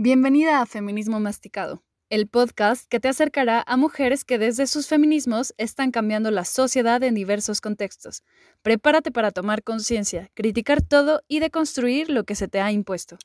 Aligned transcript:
Bienvenida 0.00 0.60
a 0.60 0.66
Feminismo 0.66 1.18
Masticado, 1.18 1.82
el 2.08 2.28
podcast 2.28 2.88
que 2.88 3.00
te 3.00 3.08
acercará 3.08 3.64
a 3.66 3.76
mujeres 3.76 4.24
que 4.24 4.38
desde 4.38 4.68
sus 4.68 4.86
feminismos 4.86 5.52
están 5.58 5.90
cambiando 5.90 6.30
la 6.30 6.44
sociedad 6.44 7.02
en 7.02 7.16
diversos 7.16 7.60
contextos. 7.60 8.22
Prepárate 8.62 9.10
para 9.10 9.32
tomar 9.32 9.64
conciencia, 9.64 10.30
criticar 10.34 10.82
todo 10.82 11.22
y 11.26 11.40
deconstruir 11.40 12.10
lo 12.10 12.22
que 12.22 12.36
se 12.36 12.46
te 12.46 12.60
ha 12.60 12.70
impuesto. 12.70 13.18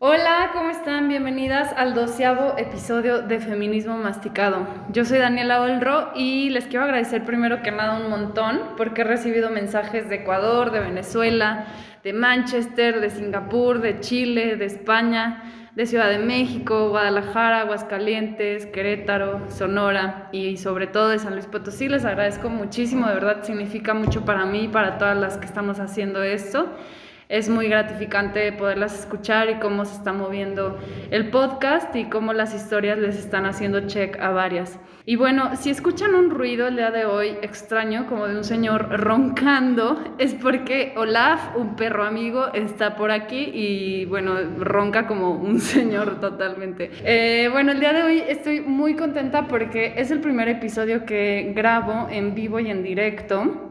Hola, 0.00 0.50
¿cómo 0.52 0.70
están? 0.70 1.08
Bienvenidas 1.08 1.72
al 1.76 1.92
doceavo 1.92 2.56
episodio 2.56 3.22
de 3.22 3.40
Feminismo 3.40 3.98
Masticado. 3.98 4.64
Yo 4.92 5.04
soy 5.04 5.18
Daniela 5.18 5.60
Olro 5.60 6.12
y 6.14 6.50
les 6.50 6.66
quiero 6.68 6.84
agradecer 6.84 7.24
primero 7.24 7.64
que 7.64 7.72
nada 7.72 7.98
un 7.98 8.08
montón 8.08 8.60
porque 8.76 9.00
he 9.00 9.04
recibido 9.04 9.50
mensajes 9.50 10.08
de 10.08 10.14
Ecuador, 10.14 10.70
de 10.70 10.78
Venezuela, 10.78 11.66
de 12.04 12.12
Manchester, 12.12 13.00
de 13.00 13.10
Singapur, 13.10 13.80
de 13.80 13.98
Chile, 13.98 14.54
de 14.54 14.66
España, 14.66 15.42
de 15.74 15.84
Ciudad 15.84 16.10
de 16.10 16.20
México, 16.20 16.90
Guadalajara, 16.90 17.62
Aguascalientes, 17.62 18.66
Querétaro, 18.66 19.50
Sonora 19.50 20.28
y 20.30 20.58
sobre 20.58 20.86
todo 20.86 21.08
de 21.08 21.18
San 21.18 21.32
Luis 21.32 21.46
Potosí. 21.46 21.88
Les 21.88 22.04
agradezco 22.04 22.48
muchísimo, 22.48 23.08
de 23.08 23.14
verdad 23.14 23.42
significa 23.42 23.94
mucho 23.94 24.24
para 24.24 24.46
mí 24.46 24.66
y 24.66 24.68
para 24.68 24.96
todas 24.96 25.16
las 25.16 25.38
que 25.38 25.46
estamos 25.46 25.80
haciendo 25.80 26.22
esto 26.22 26.72
es 27.28 27.48
muy 27.48 27.68
gratificante 27.68 28.50
poderlas 28.52 28.98
escuchar 28.98 29.50
y 29.50 29.54
cómo 29.56 29.84
se 29.84 29.96
está 29.96 30.12
moviendo 30.12 30.78
el 31.10 31.28
podcast 31.28 31.94
y 31.94 32.06
cómo 32.06 32.32
las 32.32 32.54
historias 32.54 32.98
les 32.98 33.16
están 33.16 33.44
haciendo 33.44 33.86
check 33.86 34.18
a 34.18 34.30
varias. 34.30 34.78
Y 35.04 35.16
bueno, 35.16 35.56
si 35.56 35.70
escuchan 35.70 36.14
un 36.14 36.30
ruido 36.30 36.68
el 36.68 36.76
día 36.76 36.90
de 36.90 37.06
hoy 37.06 37.36
extraño, 37.40 38.06
como 38.06 38.28
de 38.28 38.36
un 38.36 38.44
señor 38.44 38.88
roncando, 39.00 40.02
es 40.18 40.34
porque 40.34 40.94
Olaf, 40.96 41.56
un 41.56 41.76
perro 41.76 42.04
amigo, 42.04 42.52
está 42.52 42.96
por 42.96 43.10
aquí 43.10 43.50
y 43.54 44.04
bueno, 44.06 44.34
ronca 44.58 45.06
como 45.06 45.32
un 45.32 45.60
señor 45.60 46.20
totalmente. 46.20 46.90
Eh, 47.04 47.48
bueno, 47.50 47.72
el 47.72 47.80
día 47.80 47.92
de 47.92 48.02
hoy 48.02 48.22
estoy 48.26 48.60
muy 48.60 48.96
contenta 48.96 49.48
porque 49.48 49.94
es 49.96 50.10
el 50.10 50.20
primer 50.20 50.48
episodio 50.48 51.04
que 51.04 51.52
grabo 51.54 52.08
en 52.10 52.34
vivo 52.34 52.60
y 52.60 52.70
en 52.70 52.82
directo 52.82 53.68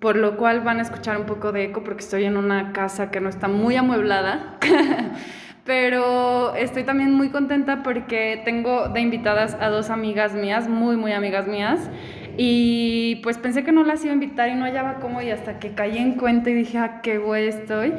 por 0.00 0.16
lo 0.16 0.36
cual 0.36 0.60
van 0.60 0.78
a 0.78 0.82
escuchar 0.82 1.18
un 1.18 1.26
poco 1.26 1.52
de 1.52 1.64
eco 1.64 1.82
porque 1.82 2.00
estoy 2.00 2.24
en 2.24 2.36
una 2.36 2.72
casa 2.72 3.10
que 3.10 3.20
no 3.20 3.28
está 3.28 3.48
muy 3.48 3.76
amueblada. 3.76 4.58
Pero 5.64 6.54
estoy 6.54 6.84
también 6.84 7.12
muy 7.12 7.30
contenta 7.30 7.82
porque 7.82 8.40
tengo 8.44 8.88
de 8.88 9.00
invitadas 9.00 9.56
a 9.60 9.68
dos 9.68 9.90
amigas 9.90 10.32
mías, 10.32 10.68
muy, 10.68 10.96
muy 10.96 11.12
amigas 11.12 11.48
mías. 11.48 11.90
Y 12.38 13.16
pues 13.24 13.38
pensé 13.38 13.64
que 13.64 13.72
no 13.72 13.82
las 13.82 14.04
iba 14.04 14.12
a 14.12 14.14
invitar 14.14 14.48
y 14.48 14.54
no 14.54 14.64
hallaba 14.64 15.00
cómo 15.00 15.22
y 15.22 15.30
hasta 15.30 15.58
que 15.58 15.72
caí 15.72 15.98
en 15.98 16.14
cuenta 16.14 16.50
y 16.50 16.54
dije, 16.54 16.78
ah, 16.78 17.00
qué 17.02 17.18
güey 17.18 17.48
estoy. 17.48 17.94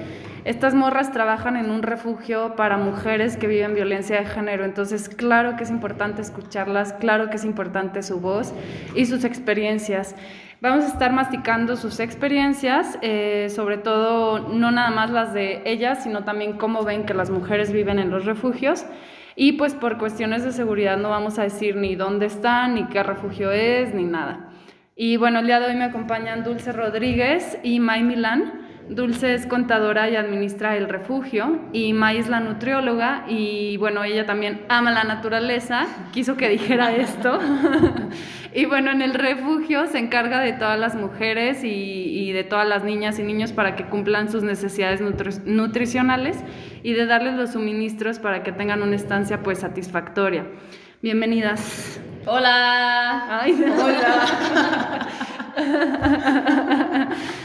Estas 0.46 0.76
morras 0.76 1.12
trabajan 1.12 1.58
en 1.58 1.70
un 1.70 1.84
refugio 1.84 2.56
para 2.56 2.78
mujeres 2.78 3.36
que 3.36 3.48
viven 3.48 3.74
violencia 3.74 4.18
de 4.18 4.26
género, 4.26 4.64
entonces 4.64 5.10
claro 5.10 5.58
que 5.58 5.66
es 5.66 5.70
importante 5.70 6.22
escucharlas, 6.22 6.94
claro 6.94 7.30
que 7.30 7.36
es 7.36 7.44
importante 7.44 8.02
su 8.02 8.22
voz 8.22 8.54
y 8.96 9.08
sus 9.08 9.26
experiencias. 9.26 10.16
Vamos 10.60 10.86
a 10.86 10.88
estar 10.88 11.14
masticando 11.14 11.76
sus 11.76 12.00
experiencias, 12.00 12.98
eh, 13.04 13.48
sobre 13.52 13.78
todo 13.78 14.40
no 14.40 14.72
nada 14.72 14.90
más 14.90 15.12
las 15.12 15.32
de 15.32 15.62
ellas, 15.66 16.02
sino 16.02 16.24
también 16.24 16.54
cómo 16.54 16.84
ven 16.84 17.06
que 17.06 17.14
las 17.14 17.30
mujeres 17.30 17.72
viven 17.72 18.00
en 18.00 18.10
los 18.10 18.26
refugios. 18.26 18.84
Y 19.36 19.52
pues 19.52 19.76
por 19.76 20.00
cuestiones 20.00 20.44
de 20.44 20.52
seguridad 20.52 20.98
no 20.98 21.12
vamos 21.12 21.38
a 21.38 21.44
decir 21.44 21.76
ni 21.76 21.96
dónde 21.96 22.26
están, 22.26 22.74
ni 22.74 22.86
qué 22.88 23.04
refugio 23.04 23.52
es, 23.52 23.94
ni 23.94 24.06
nada. 24.06 24.50
Y 24.96 25.18
bueno, 25.18 25.40
el 25.40 25.46
día 25.46 25.60
de 25.60 25.68
hoy 25.68 25.76
me 25.76 25.84
acompañan 25.84 26.44
Dulce 26.44 26.72
Rodríguez 26.72 27.60
y 27.62 27.80
May 27.80 28.02
Milán. 28.02 28.67
Dulce 28.90 29.34
es 29.34 29.46
contadora 29.46 30.10
y 30.10 30.16
administra 30.16 30.78
el 30.78 30.88
refugio 30.88 31.60
y 31.74 31.92
May 31.92 32.18
es 32.18 32.30
la 32.30 32.40
nutrióloga 32.40 33.26
y 33.28 33.76
bueno, 33.78 34.04
ella 34.06 34.26
también 34.26 34.62
ama 34.70 34.92
la 34.92 35.04
naturaleza, 35.04 35.88
quiso 36.14 36.38
que 36.38 36.48
dijera 36.48 36.96
esto. 36.96 37.38
y 38.54 38.66
bueno, 38.66 38.92
en 38.92 39.02
el 39.02 39.14
refugio 39.14 39.88
se 39.88 39.98
encarga 40.00 40.40
de 40.40 40.54
todas 40.54 40.80
las 40.80 40.96
mujeres 40.96 41.64
y, 41.64 42.32
de 42.32 42.44
todas 42.44 42.68
las 42.68 42.84
niñas 42.84 43.20
y 43.20 43.24
niños 43.24 43.52
para 43.52 43.76
que 43.76 43.86
cumplan 43.86 44.32
sus 44.32 44.44
necesidades 44.44 45.02
nutricionales 45.02 46.38
y 46.84 46.94
de 46.94 47.06
darles 47.06 47.36
los 47.36 47.54
suministros 47.54 48.20
para 48.20 48.44
que 48.44 48.52
tengan 48.52 48.84
una 48.84 48.96
estancia 48.96 49.42
pues 49.42 49.60
satisfactoria. 49.60 50.46
Bienvenidas. 51.02 52.00
Hola. 52.26 53.42
Ay, 53.42 53.66
hola. 53.80 55.08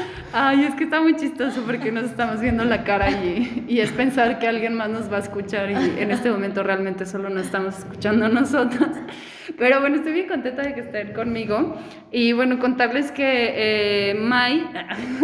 Ay, 0.34 0.65
es 0.65 0.75
que 0.75 0.84
está 0.84 1.03
muy 1.03 1.15
chistoso 1.16 1.62
porque 1.66 1.93
nos 1.93 2.04
estamos 2.04 2.41
viendo 2.41 2.65
la 2.65 2.84
cara 2.84 3.10
y, 3.10 3.66
y, 3.69 3.81
es 3.81 3.93
pensar 3.93 4.38
que 4.38 4.48
alguien 4.48 4.75
más 4.75 4.88
nos 4.88 5.12
va 5.12 5.19
a 5.19 5.20
escuchar 5.20 5.70
y 5.70 5.75
en 5.75 6.10
este 6.10 6.31
momento 6.31 6.62
realmente 6.62 7.04
solo 7.04 7.28
nos 7.28 7.44
estamos 7.44 7.78
escuchando 7.78 8.28
nosotros. 8.28 8.88
Pero 9.59 9.81
bueno, 9.81 9.97
estoy 9.97 10.12
bien 10.12 10.28
contenta 10.28 10.62
de 10.62 10.72
que 10.72 10.81
estén 10.81 11.12
conmigo. 11.12 11.76
Y 12.10 12.32
bueno, 12.32 12.59
contarles 12.59 13.12
que 13.12 14.10
eh, 14.10 14.15
Mai, 14.15 14.66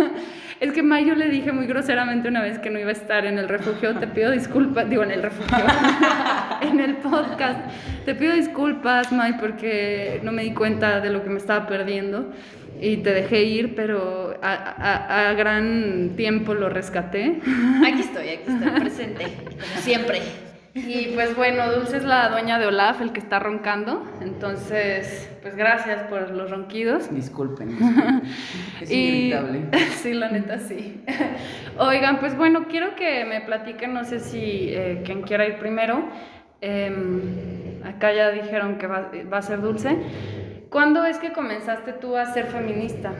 es 0.60 0.72
que 0.72 0.82
Mai 0.82 1.06
yo 1.06 1.14
le 1.14 1.30
dije 1.30 1.52
muy 1.52 1.66
groseramente 1.66 2.28
una 2.28 2.42
vez 2.42 2.58
que 2.58 2.68
no 2.68 2.78
iba 2.78 2.90
a 2.90 2.92
estar 2.92 3.24
en 3.24 3.38
el 3.38 3.48
refugio, 3.48 3.94
te 3.94 4.08
pido 4.08 4.30
disculpas, 4.30 4.90
digo 4.90 5.04
en 5.04 5.12
el 5.12 5.22
refugio, 5.22 5.64
en 6.60 6.80
el 6.80 6.96
podcast, 6.98 7.60
te 8.04 8.14
pido 8.14 8.34
disculpas 8.34 9.10
Mai 9.10 9.38
porque 9.38 10.20
no 10.22 10.32
me 10.32 10.42
di 10.42 10.52
cuenta 10.52 11.00
de 11.00 11.08
lo 11.08 11.24
que 11.24 11.30
me 11.30 11.38
estaba 11.38 11.66
perdiendo 11.66 12.30
y 12.80 12.98
te 12.98 13.12
dejé 13.12 13.42
ir, 13.44 13.74
pero 13.74 14.36
a, 14.42 15.34
gran 15.36 16.12
tiempo 16.16 16.54
lo 16.54 16.68
rescaté. 16.68 17.40
Aquí 17.84 18.00
estoy, 18.00 18.28
aquí 18.28 18.44
estoy, 18.46 18.80
presente, 18.80 19.24
como 19.24 19.82
siempre. 19.82 20.20
Y 20.74 21.12
pues 21.14 21.34
bueno, 21.34 21.72
Dulce 21.72 21.96
es 21.96 22.04
la 22.04 22.28
dueña 22.28 22.58
de 22.58 22.66
Olaf, 22.66 23.00
el 23.00 23.12
que 23.12 23.18
está 23.20 23.38
roncando. 23.38 24.06
Entonces, 24.20 25.28
pues 25.42 25.56
gracias 25.56 26.02
por 26.04 26.30
los 26.30 26.50
ronquidos. 26.50 27.12
Disculpen. 27.12 27.76
Es 28.80 28.90
y, 28.90 29.32
Sí, 29.96 30.14
la 30.14 30.30
neta 30.30 30.58
sí. 30.58 31.02
Oigan, 31.78 32.20
pues 32.20 32.36
bueno, 32.36 32.66
quiero 32.68 32.94
que 32.94 33.24
me 33.24 33.40
platiquen, 33.40 33.92
no 33.92 34.04
sé 34.04 34.20
si 34.20 34.68
eh, 34.70 35.02
quien 35.04 35.22
quiera 35.22 35.46
ir 35.46 35.58
primero. 35.58 36.08
Em, 36.60 37.22
acá 37.84 38.12
ya 38.12 38.30
dijeron 38.30 38.78
que 38.78 38.86
va, 38.86 39.10
va 39.32 39.38
a 39.38 39.42
ser 39.42 39.60
Dulce. 39.60 39.96
¿Cuándo 40.70 41.06
es 41.06 41.18
que 41.18 41.32
comenzaste 41.32 41.94
tú 41.94 42.16
a 42.16 42.26
ser 42.32 42.46
feminista? 42.46 43.14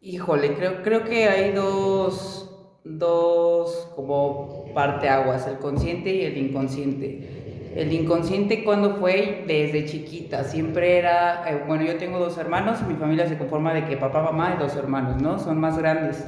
Híjole, 0.00 0.54
creo, 0.54 0.82
creo 0.82 1.04
que 1.04 1.28
hay 1.28 1.52
dos, 1.52 2.50
dos 2.84 3.92
como 3.94 4.72
parteaguas, 4.72 5.46
el 5.46 5.58
consciente 5.58 6.10
y 6.10 6.22
el 6.22 6.38
inconsciente. 6.38 7.72
El 7.76 7.92
inconsciente 7.92 8.64
cuando 8.64 8.96
fue 8.96 9.44
desde 9.46 9.84
chiquita, 9.84 10.44
siempre 10.44 10.98
era, 10.98 11.44
eh, 11.50 11.64
bueno, 11.66 11.84
yo 11.84 11.96
tengo 11.96 12.18
dos 12.18 12.38
hermanos, 12.38 12.82
mi 12.82 12.94
familia 12.94 13.28
se 13.28 13.36
conforma 13.36 13.74
de 13.74 13.84
que 13.84 13.96
papá, 13.98 14.22
mamá 14.22 14.54
y 14.56 14.62
dos 14.62 14.74
hermanos, 14.74 15.20
¿no? 15.20 15.38
Son 15.38 15.58
más 15.58 15.76
grandes. 15.78 16.24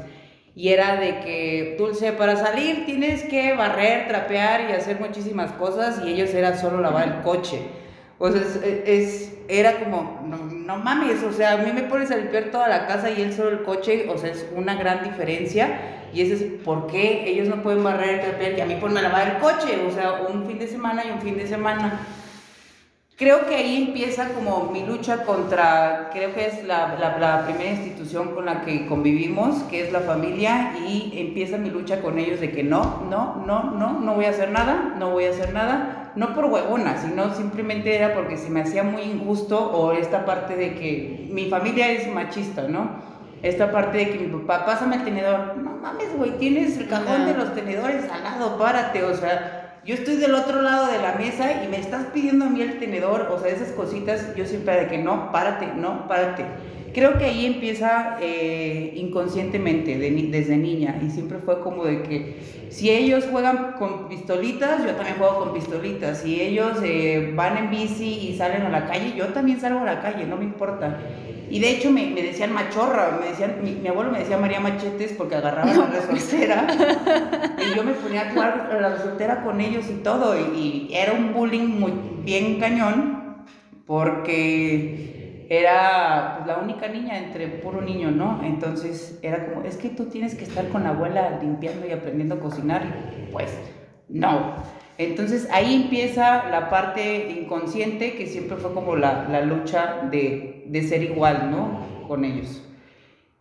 Y 0.54 0.68
era 0.68 0.96
de 0.96 1.20
que, 1.20 1.76
Dulce, 1.78 2.12
para 2.12 2.36
salir 2.36 2.84
tienes 2.84 3.24
que 3.24 3.54
barrer, 3.54 4.06
trapear 4.06 4.68
y 4.68 4.72
hacer 4.72 5.00
muchísimas 5.00 5.52
cosas 5.52 6.02
y 6.04 6.12
ellos 6.12 6.32
era 6.34 6.56
solo 6.56 6.80
lavar 6.80 7.08
el 7.08 7.22
coche. 7.22 7.83
Pues 8.24 8.36
es, 8.86 9.34
era 9.48 9.80
como, 9.80 10.18
no, 10.24 10.78
mames, 10.78 11.22
o 11.24 11.30
sea, 11.30 11.52
a 11.52 11.56
mí 11.58 11.70
me 11.72 11.82
pones 11.82 12.10
a 12.10 12.16
limpiar 12.16 12.44
toda 12.44 12.68
la 12.68 12.86
casa 12.86 13.10
y 13.10 13.20
él 13.20 13.34
solo 13.34 13.50
el 13.50 13.62
coche, 13.64 14.06
o 14.08 14.16
sea, 14.16 14.30
es 14.30 14.46
una 14.56 14.76
gran 14.76 15.04
diferencia. 15.04 16.08
Y 16.10 16.22
ese 16.22 16.32
es 16.32 16.42
por 16.64 16.86
qué 16.86 17.28
ellos 17.28 17.48
no 17.48 17.62
pueden 17.62 17.84
barrer, 17.84 18.22
trapear 18.22 18.56
y 18.56 18.60
a 18.62 18.64
mí 18.64 18.76
ponme 18.76 19.00
a 19.00 19.02
lavar 19.02 19.28
el 19.28 19.36
coche, 19.42 19.78
o 19.86 19.90
sea, 19.92 20.22
un 20.26 20.46
fin 20.46 20.58
de 20.58 20.68
semana 20.68 21.04
y 21.04 21.10
un 21.10 21.20
fin 21.20 21.36
de 21.36 21.46
semana. 21.46 22.00
Creo 23.16 23.46
que 23.46 23.54
ahí 23.54 23.84
empieza 23.86 24.30
como 24.30 24.72
mi 24.72 24.84
lucha 24.84 25.22
contra, 25.22 26.10
creo 26.12 26.34
que 26.34 26.46
es 26.46 26.64
la, 26.64 26.96
la, 26.98 27.16
la, 27.18 27.44
primera 27.44 27.70
institución 27.70 28.34
con 28.34 28.46
la 28.46 28.62
que 28.62 28.88
convivimos, 28.88 29.62
que 29.70 29.86
es 29.86 29.92
la 29.92 30.00
familia, 30.00 30.72
y 30.84 31.12
empieza 31.14 31.56
mi 31.56 31.70
lucha 31.70 32.02
con 32.02 32.18
ellos 32.18 32.40
de 32.40 32.50
que 32.50 32.64
no, 32.64 33.04
no, 33.08 33.36
no, 33.46 33.70
no, 33.70 34.00
no 34.00 34.14
voy 34.16 34.24
a 34.24 34.30
hacer 34.30 34.50
nada, 34.50 34.96
no 34.98 35.10
voy 35.10 35.26
a 35.26 35.30
hacer 35.30 35.52
nada, 35.52 36.10
no 36.16 36.34
por 36.34 36.46
huevona, 36.46 36.96
sino 36.96 37.32
simplemente 37.36 37.94
era 37.94 38.14
porque 38.14 38.36
se 38.36 38.50
me 38.50 38.62
hacía 38.62 38.82
muy 38.82 39.02
injusto 39.02 39.60
o 39.60 39.92
esta 39.92 40.24
parte 40.24 40.56
de 40.56 40.74
que 40.74 41.28
mi 41.30 41.48
familia 41.48 41.92
es 41.92 42.12
machista, 42.12 42.66
¿no? 42.66 42.98
Esta 43.42 43.70
parte 43.70 43.98
de 43.98 44.10
que 44.10 44.18
mi 44.18 44.40
papá, 44.40 44.66
pásame 44.66 44.96
el 44.96 45.04
tenedor, 45.04 45.56
no 45.56 45.70
mames, 45.76 46.16
güey, 46.16 46.32
tienes 46.38 46.76
el 46.78 46.88
cajón 46.88 47.26
de 47.26 47.34
los 47.34 47.54
tenedores 47.54 48.10
al 48.10 48.24
lado, 48.24 48.58
párate, 48.58 49.04
o 49.04 49.14
sea 49.14 49.63
yo 49.86 49.94
estoy 49.94 50.16
del 50.16 50.34
otro 50.34 50.62
lado 50.62 50.90
de 50.90 50.98
la 50.98 51.14
mesa 51.14 51.62
y 51.62 51.68
me 51.68 51.78
estás 51.78 52.06
pidiendo 52.06 52.46
a 52.46 52.48
mí 52.48 52.62
el 52.62 52.78
tenedor, 52.78 53.28
o 53.30 53.38
sea, 53.38 53.50
esas 53.50 53.68
cositas, 53.72 54.34
yo 54.34 54.46
siempre 54.46 54.80
de 54.80 54.86
que 54.86 54.98
no, 54.98 55.30
párate, 55.30 55.66
no, 55.76 56.08
párate. 56.08 56.44
creo 56.94 57.18
que 57.18 57.24
ahí 57.26 57.44
empieza 57.44 58.16
eh, 58.20 58.92
inconscientemente, 58.96 59.98
desde 59.98 60.56
niña, 60.56 60.98
y 61.04 61.10
siempre 61.10 61.38
fue 61.38 61.60
como 61.60 61.84
de 61.84 62.02
que 62.02 62.36
si 62.70 62.90
ellos 62.90 63.26
juegan 63.30 63.74
con 63.78 64.08
pistolitas, 64.08 64.84
yo 64.84 64.92
también 64.92 65.16
juego 65.18 65.40
con 65.40 65.52
pistolitas, 65.52 66.22
si 66.22 66.40
ellos 66.40 66.78
eh, 66.82 67.32
van 67.34 67.58
en 67.58 67.70
bici 67.70 68.28
y 68.28 68.36
salen 68.36 68.62
a 68.62 68.70
la 68.70 68.86
calle, 68.86 69.14
yo 69.16 69.26
también 69.28 69.60
salgo 69.60 69.80
a 69.80 69.84
la 69.84 70.00
calle, 70.00 70.24
no 70.26 70.36
me 70.36 70.44
importa. 70.44 70.98
Y 71.54 71.60
de 71.60 71.70
hecho 71.70 71.92
me, 71.92 72.06
me 72.06 72.20
decían 72.20 72.52
machorra, 72.52 73.16
me 73.20 73.28
decían, 73.28 73.60
mi, 73.62 73.86
abuelo 73.86 74.10
me 74.10 74.18
decía 74.18 74.36
María 74.36 74.58
Machetes 74.58 75.12
porque 75.12 75.36
agarraba 75.36 75.72
la 75.72 75.86
resortera 76.00 76.66
y 77.56 77.76
yo 77.76 77.84
me 77.84 77.92
ponía 77.92 78.22
a 78.22 78.32
jugar 78.32 78.76
la 78.80 78.88
resortera 78.88 79.44
con 79.44 79.60
ellos 79.60 79.84
y 79.88 80.02
todo, 80.02 80.36
y, 80.36 80.88
y 80.90 80.92
era 80.92 81.12
un 81.12 81.32
bullying 81.32 81.78
muy 81.78 81.92
bien 82.24 82.58
cañón 82.58 83.44
porque 83.86 85.46
era 85.48 86.38
pues, 86.38 86.48
la 86.48 86.58
única 86.58 86.88
niña 86.88 87.18
entre 87.18 87.46
puro 87.46 87.80
niño, 87.80 88.10
¿no? 88.10 88.40
Entonces 88.42 89.20
era 89.22 89.46
como, 89.46 89.62
es 89.62 89.76
que 89.76 89.90
tú 89.90 90.06
tienes 90.06 90.34
que 90.34 90.42
estar 90.42 90.68
con 90.70 90.82
la 90.82 90.88
abuela 90.88 91.38
limpiando 91.40 91.86
y 91.86 91.92
aprendiendo 91.92 92.34
a 92.34 92.40
cocinar. 92.40 92.82
Pues 93.30 93.56
no. 94.08 94.56
Entonces 94.98 95.48
ahí 95.52 95.74
empieza 95.74 96.48
la 96.50 96.70
parte 96.70 97.30
inconsciente 97.40 98.14
que 98.14 98.26
siempre 98.26 98.56
fue 98.56 98.72
como 98.72 98.96
la, 98.96 99.28
la 99.28 99.40
lucha 99.40 100.08
de, 100.10 100.64
de, 100.68 100.82
ser 100.82 101.02
igual, 101.02 101.50
¿no? 101.50 102.06
Con 102.06 102.24
ellos. 102.24 102.62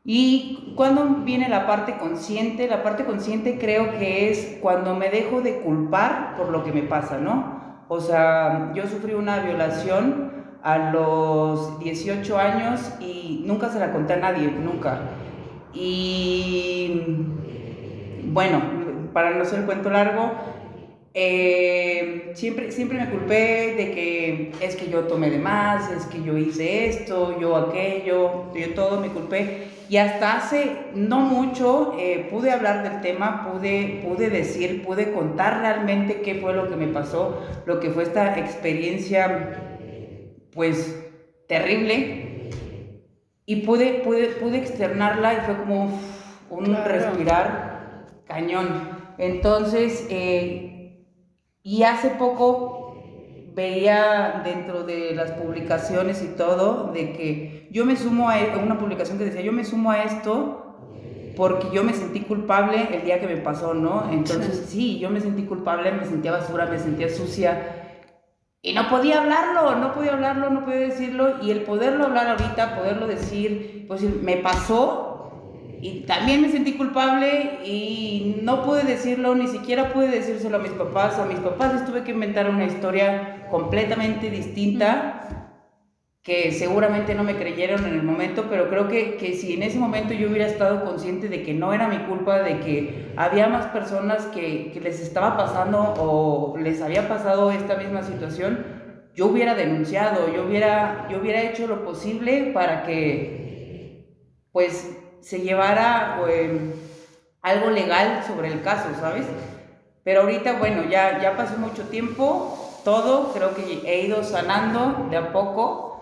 Y 0.03 0.73
cuando 0.75 1.05
viene 1.23 1.47
la 1.47 1.67
parte 1.67 1.97
consciente, 1.97 2.67
la 2.67 2.83
parte 2.83 3.05
consciente 3.05 3.57
creo 3.59 3.91
que 3.99 4.31
es 4.31 4.57
cuando 4.61 4.95
me 4.95 5.09
dejo 5.09 5.41
de 5.41 5.59
culpar 5.59 6.35
por 6.37 6.49
lo 6.49 6.63
que 6.63 6.73
me 6.73 6.81
pasa, 6.83 7.17
¿no? 7.19 7.61
O 7.87 8.01
sea, 8.01 8.71
yo 8.73 8.87
sufrí 8.87 9.13
una 9.13 9.39
violación 9.39 10.31
a 10.63 10.91
los 10.91 11.79
18 11.79 12.37
años 12.37 12.93
y 12.99 13.43
nunca 13.45 13.69
se 13.69 13.79
la 13.79 13.91
conté 13.91 14.13
a 14.13 14.17
nadie, 14.17 14.49
nunca. 14.49 15.01
Y 15.73 17.27
bueno, 18.25 18.61
para 19.13 19.31
no 19.31 19.45
ser 19.45 19.59
el 19.59 19.65
cuento 19.65 19.89
largo, 19.89 20.31
eh, 21.15 22.31
siempre, 22.33 22.71
siempre 22.71 22.97
me 22.97 23.09
culpé 23.09 23.75
de 23.75 23.91
que 23.91 24.51
es 24.61 24.75
que 24.75 24.89
yo 24.89 25.01
tomé 25.01 25.29
de 25.29 25.37
más, 25.37 25.91
es 25.91 26.05
que 26.05 26.23
yo 26.23 26.37
hice 26.37 26.87
esto, 26.87 27.39
yo 27.39 27.55
aquello, 27.55 28.51
yo 28.53 28.73
todo 28.73 28.99
me 28.99 29.09
culpé. 29.09 29.67
Y 29.89 29.97
hasta 29.97 30.37
hace 30.37 30.71
no 30.95 31.19
mucho 31.19 31.95
eh, 31.99 32.27
pude 32.31 32.51
hablar 32.51 32.81
del 32.81 33.01
tema, 33.01 33.51
pude, 33.51 34.01
pude 34.03 34.29
decir, 34.29 34.83
pude 34.83 35.11
contar 35.11 35.59
realmente 35.59 36.21
qué 36.21 36.35
fue 36.35 36.53
lo 36.53 36.67
que 36.67 36.75
me 36.75 36.87
pasó, 36.87 37.39
lo 37.65 37.79
que 37.79 37.91
fue 37.91 38.03
esta 38.03 38.39
experiencia 38.39 39.59
pues 40.53 40.99
terrible 41.47 42.49
y 43.45 43.57
pude, 43.57 44.01
pude, 44.03 44.27
pude 44.29 44.57
externarla 44.57 45.33
y 45.33 45.37
fue 45.45 45.57
como 45.57 45.99
un 46.49 46.75
respirar 46.85 48.05
cañón. 48.25 48.67
Entonces, 49.17 50.07
eh, 50.09 50.72
y 51.63 51.83
hace 51.83 52.09
poco 52.11 52.97
veía 53.55 54.41
dentro 54.43 54.83
de 54.83 55.15
las 55.15 55.31
publicaciones 55.31 56.21
y 56.23 56.35
todo 56.35 56.91
de 56.91 57.13
que 57.13 57.67
yo 57.71 57.85
me 57.85 57.95
sumo 57.95 58.29
a 58.29 58.39
e, 58.39 58.57
una 58.57 58.77
publicación 58.77 59.17
que 59.17 59.25
decía, 59.25 59.41
yo 59.41 59.51
me 59.51 59.63
sumo 59.63 59.91
a 59.91 60.03
esto 60.03 60.59
porque 61.35 61.67
yo 61.73 61.83
me 61.83 61.93
sentí 61.93 62.21
culpable 62.21 62.89
el 62.91 63.03
día 63.05 63.19
que 63.19 63.27
me 63.27 63.37
pasó, 63.37 63.73
¿no? 63.73 64.11
Entonces 64.11 64.65
sí, 64.67 64.99
yo 64.99 65.09
me 65.09 65.19
sentí 65.19 65.43
culpable, 65.43 65.91
me 65.91 66.05
sentía 66.05 66.31
basura, 66.31 66.65
me 66.65 66.77
sentía 66.77 67.09
sucia 67.09 67.83
y 68.65 68.73
no 68.73 68.87
podía 68.89 69.21
hablarlo, 69.21 69.75
no 69.75 69.93
podía 69.93 70.13
hablarlo, 70.13 70.49
no 70.49 70.63
podía 70.63 70.79
decirlo. 70.79 71.43
Y 71.43 71.51
el 71.51 71.63
poderlo 71.63 72.05
hablar 72.05 72.29
ahorita, 72.29 72.77
poderlo 72.77 73.07
decir, 73.07 73.85
pues 73.89 74.01
me 74.03 74.37
pasó 74.37 75.12
y 75.83 76.05
también 76.07 76.41
me 76.41 76.49
sentí 76.49 76.77
culpable 76.77 77.59
y 77.65 78.37
no 78.41 78.63
pude 78.63 78.83
decirlo, 78.83 79.35
ni 79.35 79.47
siquiera 79.47 79.91
pude 79.91 80.07
decírselo 80.07 80.55
a 80.55 80.61
mis 80.61 80.71
papás. 80.71 81.19
A 81.19 81.25
mis 81.25 81.39
papás 81.39 81.73
les 81.73 81.85
tuve 81.85 82.05
que 82.05 82.11
inventar 82.11 82.49
una 82.49 82.63
historia 82.63 83.47
completamente 83.51 84.29
distinta 84.29 85.49
que 86.23 86.53
seguramente 86.53 87.15
no 87.15 87.25
me 87.25 87.35
creyeron 87.35 87.85
en 87.85 87.95
el 87.95 88.03
momento, 88.03 88.45
pero 88.49 88.69
creo 88.69 88.87
que, 88.87 89.17
que, 89.17 89.33
si 89.33 89.55
en 89.55 89.63
ese 89.63 89.77
momento 89.77 90.13
yo 90.13 90.29
hubiera 90.29 90.47
estado 90.47 90.85
consciente 90.85 91.27
de 91.27 91.43
que 91.43 91.53
no 91.53 91.73
era 91.73 91.89
mi 91.89 91.97
culpa, 91.97 92.39
de 92.39 92.61
que 92.61 93.11
había 93.17 93.49
más 93.49 93.65
personas 93.65 94.27
que, 94.27 94.71
que, 94.71 94.79
les 94.79 95.01
estaba 95.01 95.35
pasando 95.35 95.95
o 95.97 96.57
les 96.57 96.81
había 96.81 97.09
pasado 97.09 97.51
esta 97.51 97.75
misma 97.75 98.03
situación, 98.03 98.65
yo 99.13 99.25
hubiera 99.25 99.53
denunciado, 99.53 100.33
yo 100.33 100.45
hubiera, 100.45 101.09
yo 101.11 101.19
hubiera 101.19 101.41
hecho 101.41 101.67
lo 101.67 101.83
posible 101.83 102.51
para 102.53 102.83
que 102.83 103.43
pues 104.53 105.02
se 105.23 105.39
llevara 105.39 106.21
em, 106.29 106.73
algo 107.41 107.71
legal 107.71 108.23
sobre 108.27 108.49
el 108.49 108.61
caso, 108.61 108.89
¿sabes? 108.99 109.25
Pero 110.03 110.21
ahorita, 110.21 110.59
bueno, 110.59 110.83
ya, 110.89 111.21
ya 111.21 111.35
pasó 111.35 111.57
mucho 111.57 111.83
tiempo, 111.87 112.81
todo, 112.83 113.33
creo 113.33 113.55
que 113.55 113.81
he 113.85 114.05
ido 114.05 114.23
sanando 114.23 115.07
de 115.09 115.17
a 115.17 115.31
poco 115.31 115.93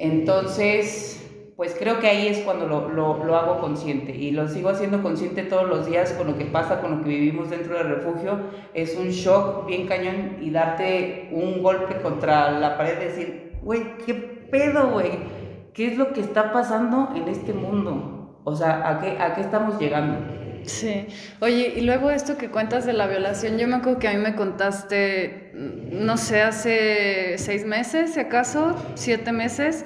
entonces, 0.00 1.52
pues 1.56 1.76
creo 1.78 2.00
que 2.00 2.08
ahí 2.08 2.26
es 2.28 2.38
cuando 2.38 2.66
lo, 2.66 2.88
lo, 2.88 3.36
hago 3.36 3.60
consciente 3.60 4.16
y 4.16 4.30
lo 4.30 4.48
sigo 4.48 4.70
haciendo 4.70 5.02
consciente 5.02 5.42
todos 5.42 5.68
los 5.68 5.84
días 5.84 6.14
con 6.14 6.28
lo 6.28 6.38
que 6.38 6.46
pasa, 6.46 6.80
con 6.80 6.96
lo 6.96 7.04
que 7.04 7.10
vivimos 7.10 7.50
dentro 7.50 7.76
del 7.76 7.96
refugio. 7.96 8.38
Es 8.72 8.96
un 8.96 9.10
shock 9.10 9.66
bien 9.66 9.86
cañón 9.86 10.38
y 10.40 10.50
darte 10.50 11.28
un 11.32 11.62
golpe 11.62 12.00
contra 12.00 12.50
la 12.50 12.78
pared, 12.78 12.98
decir, 12.98 13.58
güey, 13.62 13.98
¿qué 13.98 14.14
pedo, 14.14 14.88
güey? 14.88 15.10
¿Qué 15.74 15.88
es 15.88 15.98
lo 15.98 16.14
que 16.14 16.22
está 16.22 16.50
pasando 16.50 17.10
en 17.14 17.28
este 17.28 17.52
mundo? 17.52 18.19
O 18.44 18.56
sea, 18.56 18.88
¿a 18.88 19.00
qué, 19.00 19.18
a 19.20 19.34
qué 19.34 19.40
estamos 19.40 19.78
llegando? 19.78 20.18
Sí. 20.64 21.06
Oye, 21.40 21.74
y 21.76 21.80
luego 21.82 22.10
esto 22.10 22.36
que 22.36 22.50
cuentas 22.50 22.84
de 22.84 22.92
la 22.92 23.06
violación, 23.06 23.58
yo 23.58 23.66
me 23.66 23.76
acuerdo 23.76 23.98
que 23.98 24.08
a 24.08 24.12
mí 24.12 24.18
me 24.18 24.34
contaste, 24.34 25.52
no 25.54 26.16
sé, 26.16 26.42
hace 26.42 27.36
seis 27.38 27.64
meses, 27.64 28.14
si 28.14 28.20
acaso, 28.20 28.76
siete 28.94 29.32
meses, 29.32 29.84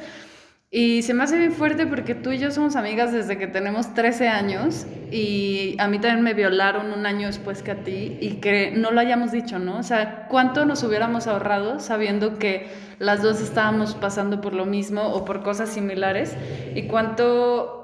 y 0.77 1.03
se 1.03 1.15
me 1.15 1.23
hace 1.23 1.39
bien 1.39 1.53
fuerte 1.53 1.87
porque 1.87 2.17
tú 2.17 2.33
y 2.33 2.39
yo 2.39 2.51
somos 2.51 2.75
amigas 2.75 3.13
desde 3.13 3.39
que 3.39 3.47
tenemos 3.47 3.95
13 3.95 4.27
años 4.27 4.87
y 5.13 5.77
a 5.79 5.87
mí 5.87 6.01
también 6.01 6.25
me 6.25 6.35
violaron 6.35 6.93
un 6.93 7.07
año 7.07 7.29
después 7.29 7.63
que 7.63 7.71
a 7.71 7.85
ti 7.85 8.19
y 8.21 8.41
que 8.41 8.73
no 8.73 8.91
lo 8.91 8.99
hayamos 8.99 9.31
dicho, 9.31 9.61
¿no? 9.61 9.79
O 9.79 9.83
sea, 9.85 10.27
¿cuánto 10.29 10.65
nos 10.65 10.83
hubiéramos 10.83 11.29
ahorrado 11.29 11.79
sabiendo 11.79 12.41
que 12.41 12.67
las 12.99 13.23
dos 13.23 13.41
estábamos 13.41 13.95
pasando 13.95 14.41
por 14.41 14.53
lo 14.53 14.67
mismo 14.67 15.03
o 15.03 15.25
por 15.25 15.45
cosas 15.45 15.69
similares? 15.69 16.37
¿Y 16.75 16.89
cuánto 16.89 17.84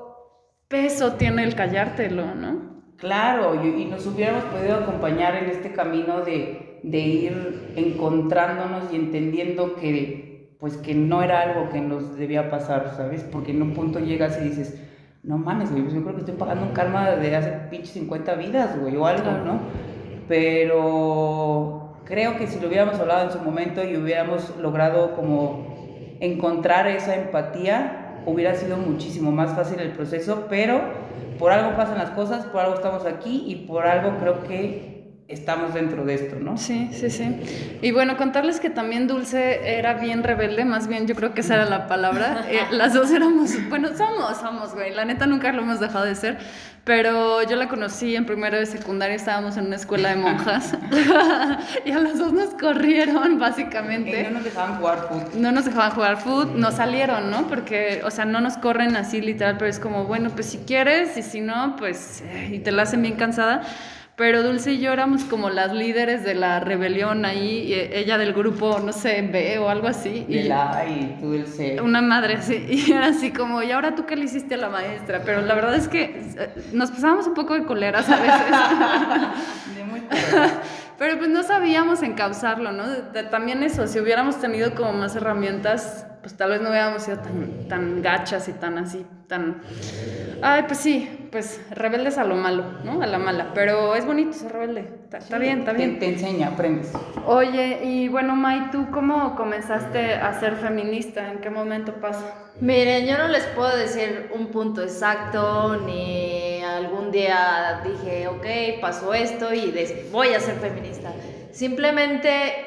peso 0.70 1.14
tiene 1.14 1.42
el 1.42 1.56
callártelo, 1.56 2.34
¿no? 2.36 2.70
Claro, 2.96 3.60
y, 3.62 3.86
nos 3.86 4.06
hubiéramos 4.06 4.44
podido 4.44 4.76
acompañar 4.76 5.34
en 5.34 5.50
este 5.50 5.72
camino 5.72 6.20
de, 6.20 6.80
de, 6.84 6.98
ir 6.98 7.72
encontrándonos 7.74 8.92
y 8.92 8.96
entendiendo 8.96 9.74
que, 9.74 10.54
pues, 10.60 10.76
que 10.76 10.94
no 10.94 11.24
era 11.24 11.40
algo 11.40 11.70
que 11.70 11.80
nos 11.80 12.16
debía 12.16 12.50
pasar, 12.50 12.92
¿sabes? 12.96 13.24
Porque 13.24 13.50
en 13.50 13.62
un 13.62 13.74
punto 13.74 13.98
llegas 13.98 14.38
y 14.40 14.44
dices, 14.44 14.80
no 15.24 15.38
mames, 15.38 15.72
güey, 15.72 15.82
pues 15.82 15.94
yo 15.94 16.02
creo 16.02 16.14
que 16.14 16.20
estoy 16.20 16.36
pagando 16.36 16.66
un 16.66 16.72
karma 16.72 17.10
de 17.10 17.34
hace 17.34 17.50
pinche 17.68 17.92
50 17.92 18.34
vidas, 18.36 18.78
güey, 18.78 18.96
o 18.96 19.06
algo, 19.06 19.32
¿no? 19.44 19.60
Pero 20.28 21.96
creo 22.04 22.36
que 22.36 22.46
si 22.46 22.60
lo 22.60 22.68
hubiéramos 22.68 22.94
hablado 23.00 23.26
en 23.26 23.32
su 23.32 23.40
momento 23.40 23.82
y 23.82 23.96
hubiéramos 23.96 24.56
logrado 24.58 25.16
como 25.16 26.16
encontrar 26.20 26.86
esa 26.86 27.16
empatía, 27.16 27.99
hubiera 28.26 28.54
sido 28.54 28.76
muchísimo 28.76 29.30
más 29.30 29.54
fácil 29.54 29.80
el 29.80 29.92
proceso, 29.92 30.46
pero 30.48 30.80
por 31.38 31.52
algo 31.52 31.76
pasan 31.76 31.98
las 31.98 32.10
cosas, 32.10 32.44
por 32.46 32.60
algo 32.60 32.74
estamos 32.74 33.06
aquí 33.06 33.44
y 33.46 33.66
por 33.66 33.86
algo 33.86 34.18
creo 34.18 34.42
que 34.42 34.99
estamos 35.30 35.74
dentro 35.74 36.04
de 36.04 36.14
esto, 36.14 36.36
¿no? 36.40 36.56
Sí, 36.58 36.90
sí, 36.92 37.08
sí. 37.08 37.36
Y 37.82 37.92
bueno, 37.92 38.16
contarles 38.16 38.58
que 38.58 38.68
también 38.68 39.06
Dulce 39.06 39.78
era 39.78 39.94
bien 39.94 40.24
rebelde, 40.24 40.64
más 40.64 40.88
bien 40.88 41.06
yo 41.06 41.14
creo 41.14 41.34
que 41.34 41.40
esa 41.40 41.54
era 41.54 41.64
la 41.66 41.86
palabra. 41.86 42.46
Eh, 42.50 42.58
las 42.72 42.94
dos 42.94 43.12
éramos, 43.12 43.52
bueno, 43.68 43.90
somos, 43.96 44.38
somos, 44.38 44.74
güey, 44.74 44.92
la 44.92 45.04
neta 45.04 45.26
nunca 45.26 45.52
lo 45.52 45.62
hemos 45.62 45.78
dejado 45.78 46.04
de 46.04 46.16
ser, 46.16 46.38
pero 46.84 47.44
yo 47.44 47.54
la 47.54 47.68
conocí 47.68 48.16
en 48.16 48.26
primero 48.26 48.58
de 48.58 48.66
secundaria, 48.66 49.14
estábamos 49.14 49.56
en 49.56 49.66
una 49.66 49.76
escuela 49.76 50.08
de 50.08 50.16
monjas 50.16 50.76
y 51.84 51.92
a 51.92 51.98
las 52.00 52.18
dos 52.18 52.32
nos 52.32 52.48
corrieron, 52.54 53.38
básicamente. 53.38 54.20
Y 54.20 54.24
no 54.24 54.30
nos 54.30 54.44
dejaban 54.44 54.78
jugar 54.78 55.08
foot. 55.08 55.34
No 55.34 55.52
nos 55.52 55.64
dejaban 55.64 55.90
jugar 55.92 56.16
foot, 56.16 56.54
nos 56.56 56.74
salieron, 56.74 57.30
¿no? 57.30 57.46
Porque, 57.46 58.00
o 58.04 58.10
sea, 58.10 58.24
no 58.24 58.40
nos 58.40 58.56
corren 58.56 58.96
así 58.96 59.20
literal, 59.20 59.56
pero 59.58 59.70
es 59.70 59.78
como, 59.78 60.06
bueno, 60.06 60.30
pues 60.30 60.46
si 60.46 60.58
quieres 60.58 61.16
y 61.16 61.22
si 61.22 61.40
no, 61.40 61.76
pues, 61.76 62.24
eh, 62.26 62.50
y 62.52 62.58
te 62.58 62.72
la 62.72 62.82
hacen 62.82 63.02
bien 63.02 63.14
cansada. 63.14 63.62
Pero 64.20 64.42
Dulce 64.42 64.72
y 64.72 64.80
yo 64.80 64.92
éramos 64.92 65.24
como 65.24 65.48
las 65.48 65.72
líderes 65.72 66.22
de 66.24 66.34
la 66.34 66.60
rebelión 66.60 67.24
ahí, 67.24 67.72
ella 67.72 68.18
del 68.18 68.34
grupo, 68.34 68.78
no 68.78 68.92
sé, 68.92 69.22
B 69.22 69.58
o 69.58 69.70
algo 69.70 69.86
así. 69.88 70.26
y 70.28 70.42
la 70.42 70.84
y 70.86 71.44
C. 71.46 71.80
Una 71.80 72.02
madre 72.02 72.34
así, 72.34 72.66
y 72.68 72.92
era 72.92 73.06
así 73.06 73.30
como, 73.30 73.62
¿y 73.62 73.70
ahora 73.70 73.94
tú 73.94 74.04
qué 74.04 74.16
le 74.16 74.26
hiciste 74.26 74.56
a 74.56 74.58
la 74.58 74.68
maestra? 74.68 75.22
Pero 75.24 75.40
la 75.40 75.54
verdad 75.54 75.74
es 75.74 75.88
que 75.88 76.02
eh, 76.36 76.54
nos 76.74 76.90
pasábamos 76.90 77.28
un 77.28 77.32
poco 77.32 77.54
de 77.54 77.64
coleras 77.64 78.10
a 78.10 78.16
veces. 78.20 79.74
de 79.74 79.84
muy 79.84 80.02
pero 81.00 81.16
pues 81.16 81.30
no 81.30 81.42
sabíamos 81.42 82.02
encauzarlo, 82.02 82.72
¿no? 82.72 82.84
También 83.30 83.62
eso, 83.62 83.86
si 83.86 83.98
hubiéramos 83.98 84.38
tenido 84.38 84.74
como 84.74 84.92
más 84.92 85.16
herramientas, 85.16 86.06
pues 86.20 86.36
tal 86.36 86.50
vez 86.50 86.60
no 86.60 86.68
hubiéramos 86.68 87.04
sido 87.04 87.16
tan, 87.20 87.68
tan 87.68 88.02
gachas 88.02 88.46
y 88.48 88.52
tan 88.52 88.76
así, 88.76 89.06
tan... 89.26 89.62
Ay, 90.42 90.64
pues 90.66 90.78
sí, 90.78 91.28
pues 91.32 91.58
rebeldes 91.70 92.18
a 92.18 92.24
lo 92.24 92.34
malo, 92.34 92.64
¿no? 92.84 93.00
A 93.00 93.06
la 93.06 93.18
mala, 93.18 93.52
pero 93.54 93.94
es 93.94 94.04
bonito 94.04 94.34
ser 94.34 94.52
rebelde, 94.52 94.80
está, 95.04 95.16
está 95.16 95.38
bien, 95.38 95.60
está 95.60 95.70
Te, 95.70 95.78
bien. 95.78 95.98
te 95.98 96.06
enseña, 96.12 96.48
aprendes. 96.48 96.92
Oye, 97.24 97.80
y 97.82 98.08
bueno, 98.08 98.36
May, 98.36 98.70
¿tú 98.70 98.90
cómo 98.90 99.36
comenzaste 99.36 100.16
a 100.16 100.38
ser 100.38 100.56
feminista? 100.56 101.32
¿En 101.32 101.38
qué 101.38 101.48
momento 101.48 101.94
pasa? 101.94 102.34
Miren, 102.60 103.06
yo 103.06 103.16
no 103.16 103.28
les 103.28 103.46
puedo 103.46 103.74
decir 103.74 104.30
un 104.34 104.48
punto 104.48 104.82
exacto, 104.82 105.78
ni 105.86 106.49
algún 106.80 107.10
día 107.12 107.80
dije, 107.84 108.26
ok, 108.28 108.80
pasó 108.80 109.14
esto 109.14 109.52
y 109.54 109.72
voy 110.10 110.28
a 110.34 110.40
ser 110.40 110.56
feminista. 110.56 111.12
Simplemente 111.52 112.66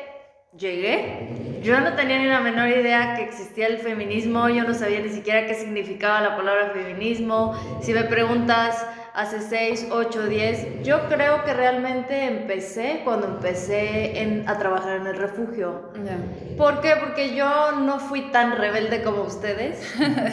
llegué. 0.58 1.30
Yo 1.62 1.80
no 1.80 1.94
tenía 1.94 2.20
ni 2.20 2.26
la 2.28 2.40
menor 2.42 2.70
idea 2.70 3.16
que 3.16 3.24
existía 3.24 3.68
el 3.68 3.78
feminismo, 3.78 4.50
yo 4.50 4.64
no 4.64 4.74
sabía 4.74 5.00
ni 5.00 5.10
siquiera 5.10 5.46
qué 5.48 5.54
significaba 5.56 6.22
la 6.22 6.36
palabra 6.36 6.72
feminismo. 6.74 7.54
Si 7.82 7.94
me 7.94 8.04
preguntas 8.04 8.86
hace 9.16 9.40
6, 9.42 9.88
8, 9.92 10.26
10, 10.28 10.84
yo 10.84 11.08
creo 11.08 11.44
que 11.46 11.54
realmente 11.54 12.26
empecé 12.26 13.02
cuando 13.04 13.28
empecé 13.28 14.20
en- 14.22 14.48
a 14.48 14.58
trabajar 14.58 14.98
en 15.02 15.08
el 15.08 15.16
refugio. 15.18 15.92
Ya. 16.04 16.18
¿Por 16.58 16.82
qué? 16.82 16.94
Porque 17.00 17.36
yo 17.36 17.72
no 17.74 18.00
fui 18.00 18.32
tan 18.32 18.58
rebelde 18.58 19.02
como 19.04 19.22
ustedes. 19.24 19.82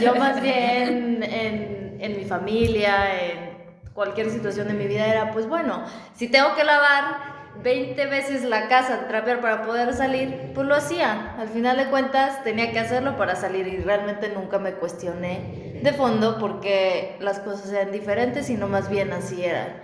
Yo 0.01 0.15
más 0.17 0.41
bien 0.43 1.23
en, 1.23 1.99
en 2.01 2.17
mi 2.17 2.25
familia, 2.25 2.95
en 3.23 3.50
cualquier 3.95 4.31
situación 4.31 4.69
de 4.69 4.75
mi 4.75 4.87
vida 4.87 5.07
era, 5.07 5.33
pues 5.33 5.49
bueno, 5.49 5.83
si 6.15 6.29
tengo 6.29 6.55
que 6.55 6.65
lavar 6.65 7.41
20 7.63 8.07
veces 8.07 8.45
la 8.45 8.69
casa, 8.69 9.07
trapear 9.09 9.41
para 9.41 9.63
poder 9.63 9.93
salir, 9.93 10.53
pues 10.55 10.67
lo 10.67 10.75
hacía. 10.75 11.35
Al 11.39 11.49
final 11.49 11.77
de 11.77 11.87
cuentas 11.87 12.43
tenía 12.45 12.73
que 12.73 12.79
hacerlo 12.79 13.17
para 13.17 13.37
salir 13.37 13.67
y 13.67 13.79
realmente 13.79 14.31
nunca 14.31 14.59
me 14.59 14.75
cuestioné 14.75 15.81
de 15.83 15.93
fondo 15.93 16.39
porque 16.39 17.17
las 17.21 17.41
cosas 17.41 17.73
eran 17.73 17.93
diferentes, 17.93 18.47
sino 18.47 18.69
más 18.69 18.89
bien 18.89 19.13
así 19.13 19.45
eran. 19.45 19.81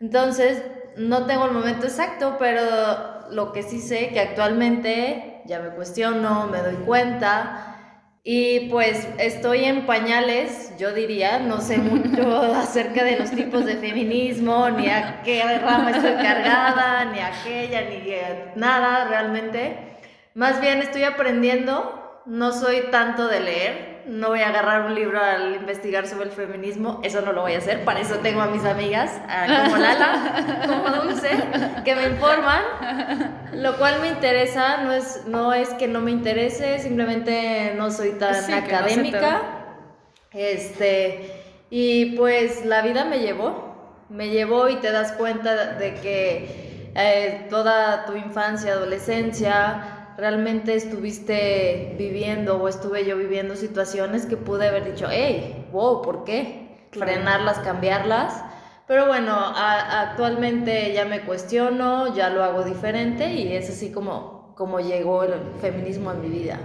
Entonces, 0.00 0.62
no 0.96 1.26
tengo 1.26 1.46
el 1.46 1.52
momento 1.52 1.86
exacto, 1.86 2.36
pero 2.38 2.62
lo 3.30 3.52
que 3.52 3.62
sí 3.62 3.80
sé 3.80 4.10
que 4.10 4.20
actualmente 4.20 5.42
ya 5.44 5.60
me 5.60 5.70
cuestiono, 5.70 6.46
me 6.46 6.58
doy 6.58 6.76
cuenta 6.86 7.67
y 8.30 8.68
pues 8.68 9.08
estoy 9.16 9.64
en 9.64 9.86
pañales, 9.86 10.74
yo 10.78 10.92
diría, 10.92 11.38
no 11.38 11.62
sé 11.62 11.78
mucho 11.78 12.42
acerca 12.54 13.02
de 13.02 13.18
los 13.18 13.30
tipos 13.30 13.64
de 13.64 13.76
feminismo, 13.78 14.68
ni 14.68 14.86
a 14.90 15.22
qué 15.22 15.42
rama 15.58 15.92
estoy 15.92 16.12
cargada, 16.12 17.06
ni 17.06 17.20
a 17.20 17.28
aquella, 17.28 17.88
ni 17.88 18.12
a 18.12 18.52
nada 18.54 19.06
realmente. 19.08 19.78
Más 20.34 20.60
bien 20.60 20.80
estoy 20.80 21.04
aprendiendo, 21.04 22.22
no 22.26 22.52
soy 22.52 22.82
tanto 22.90 23.28
de 23.28 23.40
leer, 23.40 23.97
no 24.08 24.28
voy 24.28 24.40
a 24.40 24.48
agarrar 24.48 24.86
un 24.86 24.94
libro 24.94 25.20
al 25.20 25.54
investigar 25.54 26.06
sobre 26.06 26.24
el 26.26 26.32
feminismo, 26.32 27.00
eso 27.04 27.20
no 27.20 27.32
lo 27.32 27.42
voy 27.42 27.54
a 27.54 27.58
hacer, 27.58 27.84
para 27.84 28.00
eso 28.00 28.16
tengo 28.16 28.40
a 28.40 28.46
mis 28.46 28.64
amigas, 28.64 29.10
a- 29.28 29.64
como 29.64 29.76
Lala, 29.76 30.64
como 30.66 30.88
Dulce, 31.02 31.30
que 31.84 31.94
me 31.94 32.04
informan, 32.04 32.62
lo 33.52 33.76
cual 33.76 34.00
me 34.00 34.08
interesa, 34.08 34.78
no 34.78 34.92
es, 34.92 35.24
no 35.26 35.52
es 35.52 35.68
que 35.70 35.86
no 35.88 36.00
me 36.00 36.10
interese, 36.10 36.78
simplemente 36.78 37.74
no 37.76 37.90
soy 37.90 38.12
tan 38.12 38.34
Sí, 38.42 38.50
no 38.52 38.58
académica. 38.58 39.42
Este, 40.32 41.32
y 41.70 42.16
pues 42.16 42.64
la 42.64 42.82
vida 42.82 43.04
me 43.04 43.18
llevó, 43.20 44.04
me 44.08 44.28
llevó 44.30 44.68
y 44.68 44.76
te 44.76 44.90
das 44.90 45.12
cuenta 45.12 45.74
de 45.74 45.94
que 45.94 46.90
eh, 46.94 47.46
toda 47.50 48.04
tu 48.06 48.14
infancia, 48.14 48.72
adolescencia, 48.72 49.97
realmente 50.18 50.74
estuviste 50.74 51.94
viviendo 51.96 52.60
o 52.60 52.68
estuve 52.68 53.06
yo 53.06 53.16
viviendo 53.16 53.54
situaciones 53.56 54.26
que 54.26 54.36
pude 54.36 54.68
haber 54.68 54.84
dicho, 54.92 55.06
hey, 55.10 55.66
wow, 55.72 56.02
¿por 56.02 56.24
qué? 56.24 56.86
Claro. 56.90 57.12
Frenarlas, 57.12 57.58
cambiarlas. 57.60 58.44
Pero 58.86 59.06
bueno, 59.06 59.32
a- 59.34 60.00
actualmente 60.00 60.92
ya 60.92 61.04
me 61.04 61.20
cuestiono, 61.20 62.14
ya 62.16 62.30
lo 62.30 62.42
hago 62.42 62.64
diferente 62.64 63.32
y 63.34 63.52
es 63.52 63.70
así 63.70 63.92
como, 63.92 64.54
como 64.56 64.80
llegó 64.80 65.22
el 65.22 65.34
feminismo 65.60 66.10
en 66.12 66.20
mi 66.20 66.28
vida. 66.28 66.58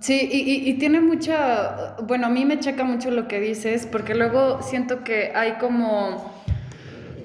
Sí, 0.00 0.28
y, 0.32 0.38
y- 0.50 0.70
y 0.70 0.74
tiene 0.78 1.00
mucha, 1.00 1.96
bueno, 2.04 2.28
a 2.28 2.30
mí 2.30 2.46
me 2.46 2.58
checa 2.58 2.84
mucho 2.84 3.10
lo 3.10 3.28
que 3.28 3.38
dices, 3.38 3.86
porque 3.86 4.14
luego 4.14 4.62
siento 4.62 5.04
que 5.04 5.32
hay 5.34 5.54
como, 5.58 6.32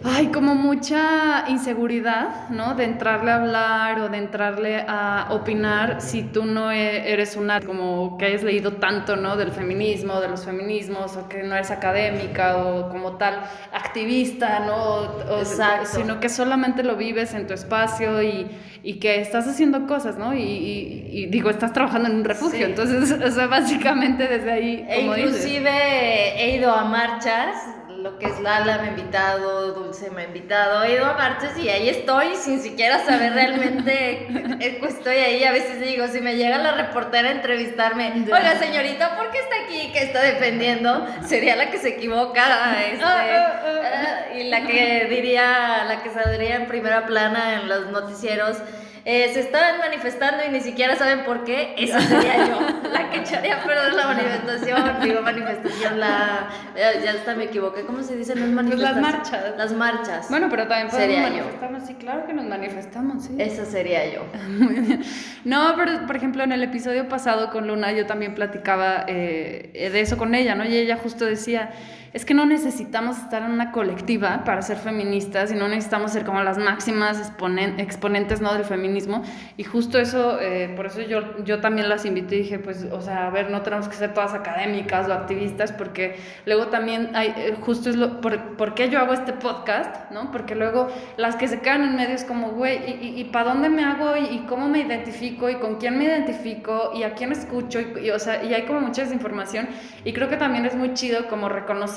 hay 0.03 0.27
como 0.27 0.55
mucha 0.55 1.45
inseguridad, 1.47 2.49
¿no? 2.49 2.73
De 2.73 2.85
entrarle 2.85 3.31
a 3.31 3.35
hablar 3.35 3.99
o 4.01 4.09
de 4.09 4.17
entrarle 4.17 4.83
a 4.87 5.27
opinar 5.29 6.01
si 6.01 6.23
tú 6.23 6.45
no 6.45 6.71
e- 6.71 7.11
eres 7.13 7.35
una, 7.35 7.59
como 7.61 8.17
que 8.17 8.25
hayas 8.25 8.41
leído 8.43 8.73
tanto, 8.73 9.15
¿no? 9.15 9.35
Del 9.37 9.51
feminismo, 9.51 10.19
de 10.19 10.27
los 10.27 10.43
feminismos, 10.45 11.15
o 11.17 11.29
que 11.29 11.43
no 11.43 11.53
eres 11.55 11.69
académica 11.69 12.57
o 12.57 12.89
como 12.89 13.17
tal 13.17 13.41
activista, 13.71 14.59
¿no? 14.61 14.75
O- 14.75 15.39
Exacto. 15.39 15.89
sino 15.93 16.19
que 16.19 16.29
solamente 16.29 16.83
lo 16.83 16.95
vives 16.95 17.33
en 17.33 17.45
tu 17.47 17.53
espacio 17.53 18.23
y, 18.23 18.47
y 18.83 18.95
que 18.99 19.21
estás 19.21 19.47
haciendo 19.47 19.85
cosas, 19.85 20.17
¿no? 20.17 20.33
Y, 20.33 20.41
y- 20.41 21.09
y 21.11 21.25
digo, 21.27 21.49
estás 21.49 21.73
trabajando 21.73 22.09
en 22.09 22.15
un 22.17 22.23
refugio, 22.25 22.57
Sí. 22.57 22.63
entonces, 22.63 23.11
o 23.23 23.31
sea, 23.31 23.47
básicamente 23.47 24.27
desde 24.27 24.51
ahí, 24.51 24.85
E 24.89 25.01
como 25.01 25.13
dices. 25.13 25.29
inclusive 25.45 26.41
he 26.43 26.55
ido 26.57 26.71
a 26.73 26.85
marchas, 26.85 27.55
lo 28.01 28.17
que 28.17 28.25
es 28.25 28.39
Lala 28.39 28.79
me 28.79 28.87
ha 28.87 28.89
invitado, 28.89 29.73
Dulce 29.73 30.09
me 30.09 30.23
ha 30.23 30.25
invitado, 30.25 30.83
he 30.83 30.93
ido 30.93 31.05
a 31.05 31.13
marchas 31.13 31.57
y 31.57 31.69
ahí 31.69 31.87
estoy 31.87 32.35
sin 32.35 32.59
siquiera 32.59 33.03
saber 33.05 33.33
realmente 33.33 34.27
estoy 34.87 35.17
ahí. 35.17 35.43
A 35.43 35.51
veces 35.51 35.79
digo, 35.79 36.07
si 36.07 36.19
me 36.19 36.35
llega 36.35 36.57
la 36.57 36.71
reportera 36.71 37.29
a 37.29 37.31
entrevistarme, 37.31 38.11
oiga 38.25 38.57
señorita, 38.57 39.17
¿por 39.17 39.29
qué 39.31 39.39
está 39.39 39.55
aquí? 39.65 39.91
¿Qué 39.93 40.03
está 40.03 40.21
defendiendo? 40.23 41.07
Sería 41.25 41.55
la 41.55 41.69
que 41.69 41.77
se 41.77 41.89
equivoca, 41.89 42.81
este, 42.91 43.03
Ah, 43.03 43.23
ah, 43.29 43.61
ah. 43.63 44.25
ah, 44.31 44.35
y 44.35 44.43
la 44.49 44.65
que 44.65 45.07
diría, 45.09 45.85
la 45.87 46.01
que 46.01 46.09
saldría 46.09 46.55
en 46.55 46.67
primera 46.67 47.05
plana 47.05 47.61
en 47.61 47.69
los 47.69 47.87
noticieros. 47.91 48.57
Eh, 49.05 49.31
se 49.33 49.39
estaban 49.39 49.79
manifestando 49.79 50.43
y 50.47 50.51
ni 50.51 50.61
siquiera 50.61 50.95
saben 50.95 51.23
por 51.23 51.43
qué, 51.43 51.73
esa 51.77 51.99
sería 51.99 52.47
yo, 52.47 52.59
la 52.91 53.09
que 53.09 53.19
echaría 53.19 53.55
a 53.57 53.63
perder 53.63 53.93
la 53.93 54.07
manifestación, 54.07 55.01
digo 55.01 55.21
manifestación, 55.21 55.99
la, 55.99 56.49
ya, 56.75 56.99
ya 57.01 57.11
hasta 57.11 57.35
me 57.35 57.45
equivoqué, 57.45 57.81
¿cómo 57.83 58.03
se 58.03 58.15
dice? 58.15 58.35
No 58.35 58.45
es 58.61 58.67
Pues 58.67 58.79
las 58.79 58.97
marchas. 58.97 59.57
Las 59.57 59.73
marchas. 59.73 60.29
Bueno, 60.29 60.47
pero 60.49 60.67
también 60.67 60.89
podemos 60.89 61.13
Sería 61.15 61.29
yo. 61.29 61.43
manifestarnos, 61.43 61.87
sí, 61.87 61.93
claro 61.95 62.25
que 62.27 62.33
nos 62.33 62.45
manifestamos, 62.45 63.23
sí. 63.25 63.35
Esa 63.39 63.65
sería 63.65 64.05
yo. 64.13 64.25
Muy 64.49 64.75
bien. 64.75 65.03
No, 65.45 65.73
pero 65.75 66.05
por 66.05 66.15
ejemplo 66.15 66.43
en 66.43 66.51
el 66.51 66.63
episodio 66.63 67.07
pasado 67.07 67.49
con 67.51 67.67
Luna 67.67 67.91
yo 67.91 68.05
también 68.05 68.35
platicaba 68.35 69.05
eh, 69.07 69.89
de 69.91 69.99
eso 69.99 70.17
con 70.17 70.35
ella, 70.35 70.55
¿no? 70.55 70.65
Y 70.65 70.75
ella 70.77 70.97
justo 70.97 71.25
decía, 71.25 71.71
es 72.13 72.25
que 72.25 72.33
no 72.33 72.45
necesitamos 72.45 73.17
estar 73.17 73.41
en 73.43 73.51
una 73.51 73.71
colectiva 73.71 74.43
para 74.43 74.61
ser 74.61 74.77
feministas 74.77 75.51
y 75.51 75.55
no 75.55 75.67
necesitamos 75.69 76.11
ser 76.11 76.25
como 76.25 76.41
las 76.43 76.57
máximas 76.57 77.17
exponen- 77.19 77.79
exponentes, 77.79 78.41
¿no? 78.41 78.53
Del 78.53 78.65
feminismo. 78.65 79.23
Y 79.55 79.63
justo 79.63 79.97
eso, 79.97 80.39
eh, 80.41 80.73
por 80.75 80.87
eso 80.87 81.01
yo, 81.01 81.43
yo 81.45 81.61
también 81.61 81.87
las 81.87 82.05
invité 82.05 82.35
y 82.35 82.39
dije, 82.39 82.59
pues, 82.59 82.85
o 82.91 83.01
sea, 83.01 83.27
a 83.27 83.29
ver, 83.29 83.49
no 83.49 83.61
tenemos 83.61 83.87
que 83.87 83.95
ser 83.95 84.13
todas 84.13 84.33
académicas 84.33 85.07
o 85.07 85.13
activistas 85.13 85.71
porque 85.71 86.17
luego 86.45 86.67
también 86.67 87.11
hay, 87.15 87.33
eh, 87.37 87.55
justo 87.61 87.89
es 87.89 87.95
lo, 87.95 88.19
por, 88.19 88.57
¿por 88.57 88.73
qué 88.73 88.89
yo 88.89 88.99
hago 88.99 89.13
este 89.13 89.33
podcast, 89.33 90.11
¿no? 90.11 90.31
Porque 90.31 90.55
luego 90.55 90.89
las 91.17 91.35
que 91.37 91.47
se 91.47 91.61
quedan 91.61 91.83
en 91.83 91.95
medio 91.95 92.15
es 92.15 92.25
como, 92.25 92.49
güey, 92.49 92.77
¿y, 93.01 93.19
y, 93.21 93.23
para 93.25 93.53
dónde 93.53 93.69
me 93.69 93.83
hago? 93.85 94.17
¿Y, 94.17 94.25
y 94.35 94.45
cómo 94.49 94.67
me 94.67 94.79
identifico? 94.79 95.49
¿Y 95.49 95.55
con 95.55 95.75
quién 95.77 95.97
me 95.97 96.03
identifico? 96.05 96.91
¿Y 96.93 97.03
a 97.03 97.13
quién 97.13 97.31
escucho? 97.31 97.79
Y, 97.79 98.07
y, 98.07 98.11
o 98.11 98.19
sea, 98.19 98.43
y 98.43 98.53
hay 98.53 98.63
como 98.63 98.81
mucha 98.81 99.03
desinformación. 99.03 99.69
Y 100.03 100.13
creo 100.13 100.27
que 100.29 100.37
también 100.37 100.65
es 100.65 100.75
muy 100.75 100.93
chido 100.93 101.27
como 101.27 101.47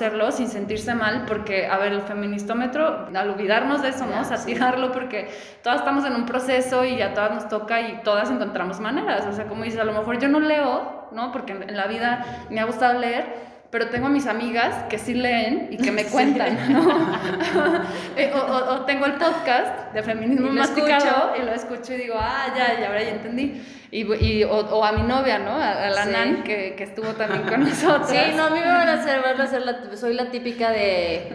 reconocerlo 0.04 0.32
sin 0.32 0.48
sentirse 0.48 0.94
mal, 0.94 1.24
porque, 1.26 1.66
a 1.66 1.78
ver, 1.78 1.92
el 1.92 2.02
feministómetro, 2.02 3.08
al 3.14 3.30
olvidarnos 3.30 3.82
de 3.82 3.88
eso, 3.88 4.06
¿no? 4.06 4.20
O 4.20 4.24
sea, 4.24 4.36
tirarlo 4.44 4.92
porque 4.92 5.28
todas 5.62 5.78
estamos 5.80 6.04
en 6.04 6.14
un 6.14 6.26
proceso 6.26 6.84
y 6.84 7.00
a 7.02 7.14
todas 7.14 7.34
nos 7.34 7.48
toca 7.48 7.80
y 7.80 8.00
todas 8.02 8.30
encontramos 8.30 8.80
maneras. 8.80 9.26
O 9.26 9.32
sea, 9.32 9.46
como 9.46 9.64
dices, 9.64 9.80
a 9.80 9.84
lo 9.84 9.92
mejor 9.92 10.18
yo 10.18 10.28
no 10.28 10.40
leo, 10.40 11.08
¿no? 11.12 11.32
Porque 11.32 11.52
en 11.52 11.76
la 11.76 11.86
vida 11.86 12.24
me 12.50 12.60
ha 12.60 12.64
gustado 12.64 12.98
leer, 12.98 13.53
pero 13.74 13.88
tengo 13.88 14.06
a 14.06 14.10
mis 14.10 14.28
amigas 14.28 14.84
que 14.88 14.98
sí 14.98 15.14
leen 15.14 15.66
y 15.72 15.78
que 15.78 15.90
me 15.90 16.04
cuentan, 16.14 16.72
¿no? 16.72 16.80
Eh, 18.16 18.30
o, 18.32 18.38
o- 18.38 18.74
o 18.74 18.80
tengo 18.84 19.04
el 19.06 19.14
podcast 19.14 19.92
de 19.92 20.00
feminismo 20.04 20.46
Y 20.46 20.50
masticado 20.52 21.32
escucho. 21.34 21.42
y 21.42 21.44
lo 21.44 21.52
escucho 21.52 21.92
y 21.94 21.96
digo, 21.96 22.14
ah, 22.16 22.46
ya, 22.56 22.78
ya, 22.80 22.86
ahora 22.86 23.02
ya 23.02 23.10
entendí. 23.10 23.60
Y, 23.90 24.00
y- 24.14 24.44
o, 24.44 24.50
o 24.58 24.84
a 24.84 24.92
mi 24.92 25.02
novia, 25.02 25.38
¿no? 25.40 25.50
A, 25.50 25.72
a 25.86 25.90
la 25.90 26.04
Sí. 26.04 26.10
Nan, 26.12 26.42
que, 26.44 26.74
que 26.76 26.84
estuvo 26.84 27.08
también 27.14 27.42
con 27.42 27.60
nosotros. 27.68 28.08
Sí, 28.08 28.16
no, 28.36 28.44
a 28.44 28.50
mí 28.50 28.60
me 28.60 28.66
van 28.70 28.88
a 28.88 28.92
hacer, 28.94 29.20
van 29.22 29.40
a 29.40 29.44
hacer 29.44 29.62
la, 29.62 29.96
soy 29.96 30.14
la 30.14 30.30
típica 30.30 30.70
de 30.70 31.32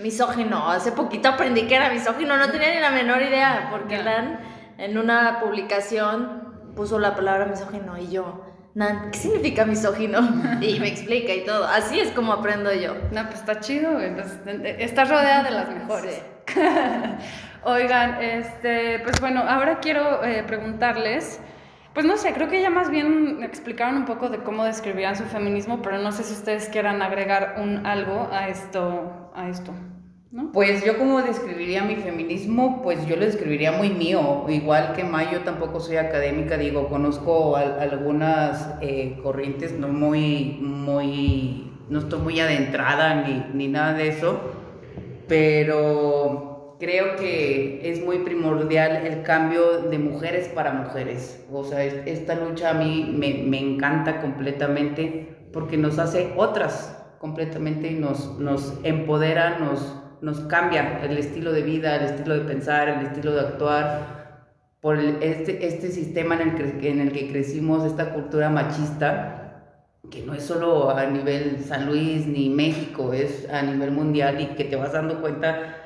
misógino. 0.00 0.70
Hace 0.70 0.92
poquito 0.92 1.28
aprendí 1.30 1.62
que 1.62 1.74
era 1.74 1.90
misógino, 1.90 2.36
no 2.36 2.48
tenía 2.50 2.72
ni 2.74 2.80
la 2.80 2.90
menor 2.90 3.20
idea, 3.22 3.68
porque. 3.72 3.98
Nan 4.02 4.38
en 4.78 4.96
una 4.96 5.40
publicación 5.40 6.72
puso 6.74 6.98
la 6.98 7.14
palabra 7.14 7.44
misógino 7.46 7.98
y 7.98 8.10
yo, 8.10 8.46
Nan, 8.74 9.10
¿qué 9.10 9.18
significa 9.18 9.64
misógino? 9.64 10.20
Y 10.60 10.78
me 10.78 10.88
explica 10.88 11.34
y 11.34 11.44
todo. 11.44 11.64
Así 11.64 11.98
es 11.98 12.10
como 12.10 12.32
aprendo 12.32 12.72
yo. 12.72 12.94
No, 13.12 13.24
pues 13.26 13.40
está 13.40 13.60
chido, 13.60 13.92
güey. 13.92 14.14
Pues, 14.14 14.38
estás 14.78 15.08
rodeada 15.08 15.42
de 15.42 15.50
las 15.50 15.68
mejores. 15.70 16.22
Oigan, 17.62 18.22
este, 18.22 19.00
pues 19.00 19.20
bueno, 19.20 19.42
ahora 19.46 19.80
quiero 19.80 20.24
eh, 20.24 20.42
preguntarles, 20.46 21.40
pues 21.92 22.06
no 22.06 22.16
sé, 22.16 22.32
creo 22.32 22.48
que 22.48 22.62
ya 22.62 22.70
más 22.70 22.90
bien 22.90 23.42
explicaron 23.42 23.96
un 23.96 24.04
poco 24.06 24.30
de 24.30 24.38
cómo 24.38 24.64
describían 24.64 25.14
su 25.14 25.24
feminismo, 25.24 25.82
pero 25.82 25.98
no 25.98 26.10
sé 26.12 26.22
si 26.22 26.32
ustedes 26.32 26.68
quieran 26.68 27.02
agregar 27.02 27.56
un 27.58 27.84
algo 27.86 28.30
a 28.32 28.48
esto, 28.48 29.30
a 29.34 29.48
esto. 29.48 29.74
Pues 30.52 30.84
yo 30.84 30.96
como 30.96 31.22
describiría 31.22 31.82
mi 31.82 31.96
feminismo, 31.96 32.82
pues 32.84 33.04
yo 33.06 33.16
lo 33.16 33.24
describiría 33.24 33.72
muy 33.72 33.90
mío, 33.90 34.46
igual 34.48 34.92
que 34.92 35.02
Mayo 35.02 35.40
tampoco 35.40 35.80
soy 35.80 35.96
académica, 35.96 36.56
digo, 36.56 36.88
conozco 36.88 37.56
algunas 37.56 38.76
eh, 38.80 39.18
corrientes, 39.24 39.72
no 39.72 39.88
muy, 39.88 40.56
muy, 40.60 41.72
no 41.88 41.98
estoy 41.98 42.20
muy 42.20 42.38
adentrada 42.38 43.26
ni, 43.26 43.44
ni 43.54 43.66
nada 43.66 43.94
de 43.94 44.06
eso, 44.06 44.40
pero 45.26 46.76
creo 46.78 47.16
que 47.16 47.90
es 47.90 48.00
muy 48.04 48.18
primordial 48.20 49.04
el 49.04 49.22
cambio 49.22 49.82
de 49.82 49.98
mujeres 49.98 50.46
para 50.46 50.72
mujeres, 50.72 51.44
o 51.50 51.64
sea, 51.64 51.82
esta 51.82 52.36
lucha 52.36 52.70
a 52.70 52.74
mí 52.74 53.12
me, 53.18 53.42
me 53.48 53.58
encanta 53.58 54.20
completamente 54.20 55.48
porque 55.52 55.76
nos 55.76 55.98
hace 55.98 56.32
otras 56.36 56.96
completamente, 57.18 57.90
nos, 57.90 58.38
nos 58.38 58.78
empodera, 58.84 59.58
nos 59.58 60.00
nos 60.22 60.40
cambia 60.40 61.00
el 61.02 61.16
estilo 61.18 61.52
de 61.52 61.62
vida, 61.62 61.96
el 61.96 62.04
estilo 62.04 62.34
de 62.34 62.40
pensar, 62.40 62.88
el 62.88 63.06
estilo 63.06 63.32
de 63.32 63.40
actuar, 63.40 64.20
por 64.80 64.98
este, 64.98 65.66
este 65.66 65.90
sistema 65.90 66.40
en 66.40 66.48
el, 66.48 66.78
que, 66.80 66.90
en 66.90 67.00
el 67.00 67.12
que 67.12 67.30
crecimos, 67.30 67.84
esta 67.84 68.14
cultura 68.14 68.48
machista, 68.48 69.36
que 70.10 70.22
no 70.22 70.34
es 70.34 70.42
solo 70.42 70.90
a 70.90 71.04
nivel 71.06 71.62
San 71.62 71.86
Luis 71.86 72.26
ni 72.26 72.48
México, 72.48 73.12
es 73.12 73.48
a 73.50 73.62
nivel 73.62 73.90
mundial 73.90 74.40
y 74.40 74.46
que 74.56 74.64
te 74.64 74.76
vas 74.76 74.92
dando 74.92 75.20
cuenta 75.20 75.76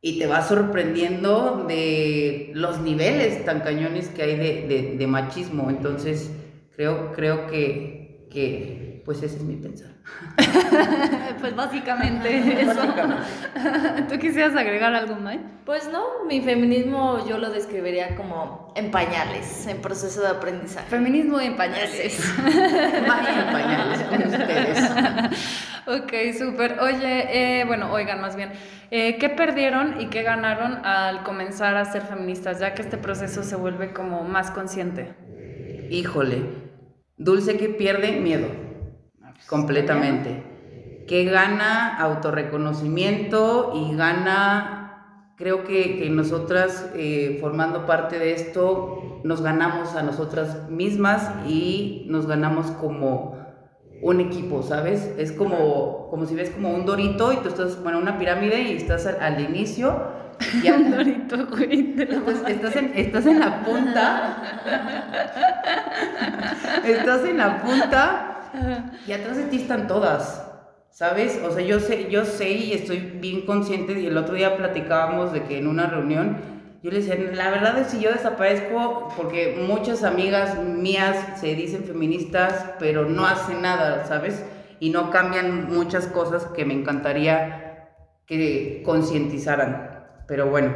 y 0.00 0.18
te 0.18 0.26
vas 0.26 0.48
sorprendiendo 0.48 1.64
de 1.68 2.52
los 2.54 2.80
niveles 2.80 3.44
tan 3.44 3.60
cañones 3.60 4.08
que 4.08 4.22
hay 4.22 4.36
de, 4.36 4.66
de, 4.66 4.96
de 4.96 5.06
machismo. 5.06 5.68
Entonces, 5.68 6.30
creo, 6.74 7.12
creo 7.12 7.46
que, 7.48 8.28
que 8.30 8.89
pues 9.04 9.22
ese 9.22 9.36
es 9.36 9.42
mi 9.42 9.56
pensar. 9.56 9.90
pues 11.40 11.54
básicamente 11.54 12.62
eso. 12.62 12.80
¿Tú 14.08 14.18
quisieras 14.18 14.54
agregar 14.56 14.94
algo 14.94 15.16
más? 15.16 15.38
Pues 15.64 15.88
no, 15.90 16.24
mi 16.26 16.40
feminismo 16.40 17.26
yo 17.26 17.38
lo 17.38 17.50
describiría 17.50 18.16
como 18.16 18.72
en 18.76 18.90
pañales, 18.90 19.66
en 19.66 19.80
proceso 19.80 20.20
de 20.22 20.28
aprendizaje. 20.28 20.88
Feminismo 20.88 21.40
en 21.40 21.56
pañales. 21.56 22.34
Vaya 23.08 23.46
en 23.46 23.52
pañales 23.52 24.02
con 24.02 24.22
ustedes. 24.22 24.90
ok, 25.86 26.38
súper. 26.38 26.78
Oye, 26.80 27.60
eh, 27.60 27.64
bueno, 27.64 27.92
oigan 27.92 28.20
más 28.20 28.36
bien, 28.36 28.52
eh, 28.90 29.16
¿qué 29.18 29.28
perdieron 29.28 30.00
y 30.00 30.06
qué 30.06 30.22
ganaron 30.22 30.84
al 30.84 31.22
comenzar 31.22 31.76
a 31.76 31.84
ser 31.84 32.02
feministas, 32.02 32.58
ya 32.60 32.74
que 32.74 32.82
este 32.82 32.98
proceso 32.98 33.42
se 33.42 33.56
vuelve 33.56 33.92
como 33.92 34.24
más 34.24 34.50
consciente? 34.50 35.14
Híjole, 35.90 36.42
dulce 37.16 37.56
que 37.56 37.68
pierde 37.68 38.20
miedo 38.20 38.69
completamente. 39.48 40.44
Que 41.06 41.24
gana 41.24 41.96
autorreconocimiento 41.98 43.72
y 43.74 43.96
gana, 43.96 45.34
creo 45.36 45.64
que, 45.64 45.98
que 45.98 46.10
nosotras 46.10 46.90
eh, 46.94 47.38
formando 47.40 47.86
parte 47.86 48.18
de 48.18 48.32
esto, 48.32 49.20
nos 49.24 49.42
ganamos 49.42 49.94
a 49.96 50.02
nosotras 50.02 50.68
mismas 50.70 51.30
y 51.46 52.06
nos 52.08 52.26
ganamos 52.26 52.70
como 52.72 53.40
un 54.02 54.20
equipo, 54.20 54.62
¿sabes? 54.62 55.12
Es 55.18 55.32
como, 55.32 56.08
como 56.10 56.26
si 56.26 56.34
ves 56.34 56.50
como 56.50 56.70
un 56.70 56.86
dorito 56.86 57.32
y 57.32 57.36
tú 57.38 57.48
estás, 57.48 57.82
bueno, 57.82 57.98
una 57.98 58.18
pirámide 58.18 58.62
y 58.62 58.76
estás 58.76 59.06
al, 59.06 59.40
inicio. 59.40 60.20
Y 60.62 60.70
un 60.70 60.90
dorito, 60.90 61.46
güey. 61.48 61.96
estás, 61.98 62.76
en, 62.76 62.92
estás 62.94 63.26
en 63.26 63.40
la 63.40 63.62
punta. 63.62 64.42
estás 66.84 67.24
en 67.24 67.36
la 67.36 67.62
punta 67.62 68.29
y 69.06 69.12
atrás 69.12 69.36
de 69.36 69.44
ti 69.44 69.56
están 69.58 69.86
todas, 69.86 70.46
¿sabes? 70.90 71.40
O 71.44 71.50
sea, 71.50 71.62
yo 71.62 71.80
sé, 71.80 72.10
yo 72.10 72.24
sé 72.24 72.50
y 72.50 72.72
estoy 72.72 72.98
bien 72.98 73.42
consciente, 73.42 73.98
y 73.98 74.06
el 74.06 74.16
otro 74.16 74.34
día 74.34 74.56
platicábamos 74.56 75.32
de 75.32 75.44
que 75.44 75.58
en 75.58 75.66
una 75.66 75.86
reunión, 75.86 76.38
yo 76.82 76.90
le 76.90 76.98
decía, 76.98 77.16
la 77.34 77.50
verdad 77.50 77.78
es 77.78 77.88
que 77.88 78.00
yo 78.00 78.10
desaparezco 78.10 79.12
porque 79.16 79.62
muchas 79.66 80.02
amigas 80.02 80.58
mías 80.58 81.38
se 81.40 81.54
dicen 81.54 81.84
feministas, 81.84 82.72
pero 82.78 83.04
no 83.04 83.26
hacen 83.26 83.60
nada, 83.60 84.06
¿sabes? 84.06 84.42
Y 84.78 84.88
no 84.88 85.10
cambian 85.10 85.70
muchas 85.70 86.06
cosas 86.06 86.46
que 86.46 86.64
me 86.64 86.72
encantaría 86.72 87.88
que 88.26 88.82
concientizaran. 88.82 90.06
Pero 90.26 90.46
bueno, 90.48 90.74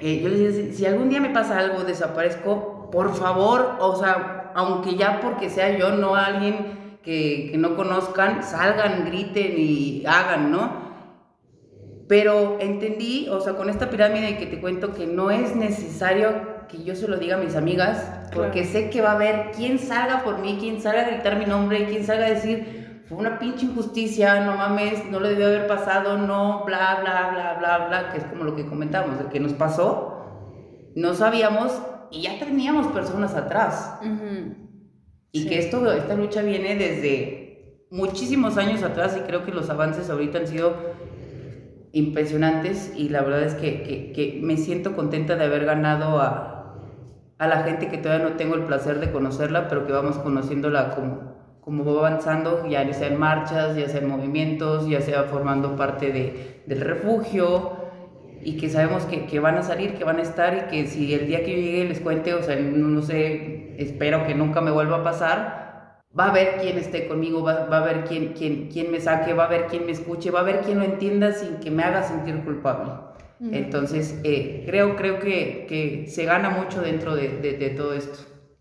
eh, 0.00 0.20
yo 0.22 0.30
les 0.30 0.56
decía, 0.56 0.72
si 0.72 0.86
algún 0.86 1.10
día 1.10 1.20
me 1.20 1.30
pasa 1.30 1.58
algo, 1.58 1.84
desaparezco, 1.84 2.88
por 2.90 3.14
favor, 3.14 3.76
o 3.80 3.96
sea, 3.96 4.52
aunque 4.54 4.96
ya 4.96 5.20
porque 5.20 5.50
sea 5.50 5.76
yo, 5.76 5.90
no 5.90 6.14
alguien 6.14 6.77
que, 7.02 7.54
no 7.58 7.76
conozcan, 7.76 8.42
salgan, 8.42 9.04
griten 9.06 9.54
y 9.56 10.04
hagan, 10.06 10.50
¿no? 10.50 10.88
Pero 12.08 12.58
entendí, 12.60 13.28
o 13.30 13.40
sea, 13.40 13.54
con 13.54 13.68
esta 13.68 13.90
pirámide 13.90 14.38
que 14.38 14.46
te 14.46 14.60
cuento 14.60 14.94
que 14.94 15.06
no 15.06 15.30
es 15.30 15.54
necesario 15.54 16.58
que 16.68 16.82
yo 16.82 16.94
se 16.94 17.08
lo 17.08 17.16
diga 17.16 17.36
a 17.36 17.40
mis 17.40 17.56
amigas, 17.56 18.28
porque 18.32 18.64
sé 18.64 18.90
que 18.90 19.00
va 19.00 19.12
a 19.12 19.14
haber 19.14 19.50
quien 19.52 19.78
salga 19.78 20.22
por 20.22 20.38
mí, 20.38 20.58
quien 20.60 20.80
salga 20.80 21.02
a 21.02 21.10
gritar 21.10 21.38
mi 21.38 21.46
nombre, 21.46 21.86
quien 21.86 22.04
salga 22.04 22.26
a 22.26 22.30
decir, 22.30 23.02
fue 23.08 23.16
una 23.18 23.38
pinche 23.38 23.64
injusticia, 23.64 24.44
no 24.44 24.56
mames, 24.56 25.06
no 25.10 25.18
le 25.18 25.30
debió 25.30 25.46
haber 25.46 25.66
pasado, 25.66 26.18
no, 26.18 26.64
bla, 26.64 26.98
bla, 27.00 27.30
bla, 27.32 27.54
bla, 27.58 27.86
bla, 27.88 28.10
que 28.10 28.18
es 28.18 28.24
como 28.24 28.44
lo 28.44 28.54
que 28.54 28.66
comentamos, 28.66 29.18
de 29.18 29.26
que 29.30 29.40
nos 29.40 29.54
pasó, 29.54 30.18
no 30.94 31.14
sabíamos 31.14 31.72
y 32.10 32.22
ya 32.22 32.38
teníamos 32.38 32.88
personas 32.88 33.34
atrás. 33.34 33.98
Y 35.32 35.46
que 35.46 35.58
esto, 35.58 35.92
esta 35.92 36.14
lucha 36.14 36.42
viene 36.42 36.74
desde 36.76 37.86
muchísimos 37.90 38.56
años 38.56 38.82
atrás 38.82 39.16
y 39.18 39.26
creo 39.26 39.44
que 39.44 39.52
los 39.52 39.70
avances 39.70 40.10
ahorita 40.10 40.38
han 40.38 40.46
sido 40.46 40.74
impresionantes 41.92 42.92
y 42.94 43.08
la 43.08 43.22
verdad 43.22 43.42
es 43.42 43.54
que, 43.54 43.82
que, 43.82 44.12
que 44.12 44.40
me 44.42 44.56
siento 44.56 44.94
contenta 44.94 45.36
de 45.36 45.44
haber 45.44 45.64
ganado 45.64 46.20
a, 46.20 46.76
a, 47.38 47.46
la 47.46 47.62
gente 47.62 47.88
que 47.88 47.98
todavía 47.98 48.28
no 48.28 48.36
tengo 48.36 48.54
el 48.54 48.64
placer 48.64 49.00
de 49.00 49.10
conocerla, 49.10 49.68
pero 49.68 49.86
que 49.86 49.92
vamos 49.92 50.18
conociéndola 50.18 50.90
como, 50.94 51.34
como 51.60 51.84
va 51.84 52.06
avanzando, 52.06 52.66
ya 52.66 52.90
sea 52.92 53.08
en 53.08 53.18
marchas, 53.18 53.76
ya 53.76 53.88
sea 53.88 54.00
en 54.00 54.08
movimientos, 54.08 54.88
ya 54.88 55.00
sea 55.00 55.24
formando 55.24 55.76
parte 55.76 56.12
de, 56.12 56.62
del 56.66 56.80
refugio 56.80 57.77
y 58.42 58.56
que 58.56 58.68
sabemos 58.68 59.04
que, 59.04 59.26
que, 59.26 59.40
van 59.40 59.56
a 59.56 59.62
salir, 59.62 59.94
que 59.94 60.04
van 60.04 60.18
a 60.18 60.22
estar 60.22 60.54
y 60.56 60.70
que 60.70 60.86
si 60.86 61.12
el 61.14 61.26
día 61.26 61.44
que 61.44 61.52
yo 61.52 61.58
llegue 61.58 61.84
les 61.84 62.00
cuente, 62.00 62.34
o 62.34 62.42
sea, 62.42 62.56
no, 62.56 62.88
no 62.88 63.02
sé, 63.02 63.74
espero 63.78 64.26
que 64.26 64.34
nunca 64.34 64.60
me 64.60 64.70
vuelva 64.70 64.98
a 64.98 65.04
pasar, 65.04 66.00
va 66.18 66.26
a 66.26 66.30
haber 66.30 66.56
quien 66.60 66.78
esté 66.78 67.06
conmigo, 67.08 67.42
va, 67.42 67.66
va 67.66 67.78
a 67.78 67.80
haber 67.80 68.04
quien, 68.04 68.32
quien, 68.32 68.68
quien, 68.68 68.90
me 68.90 69.00
saque, 69.00 69.34
va 69.34 69.44
a 69.44 69.46
haber 69.46 69.66
quien 69.66 69.86
me 69.86 69.92
escuche, 69.92 70.30
va 70.30 70.40
a 70.40 70.42
haber 70.42 70.60
quien 70.60 70.78
lo 70.78 70.84
entienda 70.84 71.32
sin 71.32 71.56
que 71.56 71.70
me 71.70 71.82
haga 71.82 72.02
sentir 72.02 72.42
culpable. 72.44 72.92
Entonces, 73.40 74.18
eh, 74.24 74.64
creo, 74.66 74.96
creo 74.96 75.20
que, 75.20 75.66
que, 75.68 76.06
se 76.08 76.24
gana 76.24 76.50
mucho 76.50 76.80
dentro 76.80 77.14
de, 77.14 77.38
de, 77.38 77.52
de 77.52 77.70
todo 77.70 77.94
esto. 77.94 78.18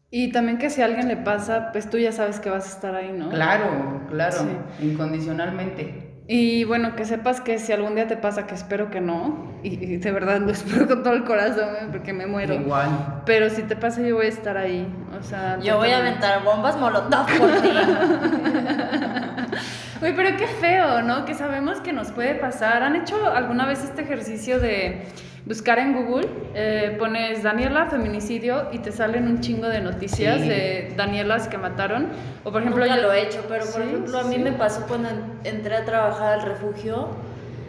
Y 0.10 0.32
también 0.32 0.58
que 0.58 0.70
si 0.70 0.82
a 0.82 0.86
alguien 0.86 1.08
le 1.08 1.18
pasa, 1.18 1.72
pues 1.72 1.90
tú 1.90 1.98
ya 1.98 2.12
sabes 2.12 2.40
que 2.40 2.50
vas 2.50 2.66
a 2.66 2.76
estar 2.76 2.96
ahí, 2.96 3.12
¿no? 3.12 3.30
Claro, 3.30 4.06
claro, 4.10 4.38
sí. 4.38 4.86
incondicionalmente. 4.86 6.07
Y 6.30 6.66
bueno, 6.66 6.98
que 6.98 7.06
sepas 7.06 7.40
que 7.40 7.58
si 7.58 7.72
algún 7.72 7.96
día 7.96 8.06
te 8.08 8.18
pasa, 8.18 8.48
que 8.48 8.54
espero 8.54 8.92
que 8.92 9.00
no, 9.00 9.48
y, 9.64 9.96
de 9.96 10.12
verdad 10.12 10.42
lo 10.42 10.52
espero 10.52 10.86
con 10.86 11.02
todo 11.02 11.14
el 11.14 11.24
corazón, 11.24 11.70
¿eh? 11.82 11.88
porque 11.90 12.12
me 12.12 12.28
muero. 12.28 12.54
Igual. 12.54 13.22
Pero 13.26 13.50
si 13.50 13.64
te 13.64 13.78
pasa, 13.78 14.02
yo 14.02 14.16
voy 14.16 14.26
a 14.26 14.30
estar 14.30 14.58
ahí. 14.58 14.86
O 15.18 15.24
sea, 15.24 15.58
yo 15.62 15.78
voy 15.78 15.92
a 15.92 16.00
aventar 16.00 16.44
bombas 16.44 16.78
molotov 16.78 17.28
por 17.38 17.50
ti. 17.62 17.70
Uy, 20.02 20.14
pero 20.16 20.38
qué 20.38 20.48
feo, 20.48 21.02
¿no? 21.02 21.26
Que 21.26 21.34
sabemos 21.34 21.80
que 21.80 21.94
nos 21.94 22.12
puede 22.12 22.36
pasar. 22.36 22.84
¿Han 22.84 22.98
hecho 22.98 23.32
alguna 23.32 23.66
vez 23.66 23.84
este 23.84 24.02
ejercicio 24.02 24.60
de 24.60 25.08
buscar 25.48 25.80
en 25.80 25.94
Google, 25.94 26.28
eh, 26.54 26.96
pones 27.00 27.42
Daniela 27.42 27.88
feminicidio 27.88 28.68
y 28.74 28.80
te 28.80 28.92
salen 28.92 29.28
un 29.28 29.40
chingo 29.40 29.68
de 29.68 29.80
noticias 29.80 30.42
sí. 30.42 30.50
de 30.50 30.94
Danielas 30.98 31.48
que 31.48 31.58
mataron. 31.58 32.10
O 32.44 32.52
por 32.52 32.62
ejemplo, 32.62 32.84
Nunca 32.84 32.98
yo 32.98 33.04
lo 33.04 33.14
he 33.14 33.24
hecho, 33.24 33.46
pero 33.48 33.64
por 33.66 33.74
sí, 33.74 33.82
ejemplo, 33.82 34.20
a 34.20 34.24
mí 34.24 34.36
sí. 34.36 34.42
me 34.42 34.52
pasó 34.52 34.86
cuando 34.88 35.10
entré 35.44 35.76
a 35.76 35.86
trabajar 35.86 36.40
al 36.40 36.42
refugio, 36.46 37.10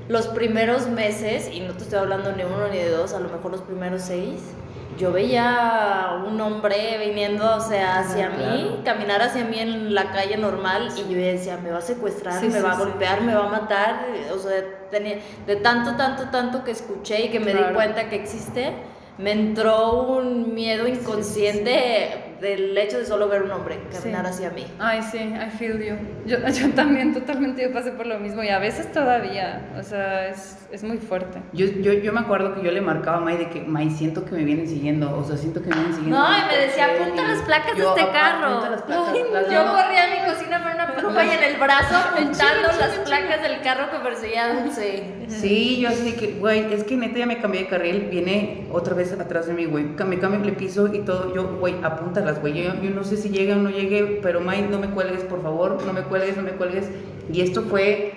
los 0.09 0.27
primeros 0.29 0.89
meses, 0.89 1.51
y 1.53 1.61
no 1.61 1.75
te 1.75 1.85
estoy 1.85 1.99
hablando 1.99 2.33
ni 2.33 2.43
uno 2.43 2.69
ni 2.69 2.79
de 2.79 2.91
dos, 2.91 3.15
a 3.15 3.21
lo 3.21 3.29
mejor 3.29 3.53
los 3.53 3.61
primeros 3.61 4.03
seis, 4.03 4.41
yo 4.99 5.13
veía 5.13 6.23
un 6.27 6.41
hombre 6.41 6.99
viniendo, 6.99 7.57
o 7.57 7.61
sea, 7.61 8.01
hacia 8.01 8.27
ah, 8.27 8.37
claro. 8.37 8.55
mí, 8.57 8.81
caminar 8.85 9.23
hacia 9.23 9.45
mí 9.45 9.59
en 9.59 9.95
la 9.95 10.11
calle 10.11 10.37
normal 10.37 10.93
y 10.97 11.13
yo 11.13 11.19
decía, 11.19 11.57
me 11.57 11.71
va 11.71 11.79
a 11.79 11.83
secuestrar, 11.83 12.41
sí, 12.41 12.49
me 12.49 12.59
sí, 12.59 12.61
va 12.61 12.73
a 12.73 12.79
golpear, 12.79 13.23
me 13.23 13.35
va 13.35 13.47
a 13.47 13.49
matar, 13.49 14.07
o 14.35 14.39
sea, 14.39 14.65
tenía, 14.91 15.19
de 15.47 15.57
tanto, 15.57 15.97
tanto, 15.97 16.31
tanto 16.31 16.65
que 16.65 16.73
escuché 16.73 17.27
y 17.27 17.29
que 17.31 17.39
me 17.39 17.53
claro. 17.53 17.69
di 17.69 17.75
cuenta 17.75 18.09
que 18.09 18.17
existe, 18.17 18.73
me 19.19 19.33
entró 19.33 20.03
un 20.03 20.55
miedo 20.55 20.89
inconsciente 20.89 22.28
del 22.41 22.77
hecho 22.79 22.99
de 22.99 23.05
solo 23.07 23.29
ver 23.29 23.43
un 23.43 23.51
hombre 23.51 23.79
caminar 23.93 24.25
Sí. 24.27 24.31
hacia 24.33 24.51
mí. 24.51 24.65
Ay, 24.79 25.01
sí, 25.03 25.19
I 25.19 25.51
feel 25.59 25.79
you. 25.83 25.97
Yo, 26.27 26.39
yo 26.49 26.71
también, 26.75 27.13
totalmente, 27.15 27.63
yo 27.63 27.73
pasé 27.73 27.91
por 27.93 28.07
lo 28.07 28.19
mismo 28.19 28.43
y 28.43 28.49
a 28.49 28.59
veces 28.59 28.93
todavía, 28.93 29.69
o 29.79 29.83
sea, 29.83 30.29
es, 30.29 30.59
es 30.71 30.83
muy 30.85 30.99
fuerte. 30.99 31.41
Yo, 31.53 31.67
yo, 31.67 31.93
yo 31.95 32.13
me 32.13 32.21
acuerdo 32.21 32.55
que 32.55 32.63
yo 32.63 32.71
le 32.71 32.81
marcaba 32.81 33.19
a 33.19 33.21
May 33.21 33.37
de 33.39 33.49
que, 33.51 33.61
May, 33.63 33.91
siento 33.91 34.25
que 34.25 34.33
me 34.33 34.45
vienen 34.45 34.69
siguiendo, 34.69 35.17
o 35.17 35.25
sea, 35.25 35.37
siento 35.37 35.61
que 35.63 35.69
me 35.71 35.75
vienen 35.77 35.95
siguiendo. 35.95 36.19
No, 36.19 36.27
y 36.37 36.41
me 36.47 36.67
decía, 36.67 36.87
apunta 36.95 37.23
las 37.27 37.43
placas 37.43 37.77
de 37.77 37.83
este 37.85 38.01
"Apa- 38.03 38.13
carro. 38.13 38.47
apunta 38.49 38.71
las 38.71 38.83
placas, 38.83 39.09
Ay, 39.13 39.23
las 39.33 39.45
yo 39.47 39.51
llevo". 39.51 39.73
corría 39.77 40.05
a 40.05 40.09
mi 40.27 40.33
cocina 40.33 40.63
con 40.63 40.73
una 40.75 40.95
pluma 40.97 41.25
y 41.25 41.31
en 41.31 41.43
el 41.45 41.57
brazo 41.57 41.97
apuntando 42.13 42.69
las 42.79 42.99
placas 43.07 43.43
del 43.43 43.61
carro 43.63 43.91
que 43.91 43.99
perseguía 43.99 44.55
Dulce. 44.55 45.05
Sí, 45.29 45.81
yo 45.81 45.89
así 45.89 46.13
que, 46.13 46.33
güey, 46.39 46.73
es 46.73 46.85
que 46.85 46.97
neta 46.97 47.19
ya 47.19 47.27
me 47.27 47.39
cambié 47.39 47.63
de 47.63 47.69
carril, 47.69 48.09
viene 48.11 48.67
otra 48.73 48.95
vez 48.95 49.13
atrás 49.13 49.47
de 49.47 49.55
mí, 49.55 49.65
güey, 49.67 49.85
me 49.85 50.19
cambio 50.19 50.43
el 50.43 50.57
piso 50.57 50.93
y 50.93 51.01
todo, 51.01 51.35
yo, 51.35 51.57
güey, 51.59 51.75
güey, 52.41 52.63
yo, 52.63 52.75
yo 52.83 52.91
no 52.91 53.05
sé 53.05 53.17
si 53.17 53.31
llega 53.31 53.57
o 53.57 53.59
no 53.59 53.71
llegue, 53.71 54.21
pero 54.23 54.41
May, 54.41 54.69
no 54.71 54.79
me 54.79 54.91
cuelgues, 54.91 55.25
por 55.25 55.43
favor, 55.43 55.83
no 55.85 55.93
me 55.93 56.03
cuelgues, 56.03 56.37
no 56.37 56.43
me 56.43 56.53
cuelgues. 56.53 56.91
Y 57.33 57.41
esto 57.41 57.63
fue 57.63 58.13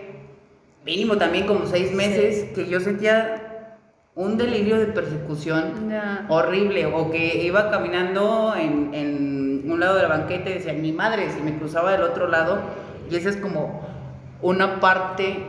mínimo 0.86 1.17
también 1.17 1.47
como 1.47 1.65
seis 1.65 1.93
meses 1.93 2.50
que 2.54 2.67
yo 2.67 2.80
sentía 2.80 3.78
un 4.15 4.38
delirio 4.38 4.78
de 4.78 4.88
persecución 4.88 5.93
horrible, 6.28 6.86
o 6.86 7.10
que 7.12 7.43
iba 7.45 7.71
caminando 7.71 8.54
en, 8.58 8.93
en 8.93 9.71
un 9.71 9.80
lado 9.80 9.95
de 9.95 10.02
la 10.04 10.10
banqueta 10.10 10.50
y 10.50 10.54
decía, 10.56 10.74
mi 10.74 10.91
madre, 10.91 11.30
si 11.32 11.41
me 11.41 11.58
cruzaba 11.58 11.93
del 11.93 12.04
otro 12.04 12.28
lado, 12.28 12.60
y 13.10 13.15
esa 13.15 13.30
es 13.30 13.38
como 13.38 13.88
una 14.41 14.80
parte 14.80 15.39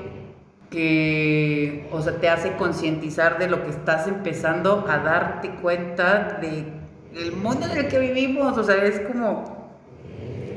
que, 0.70 1.88
o 1.92 2.00
sea, 2.00 2.14
te 2.14 2.28
hace 2.28 2.56
concientizar 2.56 3.38
de 3.38 3.48
lo 3.48 3.62
que 3.62 3.70
estás 3.70 4.08
empezando 4.08 4.86
a 4.88 4.98
darte 4.98 5.50
cuenta 5.56 6.38
de 6.40 6.81
el 7.16 7.32
mundo 7.32 7.66
en 7.70 7.78
el 7.78 7.88
que 7.88 7.98
vivimos, 7.98 8.56
o 8.58 8.64
sea, 8.64 8.76
es 8.76 9.00
como... 9.00 9.62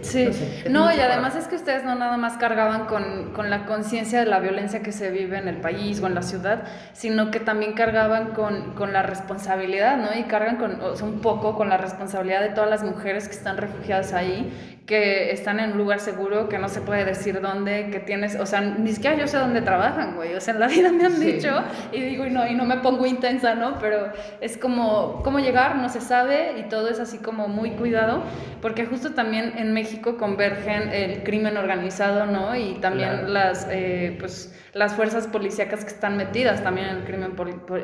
Sí, 0.02 0.30
No 0.70 0.88
sé, 0.90 0.98
y 0.98 1.00
además 1.00 1.32
para- 1.32 1.42
es 1.44 1.48
que 1.48 1.56
ustedes 1.56 1.84
no 1.84 1.96
nada 1.96 2.16
más 2.18 2.38
cargaban 2.38 2.86
con, 2.86 3.34
con 3.34 3.50
la 3.50 3.66
conciencia 3.66 4.20
de 4.20 4.28
la 4.28 4.40
violencia 4.40 4.84
que 4.84 4.92
se 4.92 5.10
vive 5.10 5.40
en 5.40 5.48
el 5.48 5.58
país 5.58 6.00
o 6.00 6.06
en 6.06 6.14
la 6.14 6.22
ciudad, 6.22 6.64
sino 6.94 7.32
que 7.32 7.40
también 7.40 7.74
cargaban 7.74 8.34
con, 8.34 8.76
con 8.76 8.94
la 8.94 9.02
responsabilidad, 9.02 9.98
¿no? 9.98 10.16
Y 10.16 10.24
cargan 10.26 10.58
con, 10.58 10.80
o 10.80 10.96
sea, 10.96 11.08
un 11.08 11.22
poco 11.22 11.56
con 11.56 11.70
la 11.70 11.78
responsabilidad 11.78 12.42
de 12.42 12.50
todas 12.50 12.70
las 12.70 12.84
mujeres 12.84 13.28
que 13.28 13.34
están 13.34 13.58
refugiadas 13.58 14.14
ahí, 14.14 14.75
que 14.86 15.32
están 15.32 15.60
en 15.60 15.72
un 15.72 15.78
lugar 15.80 16.00
seguro, 16.00 16.48
que 16.48 16.60
no 16.60 16.70
se 16.70 16.80
puede 16.80 17.06
decir 17.06 17.42
dónde, 17.42 17.90
que 17.92 18.00
tienes, 18.00 18.36
o 18.40 18.46
sea, 18.46 18.62
ni 18.62 18.92
siquiera 18.92 19.16
yo 19.18 19.26
sé 19.28 19.38
dónde 19.38 19.62
trabajan, 19.62 20.16
güey, 20.16 20.36
o 20.36 20.40
sea, 20.42 20.54
en 20.54 20.60
la 20.60 20.68
vida 20.68 20.92
me 20.92 21.06
han 21.06 21.14
Sí. 21.14 21.26
dicho 21.34 21.50
y 21.92 22.02
digo, 22.02 22.26
y 22.28 22.30
no, 22.30 22.46
y 22.46 22.54
no 22.54 22.66
me 22.66 22.78
pongo 22.78 23.08
intensa, 23.08 23.56
¿no? 23.56 23.80
Pero 23.80 24.12
es 24.42 24.58
como, 24.58 25.24
cómo 25.24 25.40
llegar, 25.40 25.78
no 25.78 25.90
se 25.90 26.02
sabe 26.02 26.60
y 26.60 26.70
todo 26.70 26.88
es 26.90 27.00
así 27.00 27.18
como 27.18 27.48
muy 27.48 27.72
cuidado, 27.72 28.22
porque 28.62 28.86
justo 28.86 29.14
también 29.16 29.54
en 29.58 29.74
México 29.74 30.18
convergen 30.18 30.90
el 30.90 31.24
crimen 31.24 31.58
organizado, 31.58 32.28
¿no? 32.28 32.56
Y 32.56 32.76
también 32.76 33.10
Claro. 33.10 33.28
las, 33.30 33.68
eh, 33.72 34.16
pues, 34.20 34.52
las 34.74 34.94
fuerzas 34.94 35.26
policíacas 35.28 35.86
que 35.86 35.92
están 35.92 36.18
metidas 36.18 36.62
también 36.62 36.90
en 36.90 36.96
el 36.98 37.04
crimen 37.06 37.32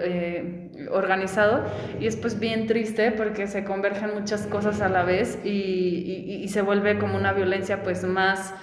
eh, 0.01 0.69
organizado. 0.91 1.63
Y 2.01 2.07
es 2.07 2.17
pues 2.17 2.37
bien 2.39 2.67
triste 2.67 3.11
porque 3.11 3.47
se 3.47 3.63
convergen 3.63 4.13
muchas 4.13 4.45
cosas 4.47 4.81
a 4.81 4.89
la 4.89 5.03
vez 5.03 5.39
y, 5.45 5.49
y- 5.49 6.41
y 6.43 6.47
se 6.49 6.61
vuelve 6.61 6.90
como 6.99 7.17
una 7.17 7.34
violencia 7.34 7.84
pues 7.84 8.04
más... 8.04 8.54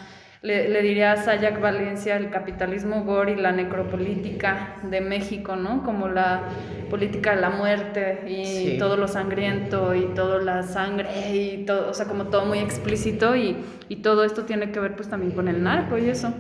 Le, 0.40 0.68
le 0.68 0.82
diría 0.82 1.10
a 1.10 1.16
Sayak 1.16 1.60
Valencia 1.60 2.16
el 2.16 2.30
capitalismo 2.30 3.02
gore 3.02 3.32
y 3.32 3.34
la 3.36 3.50
necropolítica 3.50 4.76
de 4.88 5.00
México, 5.00 5.56
¿no? 5.56 5.82
Como 5.82 6.06
la 6.06 6.42
política 6.90 7.34
de 7.34 7.40
la 7.40 7.50
muerte 7.50 8.20
y 8.28 8.44
Sí. 8.44 8.76
todo 8.78 8.96
lo 8.96 9.08
sangriento 9.08 9.96
y 9.96 10.02
toda 10.14 10.40
la 10.40 10.62
sangre 10.62 11.08
y 11.34 11.64
todo, 11.66 11.90
o 11.90 11.92
sea, 11.92 12.06
como 12.06 12.26
todo 12.26 12.44
muy 12.46 12.60
explícito 12.60 13.34
y, 13.34 13.56
y 13.88 13.96
todo 13.96 14.22
esto 14.22 14.44
tiene 14.44 14.70
que 14.70 14.78
ver 14.78 14.94
pues 14.94 15.08
también 15.08 15.32
con 15.32 15.48
el 15.48 15.60
narco 15.60 15.98
y 15.98 16.08
eso. 16.08 16.32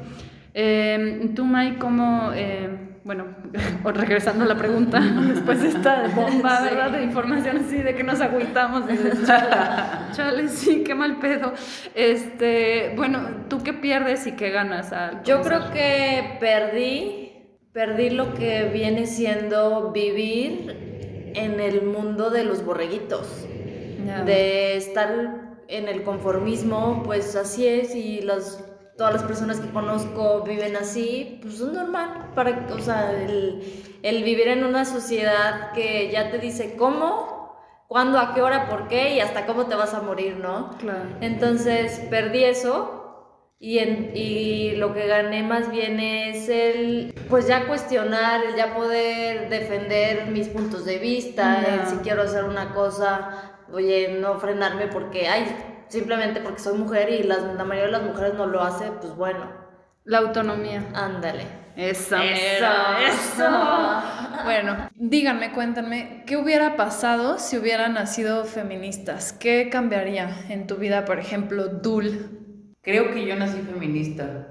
Eh, 0.54 1.30
tú, 1.34 1.44
Mai, 1.44 1.74
¿cómo, 1.78 2.30
eh, 2.36 2.68
bueno, 3.08 3.24
regresando 3.84 4.44
a 4.44 4.46
la 4.46 4.58
pregunta, 4.58 5.00
después 5.28 5.62
de 5.62 5.68
esta 5.68 6.08
bomba. 6.14 6.60
¿verdad? 6.60 6.90
De 6.90 7.02
información 7.02 7.56
así, 7.56 7.78
de 7.78 7.94
que 7.94 8.04
nos 8.04 8.20
agüitamos, 8.20 8.84
y 8.90 8.96
de, 8.98 9.24
chale, 9.24 10.12
chale, 10.12 10.48
sí, 10.48 10.84
qué 10.84 10.94
mal 10.94 11.18
pedo. 11.18 11.54
Este, 11.94 12.92
bueno, 12.96 13.46
¿tú 13.48 13.62
qué 13.62 13.72
pierdes 13.72 14.26
y 14.26 14.32
qué 14.32 14.50
ganas? 14.50 14.92
al 14.92 15.22
Yo 15.22 15.40
creo 15.40 15.70
que 15.70 16.36
perdí, 16.38 17.32
perdí 17.72 18.10
lo 18.10 18.34
que 18.34 18.64
viene 18.64 19.06
siendo 19.06 19.90
vivir 19.90 21.32
en 21.34 21.60
el 21.60 21.86
mundo 21.86 22.28
de 22.28 22.44
los 22.44 22.62
borreguitos. 22.62 23.46
De 24.26 24.76
estar 24.76 25.58
en 25.68 25.88
el 25.88 26.02
conformismo, 26.02 27.02
pues 27.04 27.36
así 27.36 27.66
es, 27.66 27.94
y 27.94 28.20
las, 28.22 28.64
todas 28.98 29.14
las 29.14 29.22
personas 29.22 29.60
que 29.60 29.70
conozco 29.70 30.42
viven 30.42 30.76
así, 30.76 31.38
pues 31.40 31.54
es 31.54 31.72
normal, 31.72 32.32
para, 32.34 32.66
o 32.70 32.80
sea, 32.80 33.12
el, 33.12 33.62
el 34.02 34.24
vivir 34.24 34.48
en 34.48 34.64
una 34.64 34.84
sociedad 34.84 35.72
que 35.72 36.10
ya 36.10 36.30
te 36.30 36.38
dice 36.38 36.74
cómo, 36.76 37.56
cuándo, 37.86 38.18
a 38.18 38.34
qué 38.34 38.42
hora, 38.42 38.68
por 38.68 38.88
qué 38.88 39.14
y 39.14 39.20
hasta 39.20 39.46
cómo 39.46 39.66
te 39.66 39.76
vas 39.76 39.94
a 39.94 40.02
morir, 40.02 40.36
¿no? 40.36 40.76
Claro. 40.78 41.04
Entonces 41.20 42.00
perdí 42.10 42.42
eso 42.44 42.96
y, 43.60 43.78
en- 43.78 44.10
y 44.14 44.72
lo 44.76 44.92
que 44.94 45.06
gané 45.06 45.42
más 45.44 45.70
bien 45.70 46.00
es 46.00 46.48
el, 46.48 47.14
pues 47.30 47.46
ya 47.46 47.66
cuestionar, 47.68 48.44
el 48.44 48.56
ya 48.56 48.74
poder 48.74 49.48
defender 49.48 50.26
mis 50.26 50.48
puntos 50.48 50.84
de 50.84 50.98
vista, 50.98 51.64
el 51.66 51.86
si 51.88 51.96
quiero 51.98 52.22
hacer 52.22 52.44
una 52.44 52.74
cosa, 52.74 53.62
oye, 53.72 54.18
no 54.20 54.38
frenarme 54.40 54.88
porque, 54.88 55.28
ay, 55.28 55.44
simplemente 55.88 56.40
porque 56.40 56.60
soy 56.60 56.78
mujer 56.78 57.10
y 57.10 57.22
las, 57.22 57.42
la 57.42 57.64
mayoría 57.64 57.86
de 57.86 57.92
las 57.92 58.02
mujeres 58.02 58.34
no 58.34 58.46
lo 58.46 58.62
hace, 58.62 58.90
pues 58.92 59.14
bueno, 59.14 59.46
La 60.04 60.18
autonomía. 60.18 60.82
ándale. 60.94 61.46
Esa, 61.76 62.24
Eso, 62.24 62.66
eso. 63.06 63.48
Bueno, 64.44 64.88
díganme, 64.94 65.52
cuéntanme, 65.52 66.22
¿qué 66.26 66.36
hubiera 66.36 66.76
pasado 66.76 67.38
si 67.38 67.56
hubieran 67.58 67.94
nacido 67.94 68.44
feministas? 68.44 69.32
¿Qué 69.32 69.68
cambiaría 69.70 70.44
en 70.48 70.66
tu 70.66 70.76
vida, 70.76 71.04
por 71.04 71.18
ejemplo, 71.18 71.68
Dul? 71.68 72.74
Creo 72.82 73.12
que 73.12 73.26
yo 73.26 73.36
nací 73.36 73.60
feminista. 73.62 74.46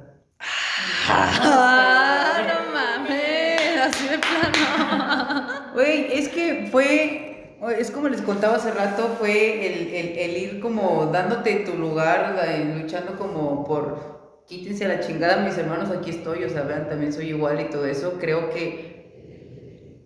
¡Ah, 1.10 2.42
no 2.48 2.74
mames! 2.74 3.78
Así 3.82 4.08
de 4.08 4.20
plano. 4.20 5.72
Güey, 5.74 6.08
es 6.20 6.30
que 6.30 6.68
fue, 6.72 7.37
es 7.78 7.92
como 7.92 8.08
les 8.10 8.22
contaba 8.22 8.56
hace 8.58 8.72
rato, 8.72 9.10
fue 9.20 9.66
el, 9.68 9.94
el- 9.94 10.18
el 10.18 10.38
ir 10.38 10.60
como 10.60 11.08
dándote 11.08 11.56
tu 11.66 11.76
lugar, 11.78 12.36
luchando 12.76 13.16
como 13.18 13.64
por 13.64 14.44
quítense 14.48 14.86
a 14.86 14.90
la 14.90 15.00
chingada 15.00 15.38
mis 15.44 15.58
hermanos, 15.58 15.90
aquí 15.92 16.12
estoy, 16.12 16.44
o 16.44 16.50
sea, 16.50 16.64
vean, 16.64 16.88
también 16.88 17.12
soy 17.14 17.30
igual 17.30 17.60
y 17.62 17.70
todo 17.70 17.86
eso. 17.86 18.18
Creo 18.20 18.50
que, 18.50 18.92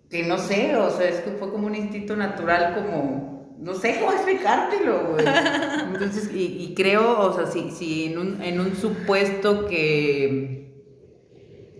que 0.08 0.24
no 0.24 0.38
sé, 0.38 0.76
o 0.76 0.90
sea, 0.90 1.08
es 1.08 1.20
que 1.20 1.32
fue 1.32 1.50
como 1.50 1.66
un 1.66 1.74
instinto 1.74 2.16
natural, 2.16 2.74
como, 2.74 3.54
no 3.58 3.74
sé 3.74 3.98
cómo 3.98 4.12
explicártelo, 4.12 5.06
güey. 5.12 5.46
Entonces, 5.92 6.30
y, 6.32 6.56
y 6.64 6.74
creo, 6.74 7.18
o 7.20 7.32
sea, 7.32 7.46
si, 7.46 7.70
si 7.70 8.06
en, 8.06 8.18
un, 8.18 8.42
en 8.42 8.60
un 8.60 8.76
supuesto 8.76 9.66
que, 9.66 10.66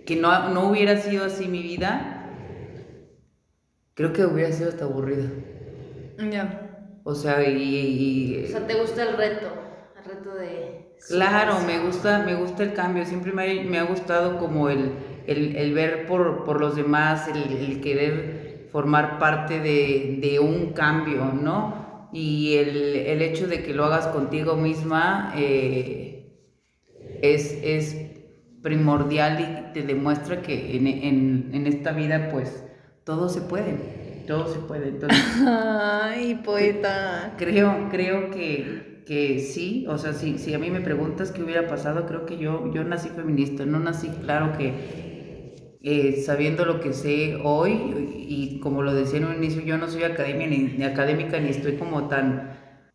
que 0.05 0.17
no, 0.17 0.49
no 0.51 0.69
hubiera 0.71 0.97
sido 0.99 1.25
así 1.25 1.49
mi 1.49 1.63
vida, 1.63 2.19
Creo 3.95 4.13
que 4.13 4.27
hubiera 4.27 4.53
sido 4.53 4.69
hasta 4.69 4.85
aburrida. 4.85 5.31
Ya. 6.17 6.45
O 7.05 7.15
sea, 7.15 7.43
y, 7.49 7.55
y- 7.63 8.45
O 8.45 8.47
sea, 8.47 8.67
¿te 8.67 8.75
gusta 8.75 9.03
el 9.03 9.17
reto? 9.17 9.49
El 9.97 10.05
reto 10.05 10.35
de... 10.35 10.95
claro, 11.07 11.61
me 11.61 11.79
gusta, 11.81 12.19
me 12.21 12.35
gusta 12.35 12.63
el 12.63 12.73
cambio. 12.75 13.05
Siempre 13.07 13.33
me, 13.33 13.43
ha- 13.61 13.65
me 13.65 13.79
ha 13.79 13.85
gustado 13.85 14.39
como 14.39 14.69
el, 14.69 14.93
el, 15.27 15.57
el 15.57 15.73
ver 15.75 16.07
por, 16.07 16.45
por 16.45 16.61
los 16.61 16.77
demás, 16.77 17.29
el, 17.29 17.53
el 17.53 17.81
querer 17.81 18.67
formar 18.71 19.19
parte 19.19 19.61
de, 19.61 20.19
de 20.21 20.41
un 20.41 20.73
cambio, 20.73 21.33
¿no? 21.33 22.09
Y 22.13 22.57
el, 22.57 22.97
el 22.97 23.23
hecho 23.23 23.47
de 23.49 23.63
que 23.63 23.75
lo 23.75 23.85
hagas 23.85 24.07
contigo 24.09 24.57
misma 24.57 25.33
eh, 25.37 26.33
es, 27.21 27.59
es 27.63 27.97
primordial 28.63 29.41
y 29.41 29.73
te 29.73 29.83
demuestra 29.83 30.43
que 30.43 30.77
en, 30.77 30.87
en, 30.87 31.51
en 31.55 31.67
esta 31.67 31.93
vida, 31.93 32.29
pues, 32.31 32.65
todo 33.05 33.29
se 33.29 33.43
puede. 33.43 34.02
Todo 34.27 34.47
se 34.47 34.61
puede. 34.61 34.89
Entonces, 34.89 35.27
Ay, 35.47 36.37
poeta. 36.37 37.35
Creo, 37.37 37.89
creo 37.91 38.31
que, 38.31 39.03
que 39.05 39.39
sí, 39.39 39.85
o 39.89 39.99
sea, 39.99 40.13
si, 40.13 40.39
si 40.39 40.55
a 40.55 40.59
mí 40.59 40.71
me 40.71 40.81
preguntas 40.81 41.33
qué 41.33 41.43
hubiera 41.43 41.67
pasado, 41.67 42.07
creo 42.07 42.25
que 42.27 42.39
yo, 42.39 42.67
yo 42.73 42.85
nací 42.85 43.11
feminista, 43.11 43.67
no 43.67 43.81
nací, 43.81 44.17
claro 44.21 44.53
que 44.53 44.75
eh, 45.81 46.17
sabiendo 46.17 46.65
lo 46.65 46.81
que 46.81 46.93
sé 46.93 47.37
hoy, 47.43 47.95
y 48.29 48.59
como 48.61 48.83
lo 48.83 48.95
decía 48.95 49.19
en 49.19 49.27
un 49.27 49.35
inicio, 49.37 49.63
yo 49.63 49.79
no 49.79 49.89
soy 49.89 50.05
academia, 50.05 50.47
ni, 50.47 50.59
ni 50.77 50.85
académica, 50.85 51.41
ni 51.41 51.51
estoy 51.51 51.75
como 51.75 52.09
tan 52.09 52.43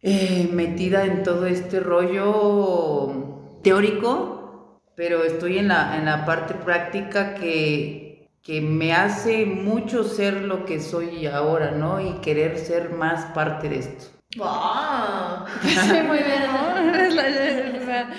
eh, 0.01 0.47
metida 0.51 1.05
en 1.05 1.23
todo 1.23 1.45
este 1.47 1.79
rollo 1.79 3.59
teórico, 3.61 4.81
pero 4.95 5.23
estoy 5.23 5.57
en 5.59 5.67
la, 5.69 5.97
en 5.97 6.05
la 6.05 6.25
parte 6.25 6.55
práctica 6.55 7.33
que, 7.35 8.06
que 8.47 8.61
me 8.61 8.93
hace 8.93 9.45
mucho 9.45 10.05
ser 10.05 10.43
lo 10.43 10.63
que 10.63 10.79
soy 10.79 11.27
ahora, 11.27 11.71
¿no? 11.71 11.99
Y 11.99 12.13
querer 12.21 12.57
ser 12.57 12.91
más 12.91 13.25
parte 13.33 13.67
de 13.67 13.79
esto. 13.79 14.05
Wow. 14.37 15.45
Sí, 15.63 16.01
muy 16.07 16.19
bien. 16.19 16.43
¿no? 16.45 17.81
o 17.81 17.85
sea, 17.85 18.09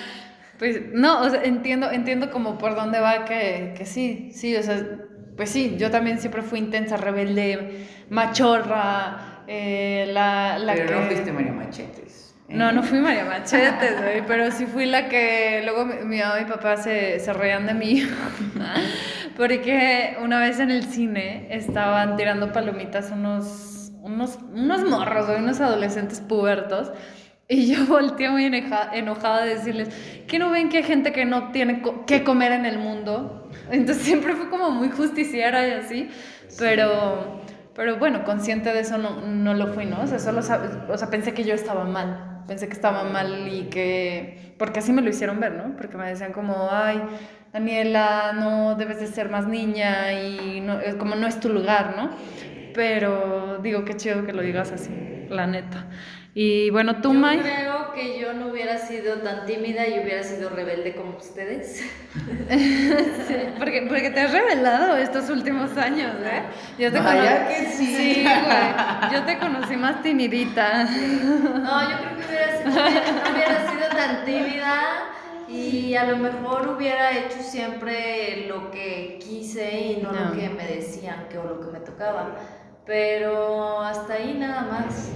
pues 0.59 0.81
no, 0.93 1.21
o 1.21 1.29
sea, 1.31 1.41
entiendo, 1.43 1.89
entiendo 1.89 2.29
como 2.29 2.59
por 2.59 2.75
dónde 2.75 2.99
va 2.99 3.25
que, 3.25 3.73
que 3.75 3.87
sí, 3.87 4.29
sí, 4.31 4.55
o 4.55 4.61
sea, 4.61 4.99
pues 5.35 5.49
sí, 5.49 5.77
yo 5.79 5.89
también 5.89 6.19
siempre 6.19 6.43
fui 6.43 6.59
intensa, 6.59 6.95
rebelde, 6.95 7.87
machorra, 8.11 9.43
eh, 9.47 10.05
la, 10.13 10.59
la 10.59 10.73
Pero 10.75 10.89
que... 10.89 10.95
no 10.95 11.01
fuiste 11.07 11.31
María 11.31 11.53
Machetes. 11.53 12.35
¿eh? 12.49 12.55
No, 12.55 12.71
no 12.71 12.83
fui 12.83 12.99
María 12.99 13.25
Machetes, 13.25 13.99
güey, 13.99 14.23
pero 14.27 14.51
sí 14.51 14.67
fui 14.67 14.85
la 14.85 15.09
que 15.09 15.61
luego 15.63 15.85
mi, 15.85 15.95
mi 16.05 16.19
mamá 16.19 16.39
y 16.39 16.43
mi 16.43 16.49
papá 16.51 16.77
se, 16.77 17.19
se 17.19 17.33
reían 17.33 17.65
de 17.65 17.73
mí. 17.73 18.03
Porque 19.39 20.17
una 20.21 20.37
vez 20.41 20.59
en 20.59 20.69
el 20.69 20.83
cine 20.83 21.47
estaban 21.49 22.17
tirando 22.17 22.51
palomitas 22.51 23.09
unos, 23.09 23.93
unos, 24.01 24.37
unos 24.53 24.83
morros, 24.83 25.29
unos 25.39 25.61
adolescentes 25.61 26.19
pubertos. 26.19 26.91
Y 27.47 27.73
yo 27.73 27.85
volteé 27.87 28.29
muy 28.29 28.43
enoja- 28.43 28.89
enojada 28.91 29.45
de 29.45 29.55
decirles, 29.55 29.87
¿que 30.27 30.39
no 30.39 30.49
ven 30.51 30.67
que 30.67 30.79
hay 30.79 30.83
gente 30.83 31.13
que 31.13 31.23
no 31.23 31.53
tiene 31.53 31.81
co- 31.81 32.03
comer 32.25 32.51
en 32.51 32.65
el 32.65 32.79
mundo? 32.79 33.49
Entonces 33.71 34.03
siempre 34.03 34.35
fue 34.35 34.49
como 34.49 34.71
muy 34.71 34.89
justiciera 34.91 35.65
y 35.65 35.71
así, 35.71 36.09
pero, 36.57 37.39
pero 37.73 37.95
bueno, 37.95 38.25
consciente 38.25 38.73
de 38.73 38.81
eso 38.81 38.97
no, 38.97 39.21
no 39.21 39.53
lo 39.53 39.67
fui, 39.67 39.85
¿no? 39.85 40.01
O 40.01 40.07
sea, 40.07 40.19
solo 40.19 40.39
o 40.41 40.97
sea, 40.97 41.09
pensé 41.09 41.33
que 41.33 41.45
yo 41.45 41.53
estaba 41.55 41.85
mal, 41.85 42.43
pensé 42.45 42.67
que 42.67 42.73
estaba 42.73 43.05
mal 43.05 43.47
y 43.47 43.69
que, 43.69 44.53
porque 44.59 44.79
así 44.79 44.91
me 44.91 45.01
lo 45.01 45.09
hicieron 45.09 45.39
ver, 45.39 45.53
¿no? 45.53 45.77
Porque 45.77 45.95
me 45.95 46.09
decían 46.09 46.33
como, 46.33 46.67
ay, 46.69 47.01
Daniela, 47.51 48.31
no 48.33 48.75
debes 48.75 48.99
de 48.99 49.07
ser 49.07 49.29
más 49.29 49.47
niña 49.47 50.13
y 50.13 50.61
no, 50.61 50.79
es 50.79 50.95
como 50.95 51.15
no 51.15 51.25
es 51.27 51.39
tu 51.39 51.49
lugar, 51.49 51.95
¿no? 51.97 52.11
Pero 52.73 53.57
digo, 53.63 53.83
qué 53.85 53.95
chido 53.97 54.25
que 54.25 54.33
lo 54.33 54.41
digas 54.43 54.71
así, 54.71 54.91
la 55.29 55.47
neta. 55.47 55.87
Y 56.35 56.69
bueno, 56.69 57.01
tú, 57.01 57.11
Yo 57.11 57.19
Mai. 57.19 57.39
creo 57.39 57.91
que 57.91 58.19
yo 58.19 58.33
no 58.33 58.49
hubiera 58.49 58.77
sido 58.77 59.15
tan 59.17 59.45
tímida 59.47 59.87
y 59.87 59.99
hubiera 59.99 60.21
sido 60.23 60.49
rebelde 60.49 60.93
como 60.95 61.17
ustedes. 61.17 61.83
Sí, 62.49 63.35
porque, 63.59 63.85
porque 63.87 64.09
te 64.09 64.21
has 64.21 64.31
revelado 64.31 64.97
estos 64.97 65.29
últimos 65.29 65.77
años, 65.77 66.15
¿eh? 66.23 66.41
Yo 66.79 66.91
te 66.91 66.99
Vaya 66.99 67.47
que 67.47 67.65
sí. 67.65 67.95
Sí, 67.95 68.23
güey. 68.23 69.11
Yo 69.13 69.23
te 69.23 69.37
conocí 69.37 69.75
más 69.75 70.01
timidita. 70.01 70.83
No, 70.85 71.89
yo 71.89 71.97
creo 71.97 72.17
que 72.17 72.25
hubiera 72.25 72.57
sido, 72.57 72.71
no 72.71 73.31
hubiera 73.31 73.71
sido 73.71 73.87
tan 73.95 74.25
tímida 74.25 74.81
y 75.49 75.95
a 75.95 76.05
lo 76.05 76.17
mejor 76.17 76.69
hubiera 76.77 77.11
hecho 77.17 77.39
siempre 77.41 78.45
lo 78.47 78.71
que 78.71 79.19
quise 79.21 79.79
y 79.79 80.01
no 80.01 80.11
No. 80.11 80.25
lo 80.25 80.31
que 80.33 80.49
me 80.49 80.65
decían 80.67 81.27
que 81.29 81.37
o 81.37 81.43
lo 81.43 81.59
que 81.59 81.71
me 81.71 81.79
tocaba. 81.79 82.29
Pero 82.85 83.81
hasta 83.81 84.13
ahí 84.13 84.35
nada 84.39 84.61
más. 84.63 85.09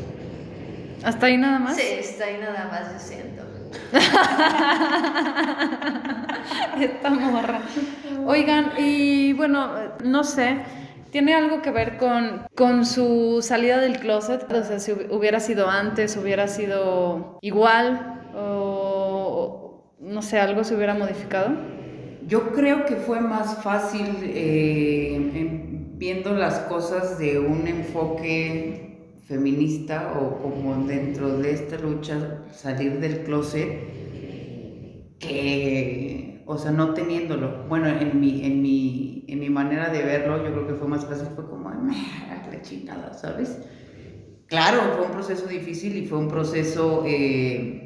¿Hasta 1.03 1.25
ahí 1.25 1.37
nada 1.37 1.59
más? 1.59 1.75
Sí, 1.75 1.97
hasta 1.99 2.25
ahí 2.25 2.37
nada 2.39 2.67
más, 2.71 2.93
yo 2.93 2.99
siento. 2.99 3.43
Esta 6.79 7.09
morra. 7.09 7.59
Oigan, 8.25 8.71
y 8.77 9.33
bueno, 9.33 9.71
no 10.03 10.23
sé, 10.23 10.57
¿tiene 11.11 11.33
algo 11.35 11.61
que 11.61 11.71
ver 11.71 11.97
con, 11.97 12.45
con 12.55 12.85
su 12.85 13.39
salida 13.41 13.79
del 13.79 13.99
closet? 13.99 14.51
O 14.51 14.63
sea, 14.63 14.79
si 14.79 14.91
hub- 14.91 15.11
hubiera 15.11 15.39
sido 15.39 15.69
antes, 15.69 16.17
hubiera 16.17 16.47
sido 16.47 17.37
igual, 17.41 18.21
o 18.35 18.72
no 20.03 20.21
sé, 20.21 20.39
algo 20.39 20.63
se 20.63 20.75
hubiera 20.75 20.93
modificado. 20.95 21.57
Yo 22.21 22.51
creo 22.53 22.85
que 22.85 22.95
fue 22.97 23.21
más 23.21 23.61
fácil 23.63 24.07
eh, 24.23 25.15
en- 25.33 25.97
viendo 25.97 26.33
las 26.33 26.59
cosas 26.61 27.17
de 27.17 27.39
un 27.39 27.67
enfoque 27.67 29.15
feminista 29.27 30.13
o 30.19 30.39
como 30.41 30.85
dentro 30.85 31.37
de 31.37 31.51
esta 31.51 31.77
lucha 31.77 32.45
salir 32.51 32.99
del 32.99 33.23
closet 33.23 33.69
que, 35.19 36.43
o 36.45 36.57
sea, 36.57 36.71
no 36.71 36.93
teniéndolo. 36.93 37.65
Bueno, 37.67 37.87
en 37.87 38.19
mi, 38.19 38.45
en 38.45 38.61
mi, 38.61 39.25
en 39.27 39.39
mi 39.39 39.49
manera 39.49 39.89
de 39.89 40.03
verlo, 40.03 40.43
yo 40.43 40.51
creo 40.51 40.67
que 40.67 40.75
fue 40.75 40.87
más 40.87 41.05
fácil, 41.05 41.27
fue 41.35 41.47
como, 41.47 41.69
"Ay, 41.69 41.77
meh, 41.81 42.47
la 42.51 42.61
chingada, 42.61 43.13
¿sabes? 43.13 43.59
Claro, 44.47 44.93
fue 44.95 45.05
un 45.05 45.11
proceso 45.11 45.47
difícil 45.47 45.95
y 45.97 46.05
fue 46.07 46.19
un 46.19 46.27
proceso, 46.27 47.03
eh, 47.07 47.82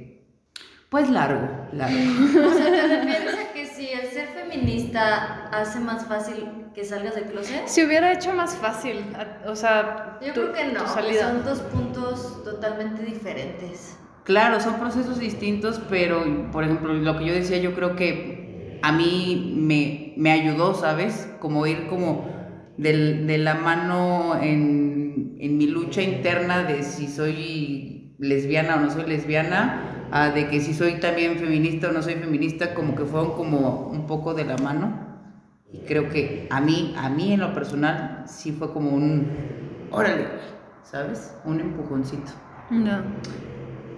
pues 0.89 1.10
largo, 1.10 1.47
largo. 1.73 1.97
O 2.47 2.54
sea, 2.54 2.65
¿te 2.65 2.88
refieres 2.97 3.36
a 3.36 3.54
que 3.54 3.65
si 3.65 3.88
el 3.89 4.08
ser 4.08 4.28
feminista 4.30 5.50
hace 5.52 5.80
más 5.80 6.06
fácil 6.06 6.45
que 6.73 6.84
salgas 6.86 7.15
del 7.15 7.26
closet? 7.26 7.67
Si 7.67 7.84
hubiera 7.84 8.13
hecho 8.13 8.34
más 8.34 8.56
fácil, 8.56 9.04
o 9.45 9.56
sea, 9.56 10.17
Yo 10.26 10.34
tu- 10.34 10.41
creo 10.41 10.54
que 10.54 10.65
no, 10.73 10.80
que 10.95 11.19
son 11.19 11.43
dos 11.43 11.60
puntos 11.62 12.43
totalmente 12.43 13.04
diferentes. 13.04 13.97
Claro, 14.23 14.60
son 14.60 14.76
procesos 14.76 15.19
distintos, 15.19 15.82
pero 15.89 16.52
por 16.52 16.63
ejemplo, 16.63 16.93
lo 16.93 17.17
que 17.17 17.26
yo 17.26 17.34
decía, 17.34 17.58
yo 17.60 17.73
creo 17.73 17.95
que 17.95 18.80
a 18.82 18.91
mí 18.91 19.54
me, 19.58 20.13
me 20.17 20.32
ayudó, 20.32 20.73
¿sabes? 20.73 21.30
Como 21.39 21.65
ir 21.65 21.88
como 21.88 22.73
del- 22.78 23.26
de 23.26 23.38
la 23.38 23.56
mano 23.56 24.38
en, 24.41 25.38
en 25.39 25.58
mi 25.58 25.67
lucha 25.67 26.02
interna 26.02 26.63
de 26.63 26.84
si 26.84 27.08
soy 27.08 28.15
lesbiana 28.19 28.76
o 28.76 28.80
no 28.82 28.89
soy 28.91 29.06
lesbiana, 29.06 29.96
a 30.12 30.30
de 30.30 30.48
que 30.48 30.62
si 30.62 30.74
soy 30.74 31.00
también 31.00 31.38
feminista 31.38 31.89
o 31.89 31.91
no 31.91 32.02
soy 32.02 32.15
feminista, 32.15 32.74
como 32.74 32.96
que 32.96 33.06
fueron 33.06 33.34
como 33.34 33.88
un 33.88 34.08
poco 34.08 34.34
de 34.34 34.46
la 34.46 34.58
mano. 34.58 35.06
Y 35.72 35.80
creo 35.80 36.10
que 36.10 36.48
a 36.50 36.62
mí, 36.62 36.96
a 36.98 37.10
mí 37.10 37.34
en 37.34 37.41
lo 37.41 37.54
personal, 37.54 38.24
sí 38.26 38.54
fue 38.54 38.72
como 38.72 38.91
un, 38.91 39.88
órale, 39.91 40.28
¿sabes? 40.84 41.36
Un 41.43 41.60
empujoncito. 41.60 42.32
No. 42.70 43.02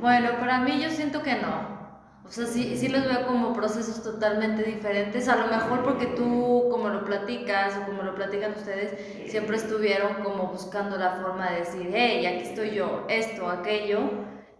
Bueno, 0.02 0.32
para 0.40 0.62
mí 0.62 0.82
yo 0.82 0.90
siento 0.90 1.22
que 1.22 1.36
no. 1.36 1.80
O 2.26 2.32
sea, 2.32 2.46
sí, 2.46 2.78
sí 2.78 2.90
los 2.90 3.06
veo 3.06 3.26
como 3.26 3.54
procesos 3.54 4.04
totalmente 4.04 4.64
diferentes. 4.64 5.28
A 5.28 5.36
lo 5.36 5.48
mejor 5.48 5.84
porque 5.84 6.06
tú, 6.06 6.68
como 6.70 6.90
lo 6.90 7.04
platicas 7.04 7.76
o 7.76 7.86
como 7.88 8.04
lo 8.04 8.14
platican 8.14 8.52
ustedes, 8.52 8.94
siempre 9.32 9.58
estuvieron 9.58 10.24
como 10.24 10.48
buscando 10.48 10.98
la 10.98 11.14
forma 11.14 11.50
de 11.50 11.60
decir, 11.62 11.90
hey, 11.92 12.26
aquí 12.28 12.50
estoy 12.50 12.76
yo, 12.76 13.06
esto, 13.10 13.50
aquello, 13.50 14.12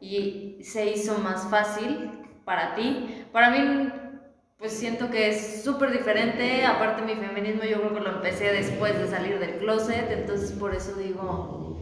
y 0.02 0.58
se 0.62 0.92
hizo 0.92 1.18
más 1.20 1.50
fácil 1.50 2.12
para 2.46 2.76
ti. 2.76 3.26
Para 3.32 3.50
mí, 3.52 3.90
pues 4.58 4.74
siento 4.74 5.10
que 5.10 5.30
es 5.30 5.64
súper 5.64 5.92
diferente. 5.92 6.66
Aparte, 6.66 7.02
mi 7.02 7.16
feminismo 7.16 7.64
yo 7.64 7.80
creo 7.80 7.94
que 7.94 8.02
lo 8.02 8.16
empecé 8.16 8.52
después 8.52 8.98
de 8.98 9.08
salir 9.08 9.40
del 9.40 9.58
closet, 9.58 10.12
entonces 10.12 10.52
por 10.52 10.76
eso 10.76 10.96
digo, 10.96 11.78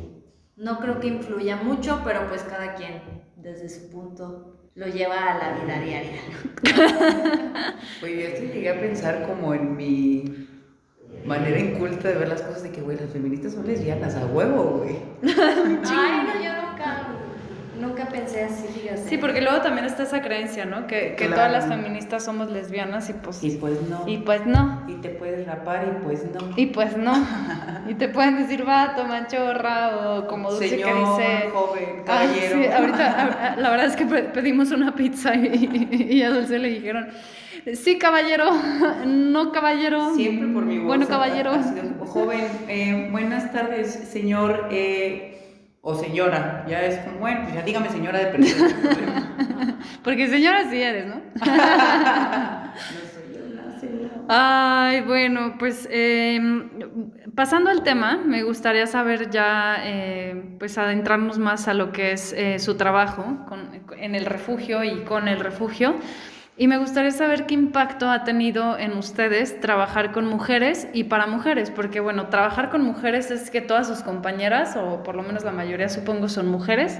no 0.55 0.79
creo 0.79 0.99
que 0.99 1.07
influya 1.07 1.55
mucho, 1.57 2.01
pero 2.03 2.27
pues 2.27 2.43
cada 2.43 2.75
quien 2.75 3.01
desde 3.35 3.69
su 3.69 3.89
punto 3.89 4.57
lo 4.75 4.87
lleva 4.87 5.33
a 5.33 5.37
la 5.37 5.59
vida 5.59 5.79
diaria. 5.79 6.21
Oye, 8.03 8.21
yo 8.21 8.27
esto 8.27 8.53
llegué 8.53 8.69
a 8.69 8.79
pensar 8.79 9.25
como 9.25 9.53
en 9.55 9.75
mi 9.75 10.47
manera 11.25 11.59
inculta 11.59 12.09
de 12.09 12.15
ver 12.15 12.27
las 12.29 12.41
cosas 12.41 12.63
de 12.63 12.71
que, 12.71 12.81
güey, 12.81 12.97
las 12.97 13.09
feministas 13.11 13.53
son 13.53 13.65
lesbianas, 13.65 14.15
a 14.15 14.25
huevo, 14.27 14.83
güey. 14.83 14.97
Ay, 15.23 16.27
no, 16.27 16.43
yo 16.43 16.61
nunca, 16.61 17.06
nunca 17.79 18.05
pensé 18.07 18.43
así, 18.43 18.67
fíjate. 18.67 18.97
Sí, 19.09 19.17
porque 19.17 19.41
luego 19.41 19.61
también 19.61 19.85
está 19.85 20.03
esa 20.03 20.21
creencia, 20.21 20.65
¿no? 20.65 20.87
Que, 20.87 21.15
que 21.15 21.27
Claro. 21.27 21.35
todas 21.35 21.51
las 21.51 21.67
feministas 21.67 22.23
somos 22.23 22.49
lesbianas 22.51 23.09
y 23.09 23.13
pues... 23.13 23.43
Y 23.43 23.51
pues 23.57 23.81
no. 23.89 24.03
Y 24.07 24.17
pues 24.17 24.45
no. 24.45 24.83
Y 24.87 24.95
te 24.95 25.09
puedes 25.09 25.45
rapar 25.47 25.87
y 25.87 26.03
pues 26.03 26.23
no. 26.33 26.49
Y 26.55 26.67
pues 26.67 26.97
no. 26.97 27.13
Y 27.87 27.93
te 27.93 28.09
pueden 28.09 28.37
decir 28.37 28.65
vato, 28.65 29.05
machorra 29.05 30.17
o 30.19 30.27
como 30.27 30.51
Dulce 30.51 30.69
Señor, 30.69 30.89
que 30.89 30.99
dice... 30.99 31.49
joven, 31.53 31.85
Ah, 32.01 32.03
caballero. 32.05 32.55
sí, 32.61 32.65
ahorita, 32.67 33.55
la 33.57 33.69
verdad 33.69 33.85
es 33.85 33.95
que 33.95 34.05
pe- 34.05 34.23
pedimos 34.23 34.71
una 34.71 34.93
pizza 34.93 35.33
y, 35.35 35.87
y 36.11 36.21
a 36.21 36.29
Dulce 36.31 36.59
le 36.59 36.67
dijeron, 36.67 37.07
sí, 37.75 37.97
caballero, 37.97 38.49
no, 39.05 39.51
caballero. 39.53 40.13
Siempre 40.15 40.47
por 40.49 40.65
mi 40.65 40.79
voz. 40.79 40.87
Bueno, 40.87 41.05
ha- 41.05 41.07
caballero. 41.07 41.51
ha 41.51 41.63
sido, 41.63 42.05
joven, 42.05 42.45
eh, 42.67 43.07
buenas 43.09 43.53
tardes, 43.53 43.93
señor 43.93 44.67
eh, 44.71 45.36
o 45.89 45.95
señora. 45.95 46.65
Ya 46.67 46.81
es 46.81 46.97
como, 46.99 47.19
bueno, 47.19 47.41
pues 47.43 47.55
ya 47.55 47.61
dígame 47.61 47.89
señora 47.89 48.19
de 48.19 48.25
problema. 48.27 48.67
Porque 50.03 50.27
señora 50.27 50.69
sí 50.69 50.81
eres, 50.81 51.05
¿no? 51.07 51.15
No 51.45 53.01
soy 53.13 53.53
una 53.53 53.79
señora. 53.79 54.15
Ay, 54.27 55.01
bueno, 55.01 55.55
pues 55.57 55.87
eh, 55.89 56.39
pasando 57.35 57.69
al 57.69 57.83
tema, 57.83 58.17
me 58.17 58.43
gustaría 58.43 58.85
saber 58.85 59.29
ya, 59.29 59.77
eh, 59.85 60.55
pues 60.59 60.77
adentrarnos 60.77 61.37
más 61.39 61.69
a 61.69 61.73
lo 61.73 61.93
que 61.93 62.11
es 62.11 62.33
eh, 62.33 62.59
su 62.59 62.75
trabajo 62.75 63.45
con- 63.47 63.69
en 63.97 64.15
el 64.15 64.25
refugio 64.25 64.83
y 64.83 65.03
con 65.05 65.29
el 65.29 65.39
refugio. 65.39 65.95
Y 66.59 66.67
me 66.67 66.79
gustaría 66.79 67.11
saber 67.11 67.45
qué 67.45 67.53
impacto 67.53 68.09
ha 68.09 68.23
tenido 68.23 68.79
en 68.79 68.97
ustedes 68.97 69.59
trabajar 69.61 70.11
con 70.11 70.25
mujeres 70.25 70.87
y 70.91 71.03
para 71.03 71.27
mujeres, 71.27 71.69
porque 71.69 71.99
bueno, 71.99 72.29
trabajar 72.29 72.71
con 72.71 72.81
mujeres 72.81 73.29
es 73.29 73.51
que 73.51 73.61
todas 73.61 73.87
sus 73.87 73.99
compañeras, 73.99 74.75
o 74.75 75.03
por 75.03 75.15
lo 75.15 75.21
menos 75.21 75.43
la 75.43 75.51
mayoría 75.51 75.87
supongo, 75.87 76.29
son 76.29 76.47
mujeres, 76.47 76.99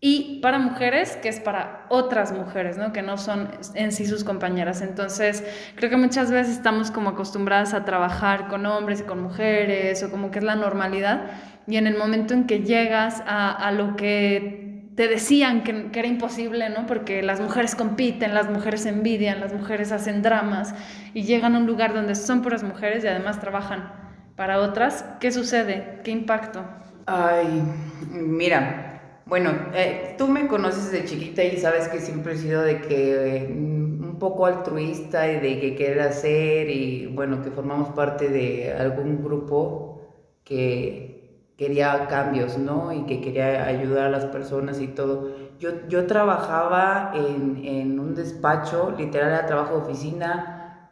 y 0.00 0.40
para 0.42 0.58
mujeres, 0.58 1.16
que 1.16 1.30
es 1.30 1.40
para 1.40 1.86
otras 1.88 2.32
mujeres, 2.32 2.76
¿no? 2.76 2.92
Que 2.92 3.00
no 3.00 3.16
son 3.16 3.48
en 3.74 3.90
sí 3.90 4.04
sus 4.04 4.22
compañeras. 4.22 4.82
Entonces, 4.82 5.42
creo 5.76 5.88
que 5.88 5.96
muchas 5.96 6.30
veces 6.30 6.56
estamos 6.56 6.90
como 6.90 7.08
acostumbradas 7.08 7.72
a 7.72 7.86
trabajar 7.86 8.48
con 8.48 8.66
hombres 8.66 9.00
y 9.00 9.04
con 9.04 9.22
mujeres, 9.22 10.02
o 10.02 10.10
como 10.10 10.30
que 10.30 10.40
es 10.40 10.44
la 10.44 10.56
normalidad, 10.56 11.22
y 11.66 11.76
en 11.76 11.86
el 11.86 11.96
momento 11.96 12.34
en 12.34 12.46
que 12.46 12.60
llegas 12.60 13.22
a, 13.26 13.50
a 13.50 13.72
lo 13.72 13.96
que 13.96 14.63
te 14.94 15.08
decían 15.08 15.64
que, 15.64 15.90
era 15.98 16.08
imposible, 16.08 16.70
¿no? 16.70 16.86
Porque 16.86 17.22
las 17.22 17.40
mujeres 17.40 17.74
compiten, 17.74 18.34
las 18.34 18.48
mujeres 18.48 18.86
envidian, 18.86 19.40
las 19.40 19.52
mujeres 19.52 19.92
hacen 19.92 20.22
dramas 20.22 20.74
y 21.14 21.24
llegan 21.24 21.54
a 21.54 21.58
un 21.58 21.66
lugar 21.66 21.94
donde 21.94 22.14
son 22.14 22.42
puras 22.42 22.62
mujeres 22.62 23.02
y 23.04 23.08
además 23.08 23.40
trabajan 23.40 23.92
para 24.36 24.60
otras. 24.60 25.04
¿Qué 25.20 25.32
sucede? 25.32 26.00
¿Qué 26.04 26.10
impacto? 26.10 26.64
Ay, 27.06 27.62
mira, 28.10 29.20
bueno, 29.26 29.50
eh, 29.74 30.14
tú 30.16 30.28
me 30.28 30.46
conoces 30.46 30.92
de 30.92 31.04
chiquita 31.04 31.42
y 31.42 31.56
sabes 31.56 31.88
que 31.88 31.98
siempre 31.98 32.34
he 32.34 32.36
sido 32.36 32.62
de 32.62 32.80
que 32.80 33.38
eh, 33.38 33.46
un 33.46 34.16
poco 34.20 34.46
altruista 34.46 35.30
y 35.30 35.40
de 35.40 35.60
que 35.60 35.74
querer 35.74 36.00
hacer 36.00 36.70
y 36.70 37.06
bueno, 37.06 37.42
que 37.42 37.50
formamos 37.50 37.90
parte 37.90 38.28
de 38.28 38.72
algún 38.72 39.24
grupo 39.24 40.02
que 40.44 41.13
quería 41.56 42.06
cambios, 42.08 42.58
¿no? 42.58 42.92
Y 42.92 43.06
que 43.06 43.20
quería 43.20 43.66
ayudar 43.66 44.06
a 44.06 44.10
las 44.10 44.26
personas 44.26 44.80
y 44.80 44.88
todo. 44.88 45.30
Yo, 45.58 45.86
yo 45.88 46.06
trabajaba 46.06 47.12
en, 47.14 47.64
en 47.64 48.00
un 48.00 48.14
despacho, 48.14 48.94
literal 48.98 49.30
era 49.30 49.46
trabajo 49.46 49.76
de 49.76 49.80
oficina, 49.82 50.90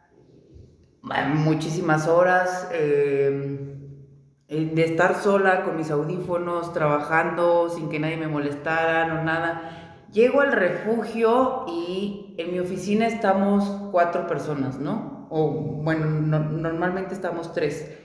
muchísimas 1.35 2.07
horas, 2.07 2.69
em, 2.71 3.73
de 4.47 4.83
estar 4.83 5.15
sola 5.15 5.63
con 5.63 5.75
mis 5.75 5.91
audífonos, 5.91 6.73
trabajando 6.73 7.69
sin 7.69 7.89
que 7.89 7.99
nadie 7.99 8.17
me 8.17 8.27
molestara, 8.27 9.07
no 9.07 9.23
nada. 9.23 10.05
Llego 10.11 10.41
al 10.41 10.51
refugio 10.51 11.65
y 11.67 12.35
en 12.37 12.53
mi 12.53 12.59
oficina 12.59 13.07
estamos 13.07 13.65
cuatro 13.91 14.27
personas, 14.27 14.77
¿no? 14.79 15.27
O 15.29 15.49
bueno, 15.83 16.05
normalmente 16.05 17.15
estamos 17.15 17.51
tres 17.53 18.02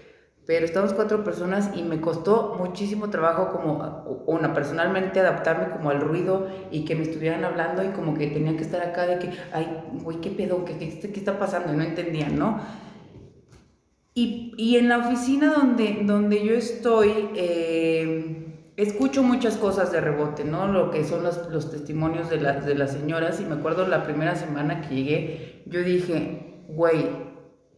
pero 0.48 0.64
estamos 0.64 0.94
cuatro 0.94 1.24
personas 1.24 1.72
y 1.76 1.82
me 1.82 2.00
costó 2.00 2.56
muchísimo 2.58 3.10
trabajo 3.10 3.52
como, 3.52 4.24
una, 4.26 4.54
personalmente 4.54 5.20
adaptarme 5.20 5.68
como 5.68 5.90
al 5.90 6.00
ruido 6.00 6.48
y 6.70 6.86
que 6.86 6.94
me 6.94 7.02
estuvieran 7.02 7.44
hablando 7.44 7.84
y 7.84 7.88
como 7.88 8.14
que 8.14 8.28
tenía 8.28 8.56
que 8.56 8.62
estar 8.62 8.80
acá 8.80 9.06
de 9.06 9.18
que, 9.18 9.30
ay, 9.52 9.68
güey, 10.02 10.22
¿qué 10.22 10.30
pedo? 10.30 10.64
¿Qué, 10.64 10.78
qué, 10.78 10.98
qué 10.98 11.18
está 11.18 11.38
pasando? 11.38 11.74
Y 11.74 11.76
no 11.76 11.82
entendían, 11.82 12.38
¿no? 12.38 12.62
Y, 14.14 14.54
y, 14.56 14.78
en 14.78 14.88
la 14.88 15.06
oficina 15.06 15.52
donde, 15.52 15.98
donde 16.06 16.42
yo 16.42 16.54
estoy, 16.54 17.28
eh, 17.36 18.70
escucho 18.78 19.22
muchas 19.22 19.58
cosas 19.58 19.92
de 19.92 20.00
rebote, 20.00 20.44
¿no? 20.44 20.66
Lo 20.66 20.90
que 20.90 21.04
son 21.04 21.24
los, 21.24 21.50
los 21.50 21.70
testimonios 21.70 22.30
de, 22.30 22.38
de 22.38 22.74
las 22.74 22.92
señoras 22.92 23.38
y 23.42 23.44
me 23.44 23.56
acuerdo 23.56 23.86
la 23.86 24.02
primera 24.02 24.34
semana 24.34 24.80
que 24.80 24.94
llegué, 24.94 25.62
yo 25.66 25.80
dije, 25.82 26.64
güey, 26.68 27.27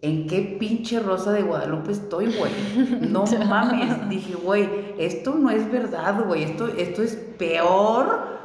¿en 0.03 0.27
qué 0.27 0.57
pinche 0.59 1.01
Rosa 1.01 1.33
de 1.33 1.43
Guadalupe 1.43 1.93
estoy, 1.93 2.35
güey? 2.35 2.53
No 3.09 3.25
mames. 3.49 4.09
Dije, 4.09 4.35
güey, 4.35 4.69
esto 4.99 5.35
no 5.35 5.51
es 5.51 5.71
verdad, 5.71 6.25
güey. 6.27 6.45
Esto, 6.45 6.69
esto 6.69 7.03
es 7.03 7.17
peor 7.17 8.39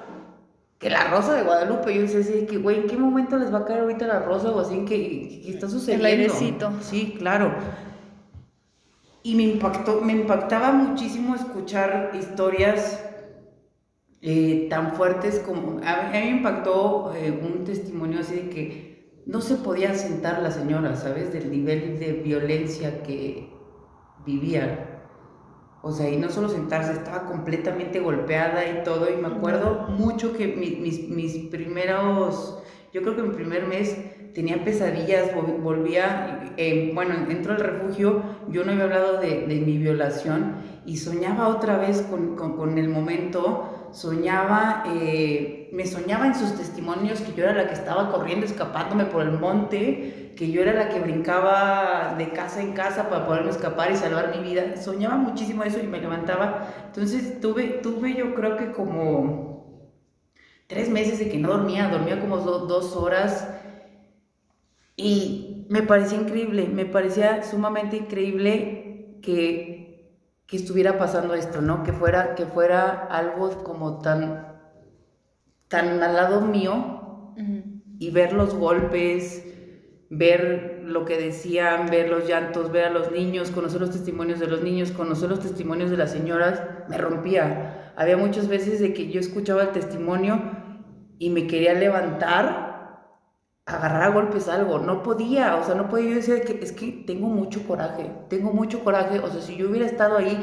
que 0.80 0.89
la 0.89 1.06
Rosa 1.10 1.34
de 1.34 1.44
Guadalupe. 1.44 1.94
Yo 1.94 2.02
decía 2.02 2.20
así, 2.20 2.46
que, 2.46 2.58
güey, 2.58 2.80
¿en 2.80 2.88
qué 2.88 2.98
momento 2.98 3.38
les 3.38 3.54
va 3.54 3.60
a 3.60 3.65
caer 3.65 3.82
ahorita 3.82 4.08
la 4.08 4.20
rosa 4.20 4.52
o 4.52 4.60
así? 4.60 4.86
¿Qué, 4.86 5.41
qué 5.44 5.52
está 5.52 5.70
sucediendo? 5.70 6.08
El 6.08 6.13
airecito. 6.13 6.72
Sí, 6.82 7.15
claro. 7.18 7.54
Y 9.24 9.34
me 9.36 9.44
impactó, 9.44 10.02
me 10.02 10.13
impactaba 10.13 10.72
muchísimo 10.72 11.34
escuchar 11.34 12.12
historias 12.13 13.04
eh, 14.22 14.68
tan 14.70 14.94
fuertes 14.94 15.39
como... 15.39 15.80
A 15.84 16.04
mí, 16.04 16.10
me 16.12 16.30
impactó 16.30 17.13
eh, 17.15 17.32
un 17.32 17.63
testimonio 17.63 18.20
así 18.20 18.36
de 18.36 18.50
que 18.50 18.94
no 19.26 19.42
se 19.42 19.56
podía 19.56 19.94
sentar 19.96 20.42
la 20.42 20.52
señora, 20.52 20.96
¿sabes? 20.96 21.34
Del 21.34 21.52
nivel 21.52 22.00
de 22.00 22.14
violencia 22.14 23.02
que 23.04 23.50
vivía. 24.26 24.92
O 25.82 25.92
sea, 25.92 26.10
y 26.10 26.18
no 26.18 26.30
solo 26.30 26.50
sentarse, 26.50 26.94
estaba 26.94 27.26
completamente 27.26 28.00
golpeada 28.00 28.68
y 28.68 28.84
todo. 28.84 29.08
Y 29.12 29.22
me 29.22 29.28
acuerdo 29.28 29.88
mucho 29.90 30.34
que 30.34 30.48
mis, 30.48 31.10
mis 31.10 31.38
primeros, 31.50 32.62
yo 32.94 33.02
creo 33.02 33.16
que 33.16 33.24
mi 33.24 33.36
primer 33.36 33.68
mes 33.68 33.96
tenía 34.36 34.64
pesadillas, 34.64 35.32
volvía, 35.34 36.54
eh, 36.58 36.92
bueno, 36.94 37.16
entro 37.30 37.54
al 37.54 37.60
refugio, 37.60 38.22
yo 38.50 38.66
no 38.66 38.74
había 38.74 38.84
hablado 38.84 39.22
de, 39.22 39.48
de 39.48 39.56
mi 39.62 39.78
violación 39.78 40.56
y 40.86 40.98
soñaba 40.98 41.48
otra 41.48 41.78
vez 41.78 42.02
con, 42.02 42.36
con, 42.36 42.58
con 42.58 42.78
el 42.78 42.90
momento, 42.90 43.90
soñaba, 43.92 44.84
eh, 44.88 45.64
me 45.76 45.86
soñaba 45.86 46.26
en 46.26 46.36
sus 46.36 46.56
testimonios 46.56 47.20
que 47.22 47.34
yo 47.34 47.44
era 47.44 47.54
la 47.54 47.68
que 47.68 47.74
estaba 47.74 48.12
corriendo, 48.12 48.46
escapándome 48.46 49.06
por 49.06 49.24
el 49.24 49.32
monte, 49.32 50.34
que 50.38 50.50
yo 50.50 50.62
era 50.62 50.74
la 50.74 50.90
que 50.90 51.00
brincaba 51.00 52.16
de 52.18 52.30
casa 52.32 52.62
en 52.62 52.74
casa 52.74 53.10
para 53.10 53.26
poderme 53.26 53.52
escapar 53.52 53.92
y 53.92 53.98
salvar 53.98 54.36
mi 54.36 54.42
vida. 54.42 54.78
Soñaba 54.78 55.18
muchísimo 55.18 55.64
eso 55.64 55.80
y 55.80 55.88
me 55.88 56.00
levantaba. 56.00 56.68
Entonces 56.88 57.42
tuve, 57.42 57.80
tuve 57.84 58.16
yo 58.16 58.34
creo 58.36 58.56
que 58.56 58.72
como 58.72 59.92
tres 60.68 60.90
meses 60.90 61.20
de 61.20 61.30
que 61.30 61.38
no 61.38 61.50
dormía, 61.50 61.90
dormía 61.90 62.20
como 62.22 62.38
dos 62.38 62.96
horas 62.96 63.48
y 64.96 65.68
me 65.70 65.82
parecía 65.84 66.20
increíble, 66.20 66.68
me 66.68 66.86
parecía 66.86 67.44
sumamente 67.44 67.98
increíble 67.98 69.20
que 69.22 69.76
que 70.48 70.58
estuviera 70.58 70.98
pasando 70.98 71.34
esto, 71.34 71.62
¿no? 71.62 71.84
Que 71.84 71.94
fuera, 71.94 72.36
que 72.36 72.46
fuera 72.46 73.08
algo 73.10 73.64
como 73.64 74.00
tan, 74.00 74.55
tan 75.67 76.01
al 76.01 76.15
lado 76.15 76.41
mío 76.41 77.34
y 77.99 78.12
ver 78.12 78.34
los 78.34 78.56
golpes, 78.56 79.45
ver 80.10 80.82
lo 80.84 81.06
que 81.06 81.17
decían, 81.17 81.88
ver 81.89 82.10
los 82.10 82.28
llantos, 82.28 82.71
ver 82.71 82.86
a 82.86 82.89
los 82.89 83.12
niños, 83.12 83.51
conocer 83.51 83.82
los 83.82 83.91
testimonios 83.91 84.39
de 84.39 84.47
los 84.47 84.62
niños, 84.62 84.91
conocer 84.91 85.30
los 85.30 85.39
testimonios 85.39 85.89
de 85.89 85.97
las 85.97 86.12
señoras, 86.12 86.62
me 86.89 86.97
rompía. 86.97 87.93
Había 87.95 88.17
muchas 88.17 88.47
veces 88.47 88.80
de 88.80 88.93
que 88.93 89.10
yo 89.10 89.19
escuchaba 89.19 89.63
el 89.63 89.69
testimonio 89.69 90.39
y 91.17 91.30
me 91.30 91.47
quería 91.47 91.73
levantar 91.73 92.75
agarrar 93.65 94.04
a 94.04 94.10
golpes 94.10 94.47
algo, 94.47 94.78
no 94.78 95.01
podía, 95.01 95.56
o 95.56 95.63
sea, 95.63 95.73
no 95.73 95.89
podía 95.89 96.10
yo 96.10 96.15
decir 96.15 96.41
que 96.43 96.63
es 96.63 96.71
que 96.71 97.04
tengo 97.08 97.28
mucho 97.28 97.65
coraje, 97.65 98.12
tengo 98.30 98.54
mucho 98.54 98.84
coraje, 98.84 99.19
o 99.19 99.28
sea, 99.28 99.41
si 99.41 99.56
yo 99.56 99.69
hubiera 99.69 99.88
estado 99.88 100.17
ahí, 100.17 100.38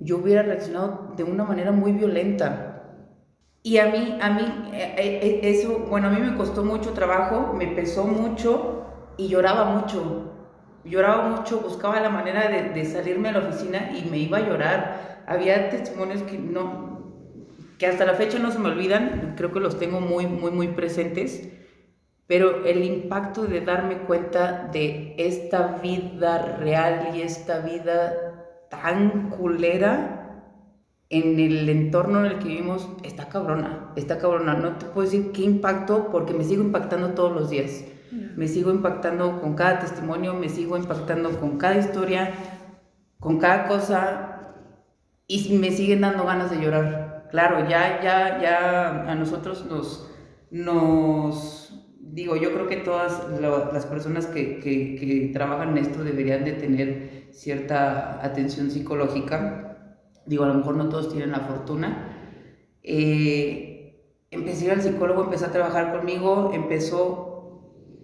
yo 0.00 0.18
hubiera 0.18 0.42
reaccionado 0.42 1.14
de 1.16 1.24
una 1.24 1.44
manera 1.44 1.72
muy 1.72 1.92
violenta. 1.92 2.67
Y 3.62 3.78
a 3.78 3.86
mí, 3.86 4.18
a 4.20 4.30
mí, 4.30 4.70
eh, 4.72 4.94
eh, 4.96 5.20
eh, 5.22 5.40
eso, 5.42 5.86
bueno, 5.90 6.08
a 6.08 6.10
mí 6.10 6.20
me 6.20 6.36
costó 6.36 6.64
mucho 6.64 6.92
trabajo, 6.92 7.52
me 7.54 7.66
pesó 7.66 8.04
mucho 8.04 8.86
y 9.16 9.28
lloraba 9.28 9.64
mucho. 9.64 10.32
Lloraba 10.84 11.28
mucho, 11.28 11.60
buscaba 11.60 12.00
la 12.00 12.08
manera 12.08 12.48
de, 12.48 12.84
salirme 12.84 13.28
a 13.28 13.32
la 13.32 13.38
oficina 13.40 13.90
y 13.92 14.08
me 14.08 14.18
iba 14.18 14.38
a 14.38 14.48
llorar. 14.48 15.24
Había 15.26 15.68
testimonios 15.70 16.22
que 16.22 16.38
no, 16.38 17.12
que 17.78 17.86
hasta 17.86 18.06
la 18.06 18.14
fecha 18.14 18.38
no 18.38 18.50
se 18.50 18.58
me 18.58 18.70
olvidan, 18.70 19.34
creo 19.36 19.52
que 19.52 19.60
los 19.60 19.78
tengo 19.78 20.00
muy, 20.00 20.26
muy, 20.26 20.50
muy 20.50 20.68
presentes 20.68 21.48
pero 22.28 22.66
el 22.66 22.84
impacto 22.84 23.46
de 23.46 23.62
darme 23.62 24.00
cuenta 24.00 24.68
de 24.70 25.14
esta 25.16 25.78
vida 25.82 26.58
real 26.60 27.12
y 27.14 27.22
esta 27.22 27.60
vida 27.60 28.12
tan 28.68 29.30
culera 29.30 30.17
en 31.10 31.38
el 31.40 31.68
entorno 31.68 32.24
en 32.24 32.32
el 32.32 32.38
que 32.38 32.48
vivimos 32.48 32.88
está 33.02 33.28
cabrona, 33.28 33.92
está 33.96 34.18
cabrona. 34.18 34.54
No 34.54 34.76
te 34.76 34.86
puedo 34.86 35.08
decir 35.08 35.32
qué 35.32 35.42
impacto 35.42 36.08
porque 36.10 36.34
me 36.34 36.44
sigo 36.44 36.62
impactando 36.62 37.10
todos 37.10 37.32
los 37.32 37.50
días. 37.50 37.84
Me 38.36 38.48
sigo 38.48 38.70
impactando 38.70 39.40
con 39.40 39.54
cada 39.54 39.80
testimonio, 39.80 40.34
me 40.34 40.48
sigo 40.48 40.76
impactando 40.76 41.38
con 41.38 41.58
cada 41.58 41.76
historia, 41.76 42.32
con 43.20 43.38
cada 43.38 43.68
cosa 43.68 44.54
y 45.26 45.58
me 45.58 45.70
siguen 45.70 46.00
dando 46.00 46.24
ganas 46.24 46.50
de 46.50 46.60
llorar. 46.60 47.28
Claro, 47.30 47.68
ya, 47.68 48.00
ya, 48.02 48.40
ya 48.40 49.10
a 49.10 49.14
nosotros 49.14 49.66
nos, 49.66 50.10
nos 50.50 51.68
digo, 52.00 52.36
yo 52.36 52.52
creo 52.52 52.66
que 52.66 52.76
todas 52.76 53.22
las 53.40 53.86
personas 53.86 54.26
que, 54.26 54.58
que, 54.60 55.30
trabajan 55.32 55.76
en 55.76 55.78
esto 55.78 56.02
deberían 56.02 56.44
de 56.44 56.52
tener 56.52 57.28
cierta 57.32 58.24
atención 58.24 58.70
psicológica. 58.70 59.67
Digo, 60.28 60.44
a 60.44 60.48
lo 60.48 60.54
mejor 60.54 60.76
no 60.76 60.90
todos 60.90 61.08
tienen 61.08 61.32
la 61.32 61.40
fortuna. 61.40 62.12
Eh, 62.82 64.26
empecé 64.30 64.64
a 64.64 64.66
ir 64.66 64.72
al 64.74 64.82
psicólogo, 64.82 65.24
empecé 65.24 65.46
a 65.46 65.52
trabajar 65.52 65.90
conmigo, 65.90 66.50
empezó 66.52 67.62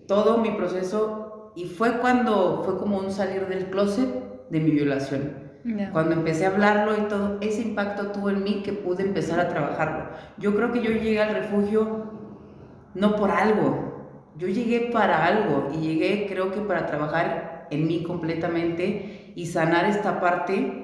todo 0.08 0.38
mi 0.38 0.50
proceso 0.52 1.52
y 1.54 1.66
fue 1.66 1.98
cuando 1.98 2.62
fue 2.64 2.78
como 2.78 2.98
un 2.98 3.10
salir 3.10 3.46
del 3.46 3.66
closet 3.66 4.48
de 4.48 4.60
mi 4.60 4.70
violación. 4.70 5.44
Cuando 5.92 6.14
empecé 6.14 6.44
a 6.44 6.50
hablarlo 6.50 6.94
y 6.94 7.08
todo, 7.08 7.38
ese 7.40 7.62
impacto 7.62 8.08
tuvo 8.08 8.28
en 8.28 8.42
mí 8.42 8.62
que 8.62 8.74
pude 8.74 9.02
empezar 9.02 9.40
a 9.40 9.48
trabajarlo. 9.48 10.10
Yo 10.36 10.54
creo 10.54 10.72
que 10.72 10.82
yo 10.82 10.90
llegué 10.90 11.22
al 11.22 11.34
refugio 11.34 12.10
no 12.94 13.16
por 13.16 13.30
algo, 13.30 14.30
yo 14.36 14.48
llegué 14.48 14.90
para 14.92 15.24
algo 15.24 15.70
y 15.74 15.78
llegué 15.78 16.26
creo 16.28 16.52
que 16.52 16.60
para 16.60 16.86
trabajar 16.86 17.66
en 17.70 17.86
mí 17.86 18.02
completamente 18.02 19.32
y 19.34 19.46
sanar 19.46 19.86
esta 19.86 20.20
parte 20.20 20.83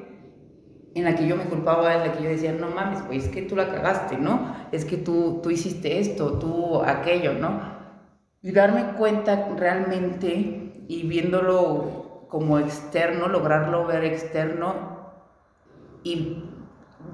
en 0.95 1.05
la 1.05 1.15
que 1.15 1.27
yo 1.27 1.37
me 1.37 1.45
culpaba, 1.45 1.95
en 1.95 2.01
la 2.01 2.13
que 2.13 2.25
yo 2.25 2.31
decía, 2.31 2.53
no 2.53 2.69
mames, 2.69 3.01
pues 3.03 3.25
es 3.25 3.31
que 3.31 3.43
tú 3.43 3.57
la 3.57 3.71
cagaste, 3.71 4.17
¿no? 4.17 4.55
Es 4.73 4.85
que 4.85 4.97
tú, 4.97 5.41
tú 5.43 5.51
hiciste 5.51 6.01
esto, 6.01 6.39
tú 6.39 6.83
aquello, 6.83 7.35
¿no? 7.35 7.61
Y 8.43 8.53
darme 8.53 8.95
cuenta 8.97 9.49
realmente 9.57 10.85
y 10.89 11.03
viéndolo 11.07 12.27
como 12.29 12.59
externo, 12.59 13.29
lograrlo 13.29 13.87
ver 13.87 14.05
externo 14.05 14.75
y 16.03 16.45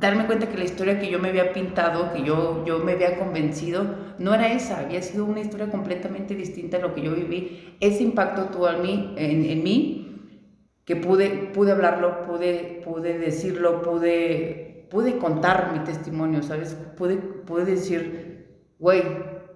darme 0.01 0.27
cuenta 0.27 0.49
que 0.49 0.59
la 0.59 0.65
historia 0.65 0.99
que 0.99 1.11
yo 1.11 1.19
me 1.19 1.29
había 1.29 1.53
pintado, 1.53 2.13
que 2.13 2.23
yo, 2.23 2.65
yo 2.65 2.79
me 2.81 2.93
había 2.93 3.19
convencido, 3.19 3.85
no 4.19 4.35
era 4.35 4.53
esa, 4.53 4.81
había 4.81 5.03
sido 5.03 5.25
una 5.25 5.41
historia 5.41 5.71
completamente 5.71 6.35
distinta 6.35 6.79
a 6.79 6.81
lo 6.81 6.95
que 6.95 7.03
yo 7.03 7.15
viví. 7.15 7.77
Ese 7.81 8.03
impacto 8.03 8.47
tuvo 8.47 8.71
en 8.71 8.83
mí, 8.83 9.15
en, 9.17 9.45
en 9.45 9.63
mí 9.63 10.06
que 10.87 10.95
pude, 10.95 11.51
pude 11.53 11.73
hablarlo, 11.73 12.23
pude, 12.23 12.81
pude 12.85 13.19
decirlo, 13.19 13.83
pude, 13.83 14.87
pude 14.89 15.19
contar 15.19 15.73
mi 15.73 15.81
testimonio, 15.81 16.45
¿sabes? 16.45 16.75
Pude, 16.97 17.17
pude 17.17 17.65
decir, 17.65 18.71
güey, 18.79 19.03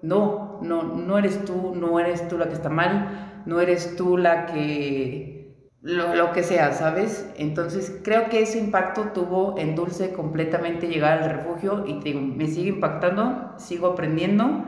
no, 0.01 0.59
no, 0.61 0.83
no 0.83 1.17
eres 1.17 1.45
tú, 1.45 1.73
no 1.73 1.99
eres 1.99 2.27
tú 2.27 2.37
la 2.37 2.49
que 2.49 2.53
está 2.53 2.69
mal, 2.69 3.43
no 3.45 3.61
eres 3.61 3.95
tú 3.95 4.17
la 4.17 4.45
que 4.45 5.71
lo, 5.81 6.33
que 6.33 6.43
sea, 6.43 6.73
¿sabes? 6.73 7.31
Entonces 7.37 8.01
creo 8.03 8.27
que 8.29 8.41
ese 8.41 8.59
impacto 8.59 9.11
tuvo 9.13 9.57
en 9.57 9.73
Dulce 9.73 10.11
completamente 10.11 10.87
llegar 10.87 11.23
al 11.23 11.29
refugio 11.29 11.85
y 11.87 12.13
me 12.13 12.47
sigue 12.47 12.69
impactando, 12.69 13.53
sigo 13.57 13.87
aprendiendo 13.87 14.65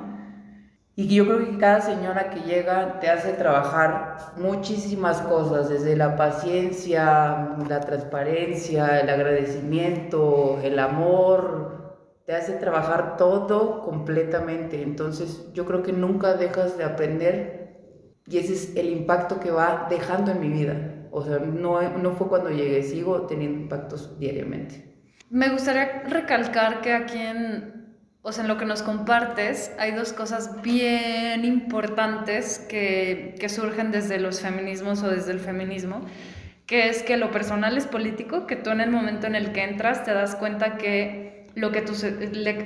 y 0.95 1.07
yo 1.07 1.25
creo 1.25 1.39
que 1.39 1.57
cada 1.57 1.81
señora 1.81 2.29
que 2.29 2.41
llega 2.41 2.99
te 2.99 3.09
hace 3.09 3.33
trabajar 3.33 4.17
muchísimas 4.37 5.21
cosas, 5.21 5.69
desde 5.69 5.95
la 5.95 6.15
paciencia, 6.15 7.55
la 7.67 7.79
transparencia, 7.79 8.99
el 8.99 9.09
agradecimiento, 9.09 10.59
el 10.61 10.77
amor, 10.77 11.97
te 12.25 12.35
hace 12.35 12.53
trabajar 12.53 13.17
todo 13.17 13.81
completamente. 13.81 14.83
Entonces 14.83 15.51
yo 15.53 15.65
creo 15.65 15.81
que 15.81 15.93
nunca 15.93 16.35
dejas 16.35 16.77
de 16.77 16.83
aprender 16.83 17.63
y 18.27 18.37
ese 18.37 18.53
es 18.53 18.75
el 18.75 18.89
impacto 18.89 19.39
que 19.39 19.49
va 19.49 19.87
dejando 19.89 20.31
en 20.31 20.39
mi 20.39 20.49
vida. 20.49 21.07
O 21.11 21.23
sea, 21.23 21.39
no, 21.39 21.81
no 21.81 22.11
fue 22.11 22.27
cuando 22.27 22.49
llegué, 22.49 22.83
sigo 22.83 23.23
teniendo 23.27 23.61
impactos 23.61 24.19
diariamente. 24.19 24.93
Me 25.29 25.49
gustaría 25.49 26.03
recalcar 26.03 26.81
que 26.81 26.93
aquí 26.93 27.17
en, 27.17 27.82
o 28.23 28.31
sea, 28.31 28.43
en 28.43 28.47
lo 28.47 28.57
que 28.57 28.65
nos 28.65 28.81
compartes 28.81 29.73
hay 29.77 29.91
dos 29.91 30.13
cosas 30.13 30.61
bien 30.61 31.43
importantes 31.43 32.57
que, 32.69 33.35
que 33.37 33.49
surgen 33.49 33.91
desde 33.91 34.17
los 34.17 34.39
feminismos 34.39 35.03
o 35.03 35.09
desde 35.09 35.33
el 35.33 35.39
feminismo, 35.39 36.01
que 36.65 36.87
es 36.87 37.03
que 37.03 37.17
lo 37.17 37.31
personal 37.31 37.77
es 37.77 37.85
político, 37.85 38.47
que 38.47 38.55
tú 38.55 38.69
en 38.69 38.79
el 38.79 38.89
momento 38.89 39.27
en 39.27 39.35
el 39.35 39.51
que 39.51 39.63
entras 39.63 40.05
te 40.05 40.13
das 40.13 40.35
cuenta 40.35 40.77
que 40.77 41.47
lo 41.53 41.71
que, 41.73 41.81
tu, 41.81 41.93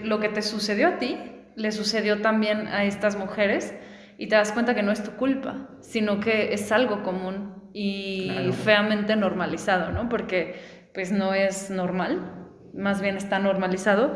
lo 0.03 0.20
que 0.20 0.30
te 0.30 0.43
sucedió 0.43 0.89
a 0.89 0.97
ti 0.99 1.18
le 1.55 1.72
sucedió 1.72 2.22
también 2.22 2.68
a 2.68 2.84
estas 2.84 3.18
mujeres 3.18 3.74
y 4.20 4.28
te 4.28 4.36
das 4.36 4.51
cuenta 4.51 4.76
que 4.76 4.84
no 4.84 4.91
es 4.91 5.03
tu 5.03 5.12
culpa, 5.14 5.68
sino 5.82 6.20
que 6.20 6.53
es 6.53 6.72
algo 6.72 7.01
común 7.01 7.55
y 7.74 8.51
feamente 8.64 9.16
normalizado, 9.16 9.91
¿no? 9.91 10.08
Porque 10.08 10.55
pues 10.93 11.12
no 11.12 11.34
es 11.34 11.72
normal, 11.72 12.47
más 12.74 13.01
bien 13.01 13.18
está 13.18 13.39
normalizado. 13.39 14.14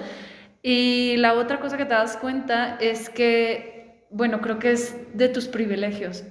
Y 0.63 1.17
la 1.17 1.33
otra 1.33 1.59
cosa 1.59 1.77
que 1.77 1.85
te 1.85 1.93
das 1.93 2.17
cuenta 2.17 2.77
es 2.79 3.09
que, 3.09 4.05
bueno, 4.11 4.41
creo 4.41 4.59
que 4.59 4.71
es 4.71 4.95
de 5.13 5.27
tus 5.29 5.47
privilegios. 5.47 6.23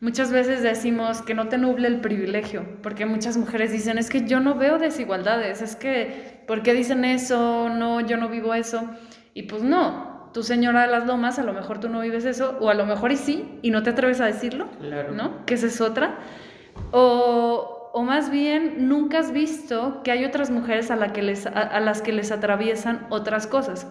Muchas 0.00 0.32
veces 0.32 0.62
decimos 0.62 1.22
que 1.22 1.34
no 1.34 1.48
te 1.48 1.58
nuble 1.58 1.86
el 1.86 2.00
privilegio, 2.00 2.66
porque 2.82 3.06
muchas 3.06 3.36
mujeres 3.36 3.70
dicen, 3.70 3.98
es 3.98 4.10
que 4.10 4.26
yo 4.26 4.40
no 4.40 4.56
veo 4.56 4.78
desigualdades, 4.78 5.62
es 5.62 5.76
que, 5.76 6.42
¿por 6.48 6.62
qué 6.62 6.74
dicen 6.74 7.04
eso? 7.04 7.68
No, 7.68 8.00
yo 8.00 8.16
no 8.16 8.28
vivo 8.28 8.52
eso. 8.52 8.90
Y 9.32 9.44
pues 9.44 9.62
no, 9.62 10.30
tu 10.34 10.42
señora 10.42 10.82
de 10.82 10.88
las 10.88 11.06
lomas, 11.06 11.38
a 11.38 11.44
lo 11.44 11.52
mejor 11.52 11.78
tú 11.78 11.88
no 11.88 12.00
vives 12.00 12.24
eso, 12.24 12.58
o 12.60 12.68
a 12.68 12.74
lo 12.74 12.84
mejor 12.84 13.12
y 13.12 13.16
sí, 13.16 13.58
y 13.62 13.70
no 13.70 13.82
te 13.82 13.90
atreves 13.90 14.20
a 14.20 14.26
decirlo, 14.26 14.66
¿no? 15.12 15.46
Que 15.46 15.54
esa 15.54 15.66
es 15.66 15.80
otra. 15.80 16.18
O, 16.90 17.81
o, 17.92 18.02
más 18.02 18.30
bien, 18.30 18.88
nunca 18.88 19.18
has 19.18 19.32
visto 19.32 20.02
que 20.02 20.10
hay 20.10 20.24
otras 20.24 20.50
mujeres 20.50 20.90
a, 20.90 20.96
la 20.96 21.12
que 21.12 21.22
les, 21.22 21.46
a, 21.46 21.78
las 21.80 22.02
que 22.02 22.12
les 22.12 22.32
atraviesan 22.32 23.06
otras 23.10 23.46
cosas. 23.46 23.86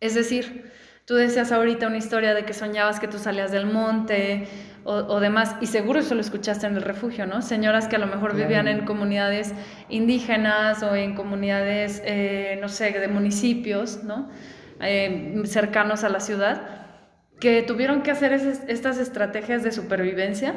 Es 0.00 0.14
decir, 0.14 0.70
tú 1.06 1.14
decías 1.14 1.52
ahorita 1.52 1.86
una 1.88 1.96
historia 1.96 2.34
de 2.34 2.44
que 2.44 2.52
soñabas 2.52 3.00
que 3.00 3.08
tú 3.08 3.18
salías 3.18 3.50
del 3.50 3.66
monte 3.66 4.48
o, 4.84 4.94
o, 4.94 5.20
demás, 5.20 5.56
y 5.60 5.66
seguro 5.66 6.00
eso 6.00 6.14
lo 6.14 6.20
escuchaste 6.20 6.66
en 6.66 6.76
el 6.76 6.82
refugio, 6.82 7.26
¿no? 7.26 7.42
Señoras 7.42 7.88
que 7.88 7.96
a 7.96 7.98
lo 7.98 8.06
mejor 8.06 8.36
vivían 8.36 8.68
en 8.68 8.84
comunidades 8.84 9.52
indígenas 9.88 10.82
o 10.82 10.94
en 10.94 11.14
comunidades, 11.14 12.02
eh, 12.04 12.58
no 12.60 12.68
sé, 12.68 12.92
de 12.92 13.08
municipios, 13.08 14.04
¿no? 14.04 14.28
Eh, 14.80 15.42
cercanos 15.46 16.04
a 16.04 16.08
la 16.08 16.20
ciudad, 16.20 16.62
que 17.40 17.62
tuvieron 17.62 18.02
que 18.02 18.10
hacer 18.10 18.32
estas 18.32 18.98
estrategias 18.98 19.62
de 19.62 19.72
supervivencia 19.72 20.54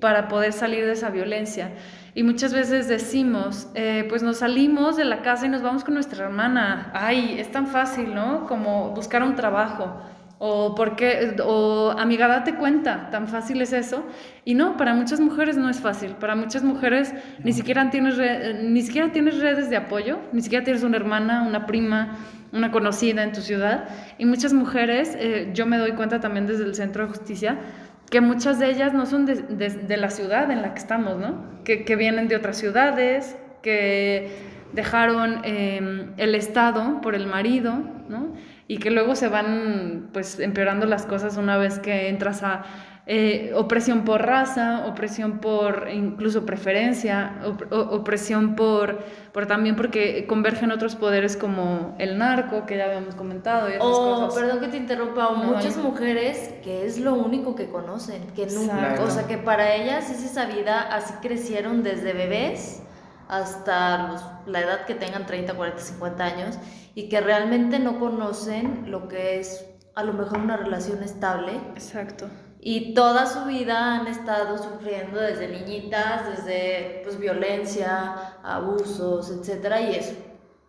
para 0.00 0.28
poder 0.28 0.52
salir 0.52 0.84
de 0.84 0.92
esa 0.92 1.10
violencia. 1.10 1.70
Y 2.16 2.22
muchas 2.22 2.54
veces 2.54 2.86
decimos, 2.86 3.68
eh, 3.74 4.06
pues 4.08 4.22
nos 4.22 4.38
salimos 4.38 4.96
de 4.96 5.04
la 5.04 5.22
casa 5.22 5.46
y 5.46 5.48
nos 5.48 5.62
vamos 5.62 5.82
con 5.82 5.94
nuestra 5.94 6.24
hermana. 6.24 6.92
Ay, 6.94 7.36
es 7.40 7.50
tan 7.50 7.66
fácil, 7.66 8.14
¿no? 8.14 8.46
Como 8.46 8.90
buscar 8.90 9.24
un 9.24 9.34
trabajo. 9.34 10.00
O, 10.38 10.74
porque, 10.74 11.36
o 11.44 11.92
amiga, 11.98 12.28
date 12.28 12.54
cuenta, 12.54 13.08
tan 13.10 13.26
fácil 13.26 13.62
es 13.62 13.72
eso. 13.72 14.04
Y 14.44 14.54
no, 14.54 14.76
para 14.76 14.94
muchas 14.94 15.18
mujeres 15.18 15.56
no 15.56 15.68
es 15.68 15.80
fácil. 15.80 16.12
Para 16.12 16.36
muchas 16.36 16.62
mujeres 16.62 17.12
ni 17.42 17.52
siquiera 17.52 17.90
tienes, 17.90 18.16
ni 18.62 18.82
siquiera 18.82 19.10
tienes 19.10 19.40
redes 19.40 19.68
de 19.68 19.76
apoyo, 19.76 20.18
ni 20.32 20.40
siquiera 20.42 20.64
tienes 20.64 20.84
una 20.84 20.96
hermana, 20.96 21.42
una 21.42 21.66
prima, 21.66 22.18
una 22.52 22.70
conocida 22.70 23.24
en 23.24 23.32
tu 23.32 23.40
ciudad. 23.40 23.88
Y 24.18 24.26
muchas 24.26 24.52
mujeres, 24.52 25.16
eh, 25.18 25.50
yo 25.52 25.66
me 25.66 25.78
doy 25.78 25.92
cuenta 25.92 26.20
también 26.20 26.46
desde 26.46 26.64
el 26.64 26.76
Centro 26.76 27.04
de 27.04 27.08
Justicia, 27.08 27.58
que 28.10 28.20
muchas 28.20 28.58
de 28.58 28.70
ellas 28.70 28.92
no 28.92 29.06
son 29.06 29.26
de, 29.26 29.34
de, 29.34 29.96
la 29.96 30.10
ciudad 30.10 30.50
en 30.50 30.62
la 30.62 30.74
que 30.74 30.78
estamos, 30.78 31.18
¿no? 31.18 31.44
Que, 31.64 31.84
que 31.84 31.96
vienen 31.96 32.28
de 32.28 32.36
otras 32.36 32.56
ciudades, 32.56 33.36
que 33.62 34.30
dejaron 34.72 35.40
em, 35.44 36.12
el 36.16 36.34
Estado 36.34 37.00
por 37.00 37.14
el 37.14 37.26
marido, 37.26 37.82
¿no? 38.08 38.34
Y 38.68 38.78
que 38.78 38.90
luego 38.90 39.14
se 39.14 39.28
van, 39.28 40.10
pues, 40.12 40.38
empeorando 40.40 40.86
las 40.86 41.06
cosas 41.06 41.36
una 41.36 41.56
vez 41.56 41.78
que 41.78 42.08
entras 42.08 42.42
a 42.42 42.64
eh, 43.06 43.52
opresión 43.54 44.04
por 44.06 44.22
raza, 44.22 44.86
opresión 44.86 45.38
por 45.38 45.88
incluso 45.92 46.46
preferencia, 46.46 47.36
opresión 47.70 48.56
por, 48.56 49.04
por 49.30 49.44
también 49.44 49.76
porque 49.76 50.26
convergen 50.26 50.72
otros 50.72 50.96
poderes 50.96 51.36
como 51.36 51.94
el 51.98 52.16
narco, 52.16 52.64
que 52.64 52.78
ya 52.78 52.86
habíamos 52.86 53.14
comentado. 53.14 53.68
Y 53.68 53.74
o, 53.78 54.30
perdón 54.34 54.60
que 54.60 54.68
te 54.68 54.78
interrumpa, 54.78 55.32
muchas 55.32 55.76
mujeres 55.76 56.54
que 56.62 56.86
es 56.86 56.98
lo 56.98 57.12
único 57.14 57.54
que 57.54 57.68
conocen, 57.68 58.26
que 58.28 58.46
nunca, 58.46 58.96
o 58.98 59.10
sea, 59.10 59.26
que 59.26 59.36
para 59.36 59.74
ellas 59.74 60.08
es 60.10 60.24
esa 60.24 60.46
vida, 60.46 60.80
así 60.80 61.12
crecieron 61.20 61.82
desde 61.82 62.14
bebés 62.14 62.82
hasta 63.28 64.40
la 64.46 64.60
edad 64.60 64.86
que 64.86 64.94
tengan 64.94 65.26
30, 65.26 65.52
40, 65.52 65.78
50 65.78 66.24
años 66.24 66.58
y 66.94 67.10
que 67.10 67.20
realmente 67.20 67.78
no 67.78 67.98
conocen 67.98 68.90
lo 68.90 69.08
que 69.08 69.40
es 69.40 69.66
a 69.94 70.04
lo 70.04 70.14
mejor 70.14 70.38
una 70.38 70.56
relación 70.56 71.02
estable. 71.02 71.52
Exacto 71.74 72.28
y 72.64 72.94
toda 72.94 73.26
su 73.26 73.44
vida 73.44 73.94
han 73.94 74.06
estado 74.06 74.58
sufriendo 74.58 75.20
desde 75.20 75.48
niñitas, 75.48 76.26
desde 76.26 77.02
pues 77.04 77.20
violencia, 77.20 78.14
abusos, 78.42 79.30
etcétera, 79.30 79.82
y 79.82 79.94
eso 79.94 80.14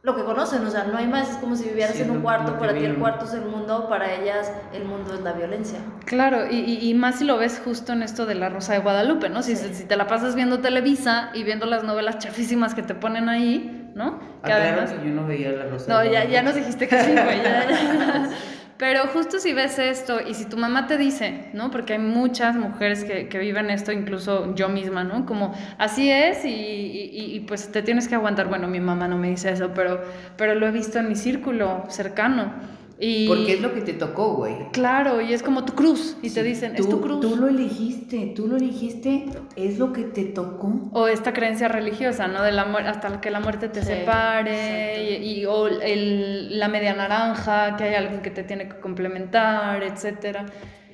lo 0.06 0.16
que 0.16 0.24
conocen, 0.24 0.64
o 0.64 0.70
sea, 0.70 0.84
no 0.84 1.00
hay 1.00 1.08
más, 1.08 1.32
es 1.32 1.38
como 1.38 1.56
si 1.56 1.68
vivieras 1.68 2.00
en 2.00 2.12
un 2.12 2.22
cuarto, 2.22 2.60
para 2.60 2.76
ti 2.76 2.86
el 2.86 2.98
cuarto 2.98 3.26
es 3.26 3.34
el 3.34 3.46
mundo, 3.46 3.90
para 3.90 4.14
ellas 4.14 4.52
el 4.72 4.86
mundo 4.86 5.16
es 5.16 5.22
la 5.22 5.34
violencia. 5.34 5.80
Claro, 6.06 6.46
y, 6.48 6.78
y, 6.80 6.94
más 6.94 7.16
si 7.16 7.24
lo 7.24 7.38
ves 7.38 7.60
justo 7.66 7.92
en 7.92 8.04
esto 8.04 8.28
de 8.28 8.36
la 8.36 8.50
Rosa 8.50 8.74
de 8.74 8.80
Guadalupe, 8.80 9.30
¿no? 9.30 9.42
Si, 9.42 9.56
si 9.56 9.86
te 9.86 9.96
la 9.96 10.06
pasas 10.06 10.36
viendo 10.36 10.60
Televisa 10.60 11.32
y 11.34 11.44
viendo 11.44 11.66
las 11.66 11.84
novelas 11.84 12.20
chafísimas 12.20 12.76
que 12.76 12.84
te 12.84 12.94
ponen 12.94 13.30
ahí, 13.30 13.92
¿no? 13.96 14.20
Que 14.44 14.54
además... 14.54 14.92
que 14.92 15.10
yo 15.10 15.16
no 15.16 15.26
veía 15.26 15.52
la 15.54 15.66
Rosa 15.66 15.92
No, 15.92 16.04
ya, 16.04 16.26
ya 16.26 16.44
nos 16.44 16.54
dijiste 16.54 16.88
que 16.88 17.02
sí, 17.02 17.12
güey, 17.12 17.42
ya, 17.42 17.68
ya. 17.68 18.30
Pero 18.78 19.08
justo 19.08 19.40
si 19.40 19.54
ves 19.54 19.80
esto 19.80 20.20
y 20.20 20.34
si 20.34 20.46
tu 20.46 20.58
mamá 20.58 20.86
te 20.86 20.98
dice, 20.98 21.46
¿no? 21.54 21.72
Porque 21.72 21.94
hay 21.94 22.00
muchas 22.00 22.58
mujeres 22.58 23.06
que, 23.06 23.30
que 23.30 23.40
viven 23.40 23.70
esto, 23.70 23.94
incluso 23.94 24.54
yo 24.54 24.68
misma, 24.68 25.06
¿no? 25.06 25.26
Como 25.26 25.54
así 25.78 26.12
es 26.12 26.44
y, 26.44 26.50
y, 26.50 27.36
y, 27.36 27.40
pues 27.42 27.72
te 27.72 27.82
tienes 27.82 28.10
que 28.10 28.16
aguantar. 28.16 28.50
Bueno, 28.50 28.68
mi 28.68 28.82
mamá 28.82 29.08
no 29.08 29.18
me 29.18 29.30
dice 29.30 29.50
eso, 29.52 29.72
pero, 29.74 30.02
pero 30.36 30.56
lo 30.56 30.68
he 30.68 30.72
visto 30.72 31.00
en 31.00 31.08
mi 31.08 31.16
círculo 31.16 31.86
cercano. 31.88 32.52
Porque 32.98 33.54
es 33.54 33.62
lo 33.62 33.74
que 33.74 33.82
te 33.82 33.94
tocó, 33.94 34.36
güey. 34.36 34.56
Claro, 34.72 35.20
y 35.20 35.34
es 35.34 35.44
como 35.44 35.66
tu 35.66 35.74
cruz. 35.74 36.16
Y 36.22 36.30
te 36.30 36.44
dicen, 36.44 36.76
es 36.76 36.88
tu 36.88 37.02
cruz. 37.02 37.20
Tú 37.20 37.36
lo 37.36 37.50
elegiste, 37.50 38.32
tú 38.36 38.48
lo 38.48 38.56
elegiste, 38.56 39.26
es 39.58 39.78
lo 39.78 39.92
que 39.92 40.04
te 40.04 40.24
tocó. 40.24 40.90
O 40.94 41.08
esta 41.08 41.34
creencia 41.34 41.68
religiosa, 41.68 42.28
¿no? 42.28 42.42
De 42.42 42.54
la 42.54 42.64
hasta 42.64 43.20
que 43.20 43.32
la 43.32 43.42
muerte 43.42 43.68
te 43.68 43.84
separe, 43.84 45.20
y, 45.20 45.46
o 45.46 45.68
el, 45.68 46.58
la 46.58 46.70
media 46.70 46.94
naranja, 46.94 47.76
que 47.76 47.84
hay 47.84 47.96
alguien 47.96 48.22
que 48.22 48.32
te 48.32 48.44
tiene 48.44 48.70
que 48.70 48.80
complementar, 48.80 49.84
etcétera. 49.84 50.46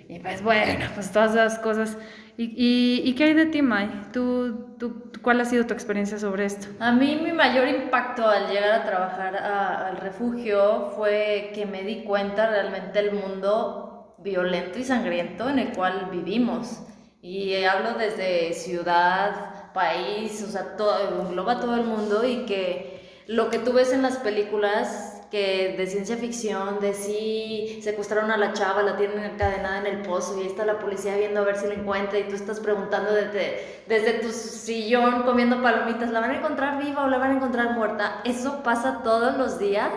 Y 0.10 0.20
pues 0.20 0.42
bueno, 0.42 0.86
pues 0.96 1.12
todas 1.12 1.32
esas 1.32 1.60
cosas 1.60 1.98
¿Y, 2.38 3.02
y, 3.04 3.14
qué 3.16 3.26
hay 3.26 3.34
de 3.34 3.46
ti, 3.46 3.62
Mai? 3.62 3.90
¿Tú, 4.14 4.76
tú, 4.80 5.12
cuál 5.22 5.42
ha 5.42 5.46
sido 5.46 5.66
tu 5.66 5.74
experiencia 5.74 6.18
sobre 6.18 6.46
esto? 6.46 6.68
A 6.80 6.92
mí 6.92 7.20
mi 7.22 7.32
mayor 7.32 7.68
impacto 7.68 8.28
al 8.28 8.48
llegar 8.50 8.72
a 8.72 8.86
trabajar 8.86 9.36
al 9.36 9.98
refugio 9.98 10.92
fue 10.96 11.52
que 11.54 11.66
me 11.66 11.84
di 11.84 12.04
cuenta 12.04 12.50
realmente 12.50 13.02
del 13.02 13.14
mundo 13.14 14.16
violento 14.20 14.80
y 14.80 14.84
sangriento 14.84 15.50
en 15.50 15.60
el 15.60 15.74
cual 15.74 16.10
vivimos. 16.12 16.84
Y 17.22 17.64
hablo 17.66 17.94
desde 17.94 18.54
ciudad, 18.54 19.74
país, 19.74 20.44
o 20.48 20.52
sea, 20.52 20.76
todo, 20.76 21.22
engloba 21.22 21.60
todo 21.60 21.76
el 21.76 21.84
mundo 21.84 22.26
y 22.26 22.46
que 22.46 23.24
lo 23.28 23.50
que 23.50 23.60
tú 23.60 23.74
ves 23.74 23.94
en 23.94 24.02
las 24.02 24.18
películas 24.18 25.11
que 25.32 25.76
de 25.78 25.88
ciencia 25.88 26.18
ficción, 26.18 26.82
de 26.82 26.94
si 26.94 27.80
secuestraron 27.82 28.30
a 28.32 28.38
la 28.38 28.52
chava, 28.52 28.84
la 28.84 28.98
tienen 28.98 29.24
encadenada 29.24 29.80
en 29.80 29.88
el 29.88 30.02
pozo 30.02 30.38
y 30.38 30.42
ahí 30.42 30.48
está 30.48 30.66
la 30.66 30.78
policía 30.78 31.16
viendo 31.16 31.40
a 31.40 31.46
ver 31.46 31.56
si 31.56 31.68
la 31.68 31.76
encuentra 31.76 32.20
y 32.20 32.28
tú 32.28 32.36
estás 32.36 32.60
preguntando 32.60 33.14
desde, 33.14 33.84
desde 33.88 34.20
tu 34.20 34.30
sillón 34.30 35.24
comiendo 35.24 35.62
palomitas, 35.62 36.12
¿la 36.12 36.20
van 36.20 36.32
a 36.32 36.38
encontrar 36.38 36.84
viva 36.84 37.06
o 37.06 37.08
la 37.08 37.18
van 37.18 37.32
a 37.32 37.36
encontrar 37.36 37.72
muerta? 37.72 38.22
Eso 38.26 38.62
pasa 38.62 39.02
todos 39.04 39.38
los 39.38 39.58
días. 39.58 39.92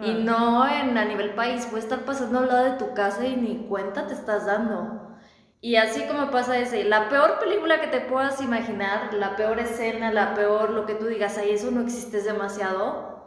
Y 0.00 0.12
no 0.12 0.68
en, 0.68 0.96
a 0.96 1.04
nivel 1.04 1.30
país, 1.30 1.66
puede 1.66 1.82
estar 1.82 2.04
pasando 2.04 2.38
al 2.38 2.46
lado 2.46 2.64
de 2.64 2.78
tu 2.78 2.94
casa 2.94 3.26
y 3.26 3.34
ni 3.34 3.66
cuenta 3.66 4.06
te 4.06 4.14
estás 4.14 4.46
dando. 4.46 5.16
Y 5.60 5.74
así 5.74 6.04
como 6.06 6.30
pasa 6.30 6.56
ese, 6.56 6.84
la 6.84 7.08
peor 7.08 7.40
película 7.40 7.80
que 7.80 7.88
te 7.88 8.00
puedas 8.00 8.40
imaginar, 8.40 9.12
la 9.14 9.34
peor 9.34 9.58
escena, 9.58 10.12
la 10.12 10.34
peor, 10.34 10.70
lo 10.70 10.86
que 10.86 10.94
tú 10.94 11.06
digas, 11.06 11.36
ahí 11.36 11.50
eso 11.50 11.72
no 11.72 11.80
existe, 11.80 12.18
es 12.18 12.24
demasiado 12.26 13.17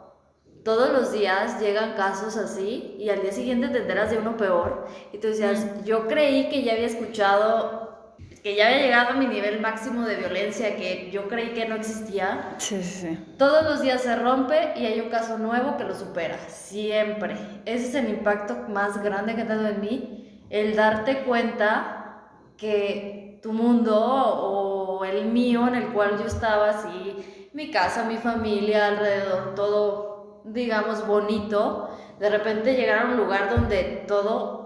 todos 0.64 0.90
los 0.92 1.12
días 1.12 1.60
llegan 1.60 1.94
casos 1.94 2.36
así 2.36 2.96
y 2.98 3.10
al 3.10 3.22
día 3.22 3.32
siguiente 3.32 3.68
te 3.68 3.78
enteras 3.78 4.10
de 4.10 4.18
uno 4.18 4.36
peor. 4.36 4.86
Y 5.12 5.18
tú 5.18 5.28
decías, 5.28 5.84
yo 5.84 6.06
creí 6.06 6.48
que 6.48 6.62
ya 6.62 6.72
había 6.72 6.86
escuchado, 6.86 8.16
que 8.42 8.54
ya 8.54 8.68
había 8.68 8.82
llegado 8.82 9.10
a 9.10 9.14
mi 9.14 9.26
nivel 9.26 9.60
máximo 9.60 10.06
de 10.06 10.16
violencia, 10.16 10.76
que 10.76 11.10
yo 11.10 11.26
creí 11.28 11.52
que 11.52 11.66
no 11.66 11.74
existía. 11.74 12.54
Sí, 12.58 12.82
sí, 12.82 13.00
sí. 13.00 13.34
Todos 13.38 13.64
los 13.64 13.80
días 13.80 14.02
se 14.02 14.14
rompe 14.14 14.72
y 14.76 14.86
hay 14.86 15.00
un 15.00 15.10
caso 15.10 15.36
nuevo 15.38 15.76
que 15.76 15.84
lo 15.84 15.94
supera, 15.94 16.38
siempre. 16.48 17.36
Ese 17.64 17.88
es 17.88 17.94
el 17.96 18.08
impacto 18.08 18.54
más 18.68 19.02
grande 19.02 19.34
que 19.34 19.42
ha 19.42 19.46
dado 19.46 19.66
en 19.66 19.80
mí, 19.80 20.46
el 20.50 20.76
darte 20.76 21.24
cuenta 21.24 22.28
que 22.56 23.40
tu 23.42 23.52
mundo 23.52 23.96
o 23.96 25.04
el 25.04 25.24
mío 25.24 25.66
en 25.66 25.74
el 25.74 25.88
cual 25.88 26.16
yo 26.18 26.26
estaba 26.26 26.70
así, 26.70 27.48
mi 27.52 27.72
casa, 27.72 28.04
mi 28.04 28.16
familia, 28.16 28.86
alrededor, 28.86 29.56
todo 29.56 30.11
digamos, 30.44 31.06
bonito, 31.06 31.90
de 32.18 32.30
repente 32.30 32.74
llegar 32.74 33.06
a 33.06 33.10
un 33.10 33.16
lugar 33.16 33.50
donde 33.50 34.04
todo 34.06 34.62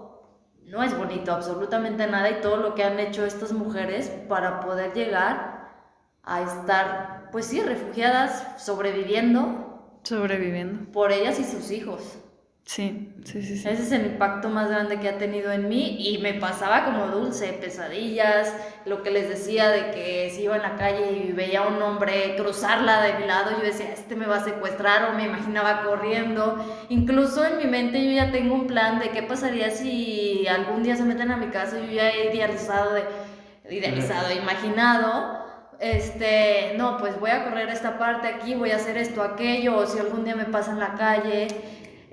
no 0.65 0.83
es 0.83 0.97
bonito, 0.97 1.33
absolutamente 1.33 2.07
nada, 2.07 2.31
y 2.31 2.41
todo 2.41 2.57
lo 2.57 2.75
que 2.75 2.85
han 2.85 2.99
hecho 2.99 3.25
estas 3.25 3.53
mujeres 3.53 4.09
para 4.29 4.61
poder 4.61 4.93
llegar 4.93 5.71
a 6.23 6.43
estar, 6.43 7.29
pues 7.31 7.47
sí, 7.47 7.61
refugiadas, 7.61 8.63
sobreviviendo. 8.63 10.01
Sobreviviendo. 10.03 10.91
Por 10.93 11.13
ellas 11.13 11.39
y 11.39 11.45
sus 11.45 11.71
hijos. 11.71 12.19
Sí, 12.67 13.15
sí, 13.25 13.43
sí, 13.43 13.59
sí. 13.59 13.69
Ese 13.69 13.83
es 13.85 13.93
el 13.93 14.07
impacto 14.07 14.49
más 14.49 14.69
grande 14.69 14.99
que 14.99 15.09
ha 15.09 15.19
tenido 15.19 15.53
en 15.53 15.69
mí 15.69 15.99
y 16.01 16.19
me 16.19 16.35
pasaba 16.35 16.85
como 16.85 17.07
dulce, 17.07 17.53
pesadillas, 17.53 18.53
lo 18.85 19.05
que 19.05 19.13
les 19.13 19.29
decía 19.29 19.69
de 19.69 19.93
que 19.93 20.33
si 20.35 20.43
iba 20.43 20.57
en 20.57 20.63
la 20.63 20.75
calle 20.75 21.13
y 21.13 21.33
veía 21.33 21.61
a 21.61 21.69
un 21.69 21.81
hombre 21.81 22.35
cruzarla 22.37 23.03
de 23.03 23.21
mi 23.21 23.27
lado, 23.27 23.53
yo 23.53 23.63
decía, 23.65 23.93
este 23.93 24.17
me 24.17 24.27
va 24.27 24.39
a 24.39 24.45
secuestrar 24.45 25.09
o 25.09 25.15
me 25.15 25.27
imaginaba 25.27 25.85
corriendo. 25.85 26.57
Incluso 26.89 27.45
en 27.45 27.59
mi 27.59 27.67
mente 27.67 28.05
yo 28.05 28.11
ya 28.11 28.33
tengo 28.33 28.57
un 28.57 28.67
plan 28.67 28.99
de 28.99 29.11
qué 29.11 29.23
pasaría 29.23 29.71
si 29.71 30.45
algún 30.49 30.83
día 30.83 30.97
se 30.97 31.05
meten 31.05 31.31
a 31.31 31.37
mi 31.37 31.47
casa, 31.51 31.79
yo 31.79 31.93
ya 31.93 32.11
he 32.11 32.35
idealizado, 32.35 32.95
de, 32.95 33.05
idealizado, 33.71 34.33
imaginado 34.33 35.47
este, 35.79 36.75
no, 36.77 36.97
pues 36.99 37.19
voy 37.21 37.31
a 37.31 37.45
correr 37.45 37.69
esta 37.69 37.99
parte 37.99 38.29
aquí, 38.29 38.55
voy 38.55 38.71
a 38.71 38.77
hacer 38.77 38.97
esto, 38.97 39.23
aquello, 39.23 39.77
o 39.77 39.87
si 39.87 39.99
algún 39.99 40.25
día 40.25 40.35
me 40.35 40.47
pasa 40.47 40.73
en 40.73 40.81
la 40.81 40.95
calle, 40.95 41.49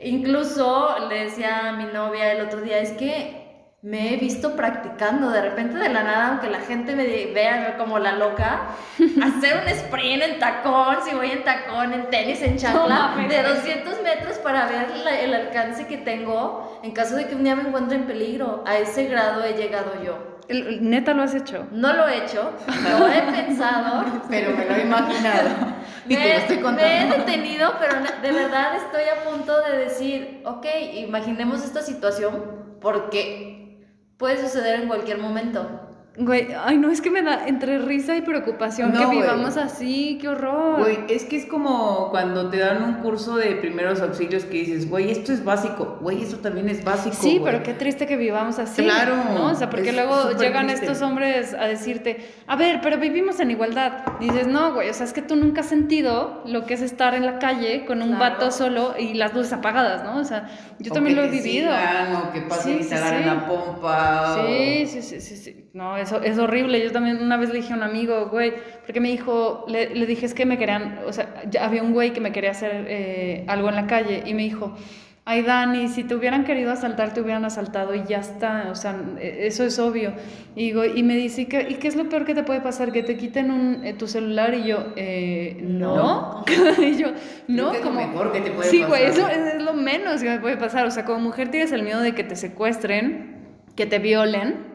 Incluso 0.01 0.95
le 1.09 1.25
decía 1.25 1.69
a 1.69 1.71
mi 1.73 1.85
novia 1.85 2.31
el 2.31 2.45
otro 2.45 2.61
día, 2.61 2.79
es 2.79 2.91
que 2.91 3.43
me 3.83 4.13
he 4.13 4.17
visto 4.17 4.55
practicando 4.55 5.29
de 5.29 5.41
repente 5.41 5.77
de 5.77 5.89
la 5.89 6.03
nada, 6.03 6.29
aunque 6.29 6.49
la 6.49 6.61
gente 6.61 6.95
me 6.95 7.05
vea 7.05 7.75
como 7.77 7.99
la 7.99 8.13
loca, 8.13 8.69
hacer 9.21 9.61
un 9.61 9.67
sprint 9.67 10.23
en 10.23 10.39
tacón, 10.39 10.97
si 11.03 11.13
voy 11.13 11.31
en 11.31 11.43
tacón, 11.43 11.93
en 11.93 12.09
tenis, 12.09 12.41
en 12.41 12.57
chancla, 12.57 13.13
de 13.27 13.43
200 13.43 14.01
metros 14.01 14.37
para 14.37 14.67
ver 14.67 14.87
el 15.21 15.33
alcance 15.33 15.85
que 15.85 15.97
tengo 15.97 16.79
en 16.81 16.91
caso 16.91 17.15
de 17.17 17.27
que 17.27 17.35
un 17.35 17.43
día 17.43 17.57
me 17.57 17.67
encuentre 17.67 17.97
en 17.97 18.05
peligro. 18.05 18.63
A 18.65 18.77
ese 18.77 19.05
grado 19.07 19.43
he 19.43 19.53
llegado 19.53 20.01
yo. 20.01 20.32
¿Neta 20.49 21.13
lo 21.13 21.23
has 21.23 21.33
hecho? 21.35 21.67
No 21.71 21.93
lo 21.93 22.07
he 22.07 22.25
hecho, 22.25 22.51
lo 22.99 23.07
he 23.07 23.21
pensado. 23.21 24.05
pero 24.29 24.55
me 24.55 24.65
lo 24.65 24.75
he 24.75 24.81
imaginado. 24.81 25.49
Y 26.05 26.17
me, 26.17 26.35
estoy 26.35 26.57
contando. 26.57 26.81
me 26.81 26.99
he 26.99 27.17
detenido, 27.17 27.75
pero 27.79 27.95
de 28.01 28.31
verdad 28.33 28.75
estoy 28.75 29.03
a 29.03 29.23
punto 29.23 29.61
de 29.61 29.77
decir, 29.77 30.41
ok, 30.43 30.65
imaginemos 30.95 31.63
esta 31.63 31.81
situación 31.81 32.75
porque 32.81 33.87
puede 34.17 34.37
suceder 34.41 34.81
en 34.81 34.89
cualquier 34.89 35.19
momento. 35.19 35.92
Güey, 36.15 36.49
ay 36.53 36.77
no, 36.77 36.91
es 36.91 37.01
que 37.01 37.09
me 37.09 37.23
da 37.23 37.47
entre 37.47 37.79
risa 37.79 38.15
y 38.15 38.21
preocupación 38.21 38.91
que 38.91 39.03
vivamos 39.07 39.57
así, 39.57 40.19
qué 40.21 40.27
horror. 40.27 40.79
Güey, 40.79 40.99
es 41.09 41.23
que 41.23 41.37
es 41.37 41.47
como 41.47 42.09
cuando 42.11 42.51
te 42.51 42.59
dan 42.59 42.83
un 42.83 42.93
curso 43.01 43.35
de 43.37 43.55
primeros 43.55 43.99
auxilios 43.99 44.45
que 44.45 44.59
dices, 44.59 44.87
güey, 44.87 45.09
esto 45.09 45.33
es 45.33 45.43
básico, 45.43 45.97
güey, 46.01 46.21
eso 46.21 46.37
también 46.37 46.69
es 46.69 46.83
básico. 46.83 47.15
Sí, 47.19 47.41
pero 47.43 47.63
qué 47.63 47.73
triste 47.73 48.05
que 48.05 48.15
vivamos 48.15 48.59
así. 48.59 48.83
Claro. 48.83 49.15
¿no? 49.33 49.47
O 49.47 49.55
sea, 49.55 49.71
porque 49.71 49.91
luego 49.91 50.33
llegan 50.37 50.69
estos 50.69 51.01
hombres 51.01 51.55
a 51.55 51.65
decirte, 51.65 52.23
a 52.45 52.55
ver, 52.57 52.81
pero 52.83 52.99
vivimos 52.99 53.39
en 53.39 53.49
igualdad. 53.49 54.03
dices, 54.19 54.45
no, 54.45 54.71
güey, 54.75 54.89
o 54.89 54.93
sea, 54.93 55.07
es 55.07 55.13
que 55.13 55.23
tú 55.23 55.35
nunca 55.35 55.61
has 55.61 55.67
sentido 55.67 56.43
lo 56.45 56.67
que 56.67 56.75
es 56.75 56.81
estar 56.81 57.15
en 57.15 57.25
la 57.25 57.39
calle 57.39 57.85
con 57.85 58.03
un 58.03 58.19
vato 58.19 58.51
solo 58.51 58.93
y 58.99 59.15
las 59.15 59.33
luces 59.33 59.53
apagadas, 59.53 60.03
¿no? 60.03 60.19
O 60.19 60.23
sea, 60.23 60.47
yo 60.77 60.91
también 60.91 61.15
lo 61.15 61.23
he 61.23 61.29
vivido. 61.29 61.71
o 61.71 62.31
que 62.31 62.41
pasen 62.41 62.81
y 62.81 62.85
te 62.85 62.95
en 62.95 63.25
la 63.25 63.47
pompa. 63.47 64.45
Sí, 64.45 64.85
sí, 64.85 65.01
sí, 65.01 65.19
sí, 65.19 65.37
sí. 65.37 65.69
No, 65.73 65.97
eso 66.03 66.21
es 66.21 66.37
horrible. 66.37 66.83
Yo 66.83 66.91
también 66.91 67.21
una 67.21 67.37
vez 67.37 67.49
le 67.49 67.55
dije 67.55 67.73
a 67.73 67.75
un 67.75 67.83
amigo, 67.83 68.27
güey, 68.27 68.53
porque 68.85 68.99
me 68.99 69.09
dijo, 69.09 69.65
le, 69.67 69.95
le 69.95 70.05
dije, 70.05 70.25
es 70.25 70.33
que 70.33 70.45
me 70.45 70.57
querían, 70.57 70.99
o 71.07 71.11
sea, 71.11 71.33
había 71.59 71.81
un 71.81 71.93
güey 71.93 72.13
que 72.13 72.21
me 72.21 72.31
quería 72.31 72.51
hacer 72.51 72.85
eh, 72.87 73.45
algo 73.47 73.69
en 73.69 73.75
la 73.75 73.87
calle 73.87 74.23
y 74.25 74.33
me 74.33 74.43
dijo, 74.43 74.75
ay 75.25 75.41
Dani, 75.41 75.87
si 75.87 76.03
te 76.03 76.15
hubieran 76.15 76.43
querido 76.43 76.71
asaltar, 76.71 77.13
te 77.13 77.21
hubieran 77.21 77.45
asaltado 77.45 77.95
y 77.95 78.03
ya 78.03 78.19
está, 78.19 78.67
o 78.69 78.75
sea, 78.75 78.95
e, 79.19 79.47
eso 79.47 79.63
es 79.63 79.79
obvio. 79.79 80.13
Y, 80.55 80.65
digo, 80.65 80.83
y 80.83 81.01
me 81.03 81.15
dice, 81.15 81.43
¿y 81.43 81.45
qué, 81.45 81.67
¿y 81.69 81.75
qué, 81.75 81.87
es 81.87 81.95
lo 81.95 82.09
peor 82.09 82.25
que 82.25 82.35
te 82.35 82.43
puede 82.43 82.61
pasar? 82.61 82.91
Que 82.91 83.03
te 83.03 83.15
quiten 83.15 83.49
un, 83.51 83.85
eh, 83.85 83.93
tu 83.93 84.07
celular 84.07 84.53
y 84.53 84.65
yo, 84.65 84.93
eh, 84.95 85.57
no. 85.61 86.43
y 86.77 86.97
yo, 86.97 87.07
no, 87.47 87.67
como... 87.67 87.77
Es 87.77 87.85
lo 87.85 87.91
mejor 87.91 88.31
que 88.33 88.41
te 88.41 88.51
puede 88.51 88.69
sí, 88.69 88.83
güey, 88.83 89.05
eso 89.05 89.27
es, 89.27 89.55
es 89.55 89.61
lo 89.61 89.73
menos 89.73 90.21
que 90.21 90.29
me 90.29 90.39
puede 90.39 90.57
pasar. 90.57 90.85
O 90.85 90.91
sea, 90.91 91.05
como 91.05 91.19
mujer 91.19 91.49
tienes 91.49 91.71
el 91.71 91.83
miedo 91.83 92.01
de 92.01 92.13
que 92.13 92.23
te 92.23 92.35
secuestren, 92.35 93.37
que 93.75 93.85
te 93.85 93.99
violen 93.99 94.72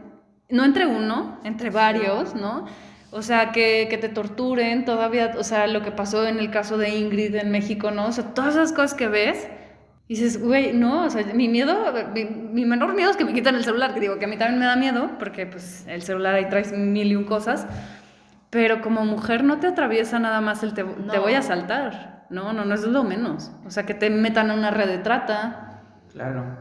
no 0.51 0.65
entre 0.65 0.87
uno, 0.87 1.39
entre 1.45 1.71
varios, 1.71 2.35
¿no? 2.35 2.67
O 3.11 3.23
sea, 3.23 3.53
que, 3.53 3.87
que, 3.89 3.97
te 3.99 4.09
torturen 4.09 4.85
todavía, 4.85 5.35
o 5.39 5.45
sea, 5.45 5.67
lo 5.67 5.83
que 5.83 5.91
pasó 5.91 6.27
en 6.27 6.39
el 6.39 6.51
caso 6.51 6.77
de 6.77 6.91
Ingrid 6.91 7.35
en 7.37 7.51
México, 7.51 7.91
¿no? 7.91 8.07
O 8.07 8.13
sea, 8.13 8.35
todas 8.35 8.55
esas 8.55 8.73
cosas 8.73 8.95
que 8.95 9.09
ves, 9.09 9.49
y 10.09 10.15
dices, 10.15 10.43
güey, 10.43 10.73
no, 10.73 11.05
o 11.05 11.11
sea, 11.11 11.23
mi 11.35 11.49
miedo, 11.49 11.93
mi, 12.15 12.65
menor 12.65 12.95
miedo 12.95 13.11
es 13.11 13.17
que 13.19 13.27
me 13.27 13.35
quitan 13.35 13.55
el 13.55 13.65
celular, 13.65 13.93
que 13.93 14.01
digo 14.01 14.19
que 14.19 14.25
a 14.25 14.29
mí 14.29 14.39
también 14.39 14.59
me 14.59 14.65
da 14.65 14.75
miedo, 14.75 15.11
porque 15.19 15.47
pues 15.47 15.87
el 15.87 16.01
celular 16.01 16.35
ahí 16.35 16.49
traes 16.49 16.73
mil 16.73 17.13
y 17.13 17.15
un 17.15 17.25
cosas, 17.25 17.67
pero 18.49 18.81
como 18.81 19.05
mujer 19.05 19.45
no 19.45 19.59
te 19.59 19.67
atraviesa 19.67 20.19
nada 20.19 20.41
más 20.41 20.63
el 20.63 20.73
te, 20.73 20.83
te 20.83 21.19
voy 21.19 21.35
a 21.35 21.43
saltar, 21.43 22.27
no, 22.31 22.55
no, 22.55 22.65
no 22.65 22.75
es 22.75 22.85
lo 22.85 23.05
menos, 23.05 23.53
o 23.67 23.71
sea, 23.71 23.85
que 23.85 23.93
te 23.93 24.09
metan 24.09 24.51
a 24.51 24.55
una 24.55 24.71
red 24.71 24.89
de 24.89 24.99
trata. 24.99 25.83
Claro. 26.13 26.59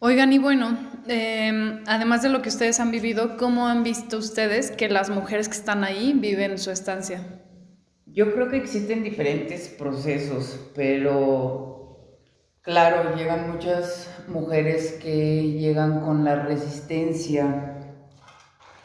Oigan, 0.00 0.32
y 0.32 0.38
bueno, 0.38 0.76
em, 1.10 1.82
además 1.86 2.22
de 2.22 2.28
lo 2.28 2.40
que 2.40 2.48
ustedes 2.48 2.80
han 2.80 2.90
vivido, 2.90 3.36
¿cómo 3.36 3.66
han 3.66 3.82
visto 3.82 4.16
ustedes 4.16 4.70
que 4.70 4.88
las 4.88 5.10
mujeres 5.10 5.48
que 5.48 5.56
están 5.56 5.84
ahí 5.84 6.14
viven 6.14 6.58
su 6.58 6.70
estancia? 6.70 7.42
Yo 8.06 8.32
creo 8.32 8.48
que 8.48 8.56
existen 8.56 9.02
diferentes 9.02 9.68
procesos, 9.68 10.58
pero 10.74 12.16
claro, 12.62 13.14
llegan 13.16 13.52
muchas 13.52 14.08
mujeres 14.28 14.92
que 15.02 15.52
llegan 15.52 16.00
con 16.00 16.24
la 16.24 16.36
resistencia 16.36 17.76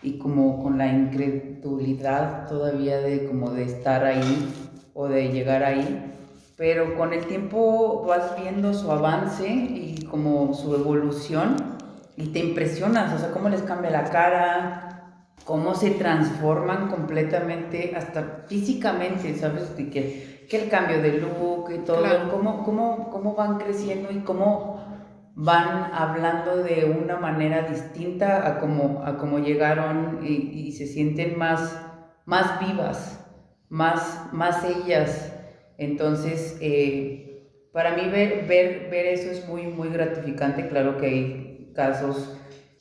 y 0.02 0.18
como 0.18 0.62
con 0.62 0.78
la 0.78 0.88
incredulidad 0.88 2.48
todavía 2.48 2.98
de 3.00 3.26
como 3.28 3.52
de 3.52 3.64
estar 3.64 4.04
ahí 4.04 4.54
o 4.94 5.08
de 5.08 5.30
llegar 5.30 5.64
ahí 5.64 6.12
pero 6.58 6.96
con 6.96 7.14
el 7.14 7.26
tiempo 7.26 8.06
vas 8.08 8.40
viendo 8.40 8.74
su 8.74 8.90
avance 8.92 9.48
y 9.48 10.06
como 10.10 10.54
su 10.54 10.74
evolución 10.74 11.75
y 12.18 12.28
te 12.28 12.40
impresionas, 12.40 13.14
o 13.14 13.20
sea, 13.20 13.32
cómo 13.32 13.50
les 13.50 13.62
cambia 13.62 13.92
la 13.92 14.06
cara, 14.06 15.30
cómo 15.44 15.76
se 15.76 15.92
transforman 15.92 16.88
completamente, 16.90 17.94
hasta 17.96 18.46
físicamente, 18.48 19.36
¿sabes? 19.36 19.76
De 19.76 19.90
que, 19.90 20.46
que 20.50 20.64
el 20.64 20.70
cambio 20.70 21.02
de 21.02 21.20
look 21.20 21.72
y 21.74 21.80
todo, 21.80 22.06
cómo, 22.32 22.64
cómo, 22.64 23.10
cómo 23.12 23.36
van 23.36 23.58
creciendo 23.58 24.12
y 24.12 24.20
cómo 24.20 24.84
van 25.36 25.92
hablando 25.94 26.64
de 26.64 26.86
una 26.86 27.18
manera 27.18 27.64
distinta 27.64 28.48
a 28.48 28.60
como, 28.60 29.04
a 29.06 29.18
como 29.18 29.40
llegaron 29.40 30.20
y, 30.24 30.34
y 30.68 30.72
se 30.72 30.88
sienten 30.88 31.38
más, 31.38 31.78
más 32.26 32.60
vivas, 32.60 33.20
más, 33.70 34.30
más 34.32 34.64
ellas 34.64 35.34
entonces, 35.78 36.58
eh, 36.62 37.70
para 37.72 37.96
mí 37.96 38.10
ver, 38.10 38.46
ver, 38.48 38.90
ver 38.90 39.06
eso 39.08 39.30
es 39.30 39.48
muy, 39.48 39.64
muy 39.64 39.90
gratificante. 39.90 40.68
Claro 40.68 40.98
que 40.98 41.06
hay 41.08 41.45
casos 41.76 42.38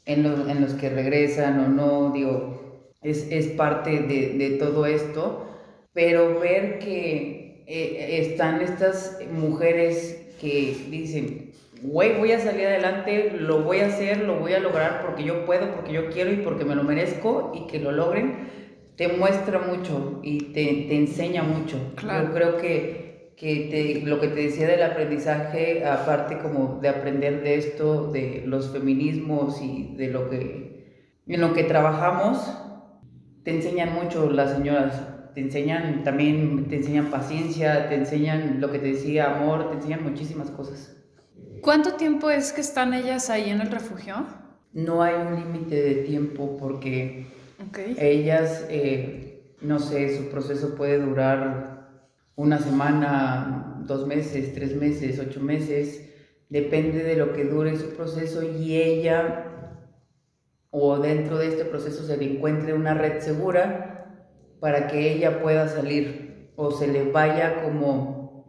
en 0.07 0.23
los, 0.23 0.49
en 0.49 0.61
los 0.61 0.75
que 0.75 0.91
regresan 0.91 1.61
o 1.61 1.69
no, 1.69 2.13
digo, 2.13 2.91
es, 3.03 3.31
es 3.31 3.49
parte 3.49 4.01
de, 4.01 4.35
de, 4.39 4.51
todo 4.59 4.87
esto, 4.87 5.47
pero 5.93 6.41
ver 6.41 6.79
que, 6.79 7.65
eh, 7.67 8.19
están 8.21 8.61
estas 8.61 9.19
mujeres 9.33 10.33
que 10.41 10.77
dicen, 10.91 11.53
güey, 11.83 12.17
voy 12.19 12.33
a 12.33 12.41
salir 12.41 12.67
adelante, 12.67 13.33
lo 13.39 13.63
voy 13.63 13.81
a 13.81 13.87
hacer, 13.87 14.19
lo 14.19 14.39
voy 14.39 14.53
a 14.53 14.61
lograr 14.61 15.03
porque 15.03 15.25
yo 15.25 15.47
puedo, 15.47 15.75
porque 15.75 15.93
yo 15.93 16.11
quiero 16.11 16.33
y 16.33 16.37
porque 16.37 16.65
me 16.65 16.75
lo 16.75 16.83
merezco 16.83 17.53
y 17.55 17.67
que 17.67 17.79
lo 17.79 17.93
logren, 17.93 18.49
te 18.97 19.09
muestra 19.09 19.59
mucho 19.59 20.21
y 20.23 20.53
te, 20.53 20.87
te 20.89 20.97
enseña 20.97 21.43
mucho. 21.43 21.77
Claro. 21.97 22.29
Yo 22.29 22.35
creo 22.35 22.57
que, 22.59 23.04
que 23.37 23.69
te- 23.71 24.07
lo 24.07 24.21
que 24.21 24.29
te 24.29 24.43
decía 24.43 24.67
del 24.69 24.83
aprendizaje, 24.83 25.85
aparte 25.85 26.39
como 26.39 26.79
de 26.81 26.89
aprender 26.89 27.43
de 27.43 27.57
esto, 27.57 28.11
de 28.13 28.43
los 28.47 28.71
feminismos 28.71 29.61
y 29.63 29.95
de 29.97 30.09
lo 30.09 30.31
que, 30.31 31.21
en 31.27 31.41
lo 31.41 31.53
que 31.53 31.65
trabajamos, 31.65 32.39
te 33.43 33.51
enseñan 33.51 33.93
mucho 33.95 34.31
las 34.31 34.53
señoras. 34.57 35.03
Te 35.35 35.41
enseñan 35.41 36.05
también, 36.05 36.69
te 36.69 36.77
enseñan 36.77 37.07
paciencia, 37.07 37.89
te 37.89 37.97
enseñan 37.97 38.61
lo 38.61 38.71
que 38.71 38.79
te 38.79 38.93
decía, 38.93 39.37
amor, 39.37 39.69
te 39.71 39.77
enseñan 39.77 40.05
muchísimas 40.05 40.51
cosas. 40.51 40.97
¿Cuánto 41.61 41.95
tiempo 41.95 42.31
es 42.31 42.53
que 42.53 42.61
están 42.61 42.95
ellas 42.95 43.31
ahí 43.31 43.51
en 43.51 43.61
el 43.61 43.71
refugio? 43.71 44.15
No 44.73 45.03
hay 45.03 45.15
un 45.15 45.35
límite 45.35 45.75
de 45.83 45.95
tiempo 46.05 46.57
porque 46.57 47.27
Ok. 47.69 47.79
ellas, 47.99 48.65
eh, 48.71 49.55
no 49.61 49.81
sé, 49.81 50.17
su 50.17 50.29
proceso 50.31 50.77
puede 50.77 51.01
durar 51.01 51.74
una 52.37 52.59
semana, 52.59 53.83
dos 53.87 54.07
meses, 54.07 54.55
tres 54.55 54.75
meses, 54.75 55.19
ocho 55.21 55.41
meses, 55.41 56.11
depende 56.49 57.03
de 57.03 57.17
lo 57.17 57.33
que 57.33 57.45
dure 57.45 57.77
su 57.77 57.95
proceso 57.97 58.43
y 58.43 58.77
ella 58.77 59.51
o 60.71 60.99
dentro 60.99 61.39
de 61.39 61.49
este 61.49 61.65
proceso 61.65 62.05
se 62.05 62.17
le 62.17 62.35
encuentre 62.35 62.75
una 62.75 62.95
red 62.95 63.21
segura 63.21 64.09
para 64.61 64.89
que 64.89 65.13
ella 65.13 65.41
pueda 65.41 65.69
salir 65.69 66.53
o 66.57 66.71
se 66.71 66.89
le 66.89 67.11
vaya 67.11 67.63
como 67.63 68.45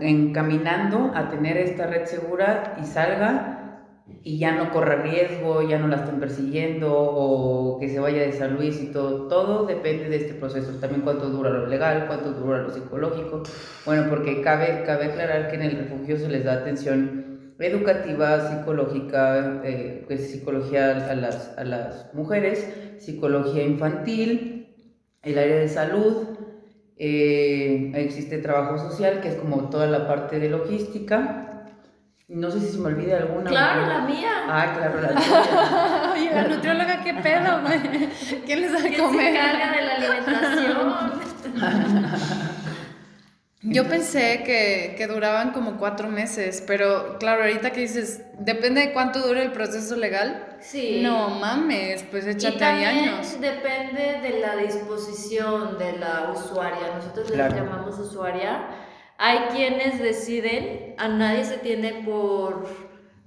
encaminando 0.00 1.12
a 1.14 1.28
tener 1.28 1.56
esta 1.56 1.86
red 1.86 2.06
segura 2.06 2.76
y 2.80 2.86
salga 2.86 3.65
y 4.22 4.38
ya 4.38 4.52
no 4.52 4.70
corra 4.70 5.02
riesgo, 5.02 5.68
ya 5.68 5.78
no 5.78 5.88
la 5.88 5.96
estén 5.96 6.20
persiguiendo 6.20 6.92
o 6.92 7.78
que 7.78 7.88
se 7.88 7.98
vaya 7.98 8.22
de 8.22 8.32
San 8.32 8.54
Luis 8.54 8.80
y 8.80 8.92
todo. 8.92 9.28
Todo 9.28 9.66
depende 9.66 10.08
de 10.08 10.16
este 10.16 10.34
proceso. 10.34 10.72
También 10.80 11.02
cuánto 11.02 11.28
dura 11.28 11.50
lo 11.50 11.66
legal, 11.66 12.06
cuánto 12.06 12.32
dura 12.32 12.62
lo 12.62 12.70
psicológico. 12.70 13.42
Bueno, 13.84 14.06
porque 14.08 14.42
cabe, 14.42 14.82
cabe 14.86 15.06
aclarar 15.06 15.48
que 15.48 15.56
en 15.56 15.62
el 15.62 15.76
refugio 15.78 16.18
se 16.18 16.28
les 16.28 16.44
da 16.44 16.54
atención 16.54 17.54
educativa, 17.58 18.48
psicológica, 18.48 19.62
eh, 19.64 20.04
pues, 20.06 20.30
psicología 20.30 21.08
a 21.10 21.14
las, 21.14 21.56
a 21.56 21.64
las 21.64 22.12
mujeres, 22.14 22.68
psicología 22.98 23.64
infantil, 23.64 24.76
el 25.22 25.38
área 25.38 25.56
de 25.56 25.68
salud, 25.68 26.36
eh, 26.96 27.92
existe 27.94 28.38
trabajo 28.38 28.78
social, 28.78 29.20
que 29.20 29.28
es 29.28 29.34
como 29.36 29.68
toda 29.70 29.86
la 29.86 30.06
parte 30.06 30.38
de 30.38 30.48
logística. 30.48 31.45
No 32.28 32.50
sé 32.50 32.58
si 32.60 32.72
se 32.72 32.78
me 32.78 32.88
olvida 32.88 33.18
alguna. 33.18 33.48
Claro, 33.50 33.86
la 33.86 34.00
mía. 34.00 34.30
Ah, 34.48 34.72
claro, 34.76 35.00
la 35.00 35.08
tuya. 35.14 36.12
Oye, 36.12 36.34
la 36.34 36.42
nutrióloga, 36.48 37.04
¿qué 37.04 37.14
pedo, 37.14 37.60
güey? 37.62 37.80
¿Quién 38.44 38.62
les 38.62 38.72
da 38.72 38.78
de 38.80 38.88
¿Quién 38.88 39.00
se 39.00 39.06
comer? 39.06 39.36
encarga 39.36 39.72
de 39.72 39.82
la 39.82 39.94
alimentación? 39.94 40.92
Yo 43.62 43.88
pensé 43.88 44.42
que, 44.44 44.94
que 44.96 45.06
duraban 45.08 45.50
como 45.52 45.76
cuatro 45.76 46.08
meses, 46.08 46.62
pero 46.66 47.16
claro, 47.18 47.42
ahorita 47.42 47.70
que 47.70 47.80
dices, 47.80 48.22
depende 48.38 48.80
de 48.80 48.92
cuánto 48.92 49.20
dure 49.26 49.42
el 49.42 49.50
proceso 49.52 49.96
legal. 49.96 50.56
Sí. 50.60 51.00
No 51.02 51.30
mames, 51.30 52.04
pues 52.10 52.26
Y 52.26 52.30
échate 52.30 52.64
ahí 52.64 52.84
también 52.84 53.08
años. 53.14 53.40
depende 53.40 54.20
de 54.22 54.40
la 54.40 54.56
disposición 54.56 55.78
de 55.78 55.92
la 55.98 56.32
usuaria. 56.32 56.94
Nosotros 56.96 57.30
Claro. 57.30 57.54
le 57.54 57.60
llamamos 57.62 57.98
usuaria. 57.98 58.66
Hay 59.18 59.38
quienes 59.54 59.98
deciden, 59.98 60.94
a 60.98 61.08
nadie 61.08 61.44
se 61.44 61.58
tiene 61.58 62.02
por 62.04 62.66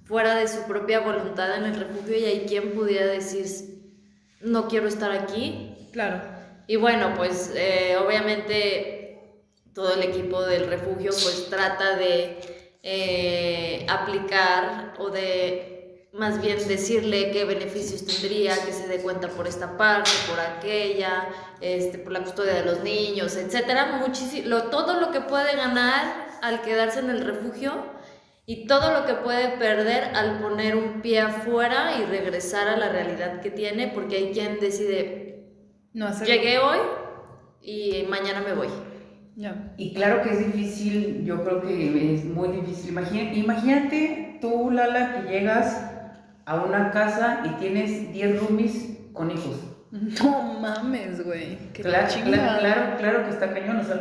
fuera 0.05 0.35
de 0.35 0.47
su 0.47 0.63
propia 0.63 0.99
voluntad 0.99 1.55
en 1.57 1.65
el 1.65 1.79
refugio 1.79 2.17
y 2.17 2.25
hay 2.25 2.45
quien 2.47 2.71
pudiera 2.71 3.05
decir, 3.05 3.45
no 4.41 4.67
quiero 4.67 4.87
estar 4.87 5.11
aquí. 5.11 5.75
Claro. 5.91 6.21
Y 6.67 6.75
bueno, 6.75 7.13
pues 7.15 7.51
eh, 7.55 7.97
obviamente 7.97 8.99
todo 9.73 9.93
el 9.95 10.03
equipo 10.03 10.43
del 10.43 10.67
refugio 10.67 11.11
pues 11.11 11.47
trata 11.49 11.95
de 11.95 12.37
eh, 12.83 13.85
aplicar 13.89 14.93
o 14.99 15.09
de 15.09 15.68
más 16.11 16.41
bien 16.41 16.57
decirle 16.67 17.31
qué 17.31 17.45
beneficios 17.45 18.05
tendría, 18.05 18.53
que 18.65 18.71
se 18.73 18.87
dé 18.87 18.97
cuenta 19.01 19.27
por 19.29 19.47
esta 19.47 19.77
parte, 19.77 20.09
por 20.27 20.39
aquella, 20.39 21.29
este, 21.61 21.99
por 21.99 22.11
la 22.13 22.21
custodia 22.21 22.53
de 22.55 22.65
los 22.65 22.83
niños, 22.83 23.35
etcétera, 23.35 23.97
muchísimo, 24.05 24.47
lo, 24.47 24.63
todo 24.63 24.99
lo 24.99 25.11
que 25.11 25.21
puede 25.21 25.55
ganar 25.55 26.29
al 26.41 26.61
quedarse 26.61 26.99
en 26.99 27.09
el 27.11 27.21
refugio 27.25 27.73
y 28.45 28.65
todo 28.65 28.91
lo 28.99 29.05
que 29.05 29.13
puede 29.13 29.49
perder 29.59 30.15
al 30.15 30.39
poner 30.39 30.75
un 30.75 31.01
pie 31.01 31.19
afuera 31.21 31.91
y 31.99 32.05
regresar 32.05 32.67
a 32.67 32.77
la 32.77 32.89
realidad 32.89 33.41
que 33.41 33.51
tiene, 33.51 33.89
porque 33.89 34.15
hay 34.17 34.31
quien 34.31 34.59
decide 34.59 35.45
No 35.93 36.07
hacer. 36.07 36.25
Llegué 36.27 36.57
hoy 36.57 36.79
y 37.61 38.05
mañana 38.09 38.41
me 38.41 38.53
voy. 38.53 38.69
Ya. 39.35 39.73
Y 39.77 39.93
claro 39.93 40.23
que 40.23 40.31
es 40.31 40.53
difícil, 40.53 41.23
yo 41.23 41.43
creo 41.43 41.61
que 41.61 42.15
es 42.15 42.25
muy 42.25 42.47
difícil. 42.49 42.89
Imagina- 42.89 43.33
imagínate 43.33 44.39
tú, 44.41 44.71
Lala, 44.71 45.21
que 45.23 45.29
llegas 45.31 45.88
a 46.49 46.55
una 46.55 46.89
casa 46.89 47.41
y 47.45 47.49
tienes 47.59 48.11
10 48.11 48.41
roomies 48.41 48.97
con 49.13 49.29
hijos. 49.31 49.55
No 50.21 50.59
mames, 50.59 51.25
güey. 51.25 51.57
Claro, 51.73 52.07
claro, 52.23 52.59
claro, 52.59 52.81
claro 52.99 53.23
que 53.23 53.29
está 53.31 53.51
cañón. 53.51 53.77
O 53.77 53.83
sea, 53.83 53.95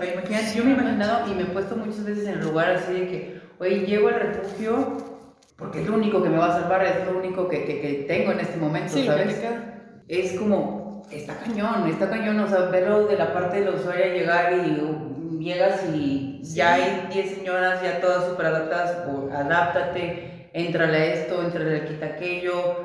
yo 0.54 0.64
me 0.64 0.70
he 0.72 0.74
imaginado 0.74 1.30
y 1.30 1.34
me 1.34 1.42
he 1.42 1.46
puesto 1.46 1.76
muchas 1.76 2.04
veces 2.04 2.26
en 2.26 2.34
el 2.34 2.44
lugar 2.44 2.72
así 2.72 2.92
de 2.92 3.08
que, 3.08 3.40
oye, 3.58 3.86
llego 3.86 4.08
al 4.08 4.20
refugio 4.20 4.98
porque 5.56 5.80
es 5.80 5.88
lo 5.88 5.96
único 5.96 6.22
que 6.22 6.28
me 6.28 6.36
va 6.38 6.54
a 6.54 6.60
salvar, 6.60 6.84
es 6.84 7.06
lo 7.06 7.18
único 7.18 7.48
que, 7.48 7.64
que, 7.64 7.80
que 7.80 8.04
tengo 8.06 8.32
en 8.32 8.40
este 8.40 8.58
momento, 8.58 8.92
Sí, 8.92 9.06
¿sabes? 9.06 9.42
es 10.08 10.32
como, 10.34 11.02
está 11.10 11.36
cañón, 11.38 11.88
está 11.88 12.08
cañón, 12.08 12.38
o 12.40 12.48
sea, 12.48 12.66
verlo 12.66 13.06
de 13.06 13.16
la 13.16 13.32
parte 13.32 13.60
de 13.60 13.70
la 13.70 13.76
usuaria 13.76 14.12
llegar 14.14 14.52
y 14.52 15.42
llegas 15.42 15.84
y 15.92 16.40
ya 16.42 16.74
hay 16.74 17.08
10 17.12 17.34
señoras 17.34 17.82
ya 17.82 18.00
todas 18.00 18.26
súper 18.26 18.46
adaptadas, 18.46 18.98
o 19.08 19.32
adáptate, 19.32 20.37
entrale 20.52 20.96
a 20.98 21.04
esto, 21.06 21.42
entrale 21.42 21.84
quita 21.84 22.06
aquello, 22.06 22.76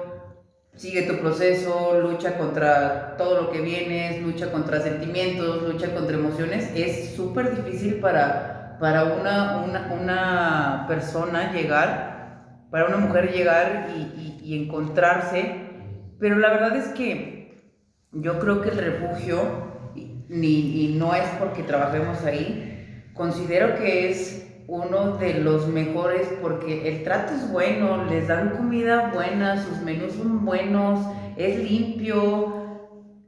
sigue 0.75 1.03
tu 1.03 1.17
proceso, 1.19 1.93
lucha 1.99 2.37
contra 2.37 3.15
todo 3.17 3.35
lo 3.35 3.49
que 3.51 3.61
vienes, 3.61 4.21
lucha 4.21 4.51
contra 4.51 4.79
sentimientos, 4.81 5.61
lucha 5.63 5.93
contra 5.93 6.15
emociones, 6.17 6.69
es 6.73 7.15
súper 7.15 7.49
difícil 7.51 7.95
para, 7.95 8.77
para 8.79 9.05
una, 9.05 9.57
una, 9.57 9.87
una 9.89 10.85
persona 10.87 11.51
llegar, 11.51 12.13
para 12.69 12.85
una 12.85 12.97
mujer 12.97 13.31
llegar 13.31 13.85
y, 13.87 14.39
y- 14.41 14.55
encontrarse, 14.55 15.55
pero 16.19 16.37
la 16.37 16.49
verdad 16.49 16.75
es 16.75 16.89
que 16.89 17.33
yo 18.11 18.39
creo 18.39 18.61
que 18.61 18.69
el 18.69 18.77
refugio, 18.77 19.57
y- 19.93 20.85
y 20.85 20.87
no 20.89 21.13
es 21.15 21.29
porque 21.39 21.63
trabajemos 21.63 22.23
ahí, 22.23 22.63
considero 23.13 23.75
que 23.75 24.09
es 24.09 24.42
uno 24.67 25.17
de 25.17 25.35
los 25.35 25.67
mejores 25.67 26.27
porque 26.41 26.87
el 26.89 27.03
trato 27.03 27.33
es 27.33 27.51
bueno, 27.51 28.05
les 28.05 28.27
dan 28.27 28.51
comida 28.51 29.11
buena, 29.13 29.61
sus 29.61 29.77
menús 29.81 30.13
son 30.13 30.45
buenos, 30.45 30.99
es 31.35 31.57
limpio, 31.57 32.53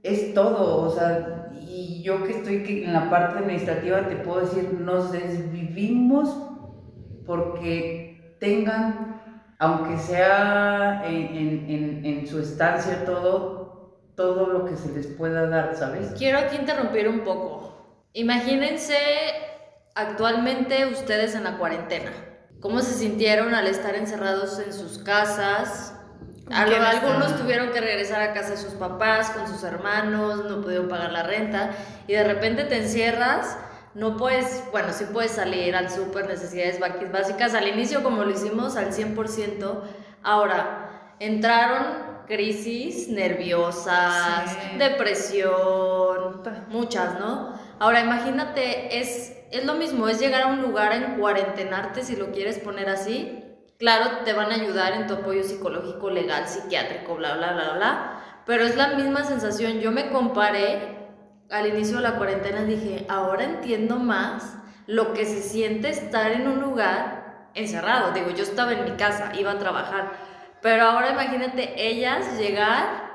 es 0.03 0.33
todo, 0.33 0.83
o 0.87 0.89
sea, 0.91 1.49
y 1.59 2.01
yo 2.03 2.23
que 2.23 2.31
estoy 2.31 2.83
en 2.85 2.93
la 2.93 3.09
parte 3.09 3.39
administrativa 3.39 4.07
te 4.07 4.15
puedo 4.17 4.41
decir, 4.41 4.73
nos 4.79 5.11
desvivimos 5.11 6.29
porque 7.25 8.37
tengan, 8.39 9.21
aunque 9.59 9.97
sea 9.97 11.03
en- 11.07 11.65
en- 11.69 12.05
en 12.05 12.27
su 12.27 12.39
estancia 12.39 13.03
todo, 13.05 13.65
todo 14.15 14.47
lo 14.47 14.65
que 14.65 14.77
se 14.77 14.91
les 14.93 15.07
pueda 15.07 15.47
dar, 15.47 15.75
¿sabes? 15.75 16.13
Quiero 16.17 16.37
aquí 16.39 16.55
interrumpir 16.57 17.09
un 17.09 17.21
poco. 17.21 17.73
Imagínense 18.13 18.93
actualmente 19.95 20.85
ustedes 20.87 21.35
en 21.35 21.45
la 21.45 21.57
cuarentena. 21.57 22.11
¿Cómo 22.59 22.81
se 22.81 22.93
sintieron 22.93 23.53
al 23.55 23.67
estar 23.67 23.95
encerrados 23.95 24.59
en 24.59 24.73
sus 24.73 24.99
casas? 24.99 25.93
¿Con 26.45 26.53
Al- 26.53 26.69
quién 26.69 26.81
algunos 26.83 27.37
tuvieron 27.37 27.71
que 27.71 27.81
regresar 27.81 28.21
a 28.21 28.33
casa 28.33 28.51
de 28.51 28.57
sus 28.57 28.73
papás, 28.73 29.31
con 29.31 29.47
sus 29.47 29.63
hermanos, 29.63 30.45
no 30.45 30.61
pudieron 30.61 30.87
pagar 30.87 31.11
la 31.11 31.23
renta 31.23 31.71
y 32.07 32.13
de 32.13 32.23
repente 32.23 32.65
te 32.65 32.77
encierras, 32.77 33.57
no 33.95 34.17
puedes, 34.17 34.63
bueno, 34.71 34.89
sí 34.93 35.05
puedes 35.11 35.31
salir 35.31 35.75
al 35.75 35.89
súper, 35.89 36.27
necesidades 36.27 36.79
básicas, 37.11 37.53
al 37.55 37.67
inicio 37.67 38.03
como 38.03 38.23
lo 38.23 38.29
hicimos 38.31 38.75
al 38.75 38.91
100%, 38.93 39.81
ahora 40.21 41.13
entraron 41.19 41.85
crisis 42.27 43.07
nerviosas, 43.07 44.49
Sí. 44.51 44.77
depresión, 44.77 46.41
muchas, 46.69 47.19
¿no? 47.19 47.53
Ahora 47.79 48.01
imagínate, 48.01 48.99
es, 48.99 49.37
es 49.51 49.65
lo 49.65 49.75
mismo, 49.75 50.07
es 50.07 50.19
llegar 50.19 50.43
a 50.43 50.47
un 50.47 50.61
lugar 50.61 50.93
en 50.93 51.17
cuarentenarte, 51.19 52.03
si 52.03 52.15
lo 52.15 52.31
quieres 52.31 52.59
poner 52.59 52.89
así. 52.89 53.43
Claro, 53.77 54.23
te 54.23 54.33
van 54.33 54.51
a 54.51 54.55
ayudar 54.55 54.93
en 54.93 55.07
tu 55.07 55.15
apoyo 55.15 55.43
psicológico, 55.43 56.09
legal, 56.09 56.47
psiquiátrico, 56.47 57.15
bla, 57.15 57.35
bla, 57.35 57.53
bla, 57.53 57.73
bla. 57.73 58.21
Pero 58.45 58.63
es 58.63 58.77
la 58.77 58.89
misma 58.89 59.25
sensación. 59.25 59.79
Yo 59.79 59.91
me 59.91 60.09
comparé 60.09 60.95
al 61.49 61.67
inicio 61.67 61.97
de 61.97 62.03
la 62.03 62.15
cuarentena 62.15 62.63
dije, 62.63 63.05
ahora 63.09 63.43
entiendo 63.43 63.97
más 63.97 64.57
lo 64.87 65.13
que 65.13 65.25
se 65.25 65.41
siente 65.41 65.89
estar 65.89 66.31
en 66.31 66.47
un 66.47 66.61
lugar 66.61 67.49
encerrado. 67.53 68.13
Digo, 68.13 68.29
yo 68.31 68.43
estaba 68.43 68.73
en 68.73 68.83
mi 68.83 68.91
casa, 68.91 69.31
iba 69.37 69.51
a 69.51 69.59
trabajar, 69.59 70.11
pero 70.61 70.85
ahora 70.85 71.11
imagínate 71.11 71.87
ellas 71.87 72.37
llegar 72.39 73.05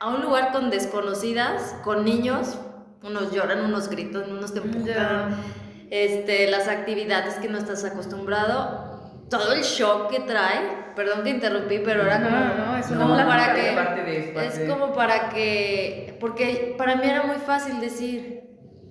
a 0.00 0.08
un 0.08 0.22
lugar 0.22 0.52
con 0.52 0.70
desconocidas, 0.70 1.74
con 1.82 2.04
niños, 2.04 2.58
unos 3.02 3.32
lloran, 3.32 3.64
unos 3.64 3.88
gritan, 3.88 4.30
unos 4.30 4.52
te 4.52 4.60
empujan, 4.60 4.84
Ya. 4.86 5.28
este, 5.90 6.50
las 6.50 6.68
actividades 6.68 7.34
que 7.36 7.48
no 7.48 7.58
estás 7.58 7.84
acostumbrado, 7.84 8.86
todo 9.30 9.52
el 9.52 9.62
shock 9.62 10.10
que 10.10 10.20
trae, 10.20 10.60
perdón 10.96 11.22
que 11.22 11.30
interrumpí, 11.30 11.80
pero 11.84 12.02
era 12.02 12.22
como, 12.22 12.36
No, 12.36 12.54
no, 12.72 12.76
es 12.78 12.90
una 12.90 13.00
como 13.02 13.14
plática. 13.14 13.36
para 13.36 13.54
que, 13.54 13.72
parte 13.72 14.02
de- 14.02 14.18
es 14.18 14.30
parte 14.34 14.64
es 14.64 14.70
como 14.70 14.92
para 14.92 15.28
que, 15.28 16.16
porque 16.20 16.74
para 16.78 16.96
mí 16.96 17.06
era 17.08 17.22
muy 17.24 17.36
fácil 17.36 17.80
decir, 17.80 18.42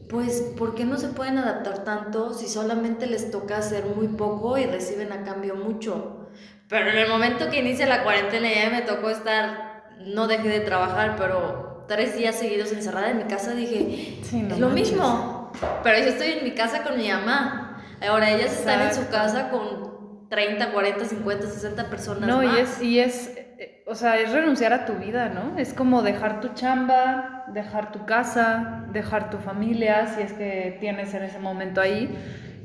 pues, 0.10 0.42
¿por 0.58 0.74
qué 0.74 0.86
no 0.86 0.98
se 0.98 1.10
pueden 1.10 1.38
adaptar 1.38 1.84
tanto 1.84 2.34
si 2.34 2.48
solamente 2.48 3.08
les 3.08 3.30
toca 3.30 3.58
hacer 3.58 3.84
muy 3.86 4.08
poco 4.08 4.58
y 4.58 4.66
reciben 4.66 5.12
a 5.12 5.24
cambio 5.24 5.56
mucho? 5.56 6.30
Pero 6.70 6.90
en 6.90 6.98
el 6.98 7.10
momento 7.10 7.50
que 7.50 7.60
inicia 7.60 7.88
la 7.88 8.04
cuarentena 8.04 8.48
ya 8.54 8.70
me 8.70 8.82
tocó 8.84 9.10
estar, 9.10 9.84
no 10.06 10.28
dejé 10.28 10.48
de 10.50 10.60
trabajar, 10.62 11.16
pero 11.18 11.67
tres 11.88 12.16
días 12.18 12.36
seguidos 12.36 12.72
encerrada 12.72 13.12
en 13.12 13.18
mi 13.18 13.24
casa 13.24 13.54
dije, 13.54 14.20
Sí, 14.24 14.42
no 14.42 14.54
es 14.56 14.60
lo 14.60 14.68
manches. 14.70 14.92
mismo. 14.92 15.52
Pero 15.84 15.98
yo 16.00 16.06
estoy 16.06 16.28
en 16.34 16.44
mi 16.44 16.52
casa 16.52 16.84
con 16.84 16.98
mi 16.98 17.08
mamá. 17.10 17.82
Ahora 18.08 18.30
ellas 18.30 18.52
están 18.54 18.82
en 18.82 18.94
su 18.94 19.02
Exacto. 19.02 19.12
casa 19.18 19.50
con 19.50 20.28
30, 20.30 20.72
40, 20.72 21.06
50, 21.06 21.48
60 21.48 21.90
personas 21.90 22.28
No, 22.28 22.44
y 22.44 22.48
más. 22.48 22.58
es, 22.60 22.82
y 22.82 23.00
es, 23.00 23.34
eh, 23.38 23.84
o 23.88 23.96
sea, 23.96 24.18
es 24.20 24.32
renunciar 24.32 24.74
a 24.74 24.86
tu 24.86 24.94
vida, 24.94 25.30
¿no? 25.30 25.58
Es 25.58 25.74
como 25.74 26.02
dejar 26.04 26.42
tu 26.42 26.50
chamba, 26.50 27.46
dejar 27.54 27.92
tu 27.92 28.06
casa, 28.06 28.86
dejar 28.92 29.30
tu 29.30 29.38
familia, 29.38 30.08
si 30.16 30.22
es 30.22 30.34
que 30.34 30.78
tienes 30.80 31.14
en 31.14 31.24
ese 31.24 31.40
momento 31.40 31.82
ahí. 31.82 32.10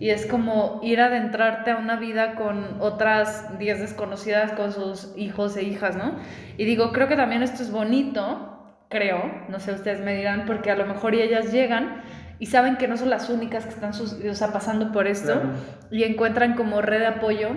Y 0.00 0.10
es 0.10 0.26
como 0.26 0.80
ir 0.82 1.00
a 1.00 1.06
adentrarte 1.06 1.70
a 1.70 1.76
una 1.76 1.94
vida 1.94 2.34
con 2.34 2.78
otras 2.80 3.56
10 3.58 3.78
desconocidas, 3.78 4.50
con 4.52 4.72
sus 4.72 5.12
hijos 5.16 5.56
e 5.56 5.62
hijas, 5.62 5.94
¿no? 5.94 6.16
Y 6.58 6.64
digo, 6.64 6.92
creo 6.92 7.06
que 7.06 7.14
también 7.14 7.44
esto 7.44 7.62
es 7.62 7.70
bonito, 7.70 8.51
creo, 8.92 9.18
no 9.48 9.58
sé, 9.58 9.72
ustedes 9.72 10.00
me 10.00 10.14
dirán, 10.14 10.44
porque 10.46 10.70
a 10.70 10.76
lo 10.76 10.86
mejor 10.86 11.14
ellas 11.14 11.50
llegan 11.50 12.02
y 12.38 12.46
saben 12.46 12.76
que 12.76 12.86
no 12.86 12.96
son 12.96 13.08
las 13.10 13.28
únicas 13.30 13.64
que 13.64 13.70
están 13.70 13.94
sus- 13.94 14.12
o 14.24 14.34
sea, 14.34 14.52
pasando 14.52 14.92
por 14.92 15.06
esto 15.06 15.32
Claro. 15.32 15.48
y 15.90 16.04
encuentran 16.04 16.54
como 16.54 16.82
red 16.82 17.00
de 17.00 17.06
apoyo 17.06 17.48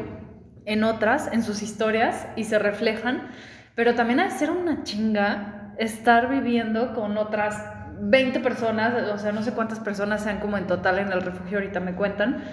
en 0.65 0.83
otras, 0.83 1.29
en 1.33 1.43
sus 1.43 1.61
historias 1.61 2.25
y 2.35 2.45
se 2.45 2.57
reflejan, 2.57 3.27
pero 3.75 3.93
también 3.93 4.19
ha 4.21 4.25
de 4.25 4.31
ser 4.31 4.49
una 4.49 4.83
chinga 4.83 5.73
estar 5.77 6.29
viviendo 6.29 6.93
con 6.93 7.17
otras 7.17 7.61
20 7.99 8.39
personas, 8.39 8.93
o 9.13 9.17
sea, 9.17 9.31
no 9.33 9.43
sé 9.43 9.51
cuántas 9.51 9.79
personas 9.79 10.21
sean 10.23 10.39
como 10.39 10.57
en 10.57 10.67
total 10.67 10.99
en 10.99 11.11
el 11.11 11.21
refugio, 11.21 11.57
ahorita 11.57 11.79
me 11.81 11.93
cuentan, 11.95 12.43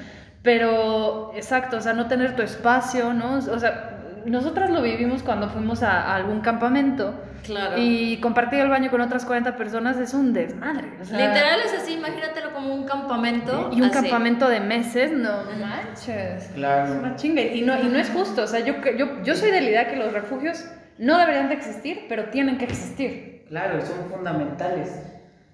pero 0.42 1.32
exacto, 1.34 1.76
o 1.76 1.80
sea, 1.80 1.92
no 1.92 2.06
tener 2.08 2.34
tu 2.36 2.42
espacio, 2.42 3.12
¿no? 3.14 3.34
O 3.36 3.58
sea, 3.58 3.98
nosotras 4.26 4.70
lo 4.70 4.82
vivimos 4.82 5.22
cuando 5.22 5.48
fuimos 5.48 5.82
a, 5.82 6.02
a 6.02 6.16
algún 6.16 6.40
campamento 6.40 7.14
Claro. 7.42 7.74
y 7.78 8.18
compartir 8.20 8.60
el 8.60 8.68
baño 8.68 8.90
con 8.90 9.00
otras 9.00 9.24
40 9.24 9.56
personas 9.56 9.96
es 9.98 10.14
un 10.14 10.32
desmadre. 10.32 10.88
o 11.00 11.04
sea, 11.04 11.18
Literal 11.28 11.60
es 11.64 11.72
así, 11.74 11.94
imagínatelo 11.94 12.52
como 12.52 12.74
un 12.74 12.84
campamento. 12.86 13.70
y 13.72 13.76
un 13.80 13.84
así. 13.84 13.94
campamento 13.94 14.48
de 14.48 14.60
meses, 14.60 15.10
no 15.12 15.42
manches. 15.60 16.44
Claro. 16.54 16.92
Es 16.92 16.98
una 16.98 17.16
chinga. 17.16 17.42
Y 17.42 17.62
no, 17.62 17.78
y 17.82 17.88
no 17.88 17.98
es 17.98 18.10
justo. 18.10 18.42
O 18.42 18.46
sea, 18.46 18.60
yo, 18.60 18.74
yo, 18.96 19.22
yo 19.24 19.34
soy 19.34 19.50
de 19.50 19.60
la 19.60 19.68
idea 19.70 19.88
que 19.90 19.96
los 19.96 20.12
refugios 20.12 20.64
no 20.98 21.18
deberían 21.18 21.48
de 21.48 21.54
existir, 21.54 22.06
pero 22.08 22.26
tienen 22.26 22.58
que 22.58 22.64
existir. 22.64 23.44
Claro, 23.48 23.80
son 23.84 24.08
fundamentales. 24.10 24.90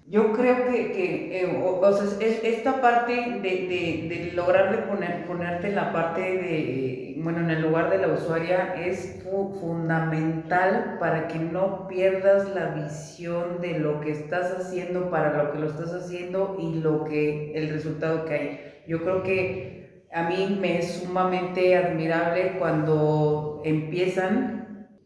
Yo 0.07 0.31
creo 0.33 0.65
que, 0.71 0.91
que, 0.91 1.41
eh, 1.41 1.61
o, 1.63 1.79
o 1.79 1.93
sea, 1.93 2.05
es- 2.27 2.43
esta 2.43 2.81
parte 2.81 3.13
de, 3.13 3.39
de- 3.41 4.05
de 4.09 4.31
lograr 4.33 4.71
de 4.71 4.79
poner, 4.83 5.25
ponerte 5.27 5.67
en 5.69 5.75
la 5.75 5.91
parte 5.93 6.21
de, 6.21 7.08
bueno, 7.21 7.39
en 7.39 7.49
el 7.49 7.61
lugar 7.61 7.89
de 7.89 7.97
la 7.99 8.09
usuaria 8.09 8.75
es 8.75 9.21
fu- 9.23 9.55
fundamental 9.59 10.97
para 10.99 11.27
que 11.27 11.39
no 11.39 11.87
pierdas 11.87 12.49
la 12.55 12.67
visión 12.67 13.61
de 13.61 13.79
lo 13.79 13.99
que 14.01 14.11
estás 14.11 14.51
haciendo, 14.51 15.09
para 15.09 15.43
lo 15.43 15.51
que 15.51 15.59
lo 15.59 15.67
estás 15.67 15.93
haciendo 15.93 16.57
y 16.59 16.75
lo 16.79 17.03
que, 17.05 17.53
el 17.53 17.69
resultado 17.69 18.25
que 18.25 18.33
hay. 18.33 18.59
Yo 18.87 19.01
creo 19.03 19.23
que 19.23 20.05
a 20.11 20.23
mí 20.29 20.57
me 20.59 20.79
es 20.79 20.93
sumamente 20.95 21.75
admirable 21.77 22.57
cuando 22.59 23.61
empiezan 23.65 24.57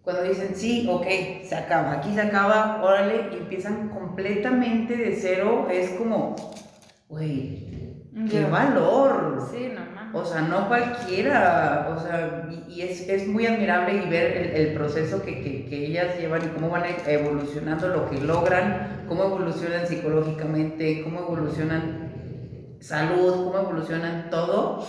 cuando 0.03 0.23
dicen, 0.23 0.49
sí, 0.55 0.85
ok, 0.89 1.05
se 1.43 1.55
acaba, 1.55 1.93
aquí 1.93 2.13
se 2.13 2.19
acaba, 2.21 2.81
órale, 2.83 3.29
y 3.33 3.37
empiezan 3.37 3.87
completamente 3.87 4.97
de 4.97 5.15
cero, 5.15 5.67
es 5.71 5.91
como, 5.91 6.35
güey, 7.07 8.02
qué 8.29 8.45
valor. 8.45 9.47
Sí, 9.51 9.71
no 9.73 9.81
mames. 9.93 10.13
O 10.15 10.25
sea, 10.25 10.41
no 10.41 10.67
cualquiera, 10.67 11.87
o 11.95 11.99
sea, 11.99 12.47
y, 12.49 12.71
y 12.71 12.81
es, 12.83 13.09
es 13.09 13.27
muy 13.27 13.47
admirable 13.47 14.03
y 14.05 14.09
ver 14.09 14.37
el, 14.37 14.67
el 14.67 14.73
proceso 14.75 15.23
que, 15.23 15.41
que, 15.41 15.65
que 15.65 15.87
ellas 15.87 16.17
llevan 16.19 16.45
y 16.45 16.49
cómo 16.49 16.69
van 16.69 16.83
evolucionando 17.07 17.87
lo 17.89 18.09
que 18.09 18.19
logran, 18.21 19.05
cómo 19.07 19.23
evolucionan 19.23 19.87
psicológicamente, 19.87 21.01
cómo 21.03 21.19
evolucionan 21.21 22.11
salud, 22.79 23.45
cómo 23.45 23.59
evolucionan 23.59 24.29
todo. 24.29 24.85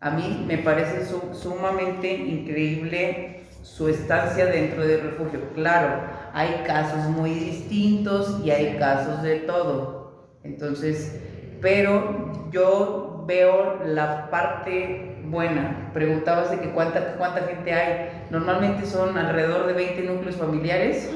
A 0.00 0.10
mí 0.10 0.44
me 0.46 0.58
parece 0.58 1.04
su- 1.04 1.34
sumamente 1.34 2.12
increíble 2.12 3.40
su 3.62 3.88
estancia 3.88 4.46
dentro 4.46 4.86
del 4.86 5.00
refugio. 5.02 5.40
Claro, 5.54 6.02
hay 6.32 6.62
casos 6.66 7.06
muy 7.10 7.30
distintos 7.30 8.40
y 8.44 8.50
hay 8.50 8.76
casos 8.78 9.22
de 9.22 9.36
todo. 9.40 10.28
Entonces, 10.42 11.20
pero 11.64 12.50
yo 12.52 13.24
veo 13.26 13.82
la 13.86 14.28
parte 14.30 15.16
buena. 15.24 15.90
Preguntabas 15.94 16.50
de 16.50 16.60
que 16.60 16.68
cuánta, 16.72 17.14
cuánta 17.16 17.40
gente 17.46 17.72
hay. 17.72 18.26
Normalmente 18.30 18.84
son 18.84 19.16
alrededor 19.16 19.66
de 19.66 19.72
20 19.72 20.02
núcleos 20.02 20.36
familiares. 20.36 21.08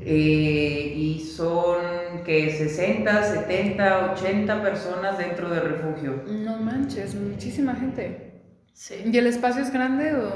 eh, 0.00 0.92
y 0.96 1.20
son 1.20 2.22
que 2.24 2.50
60, 2.56 3.22
70, 3.22 4.12
80 4.14 4.62
personas 4.62 5.18
dentro 5.18 5.50
del 5.50 5.60
refugio. 5.62 6.22
No 6.26 6.56
manches, 6.56 7.14
muchísima 7.14 7.74
gente. 7.74 8.40
Sí. 8.72 8.94
¿Y 9.12 9.18
el 9.18 9.26
espacio 9.26 9.60
es 9.62 9.70
grande 9.72 10.14
o...? 10.14 10.30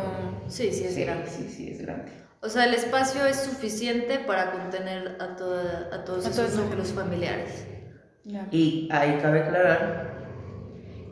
Sí, 0.49 0.71
sí, 0.73 0.85
es 0.85 0.95
Sí, 0.95 1.05
grande. 1.05 1.27
sí, 1.31 1.49
sí, 1.49 1.71
es 1.71 1.81
grande. 1.81 2.13
O 2.43 2.49
sea, 2.51 2.65
el 2.67 2.75
espacio 2.75 3.25
es 3.25 3.37
suficiente 3.37 4.19
para 4.19 4.51
contener 4.51 5.17
a, 5.21 5.37
toda, 5.37 5.89
a 5.93 6.05
todos 6.05 6.27
A 6.27 6.31
esos 6.31 6.55
núcleos 6.57 6.93
familiares. 6.93 7.65
Ya. 8.25 8.47
Y 8.51 8.89
ahí 8.93 9.19
cabe 9.21 9.41
aclarar 9.41 10.13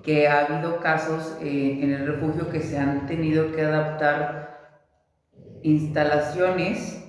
que 0.03 0.29
ha 0.29 0.47
habido 0.47 0.81
casos 0.81 1.37
eh, 1.43 1.79
en 1.83 1.93
el 1.93 2.07
refugio 2.07 2.49
que 2.51 2.61
se 2.61 2.79
han 2.79 3.07
tenido 3.07 3.53
que 3.53 3.63
adaptar 3.63 4.59
instalaciones 5.63 7.05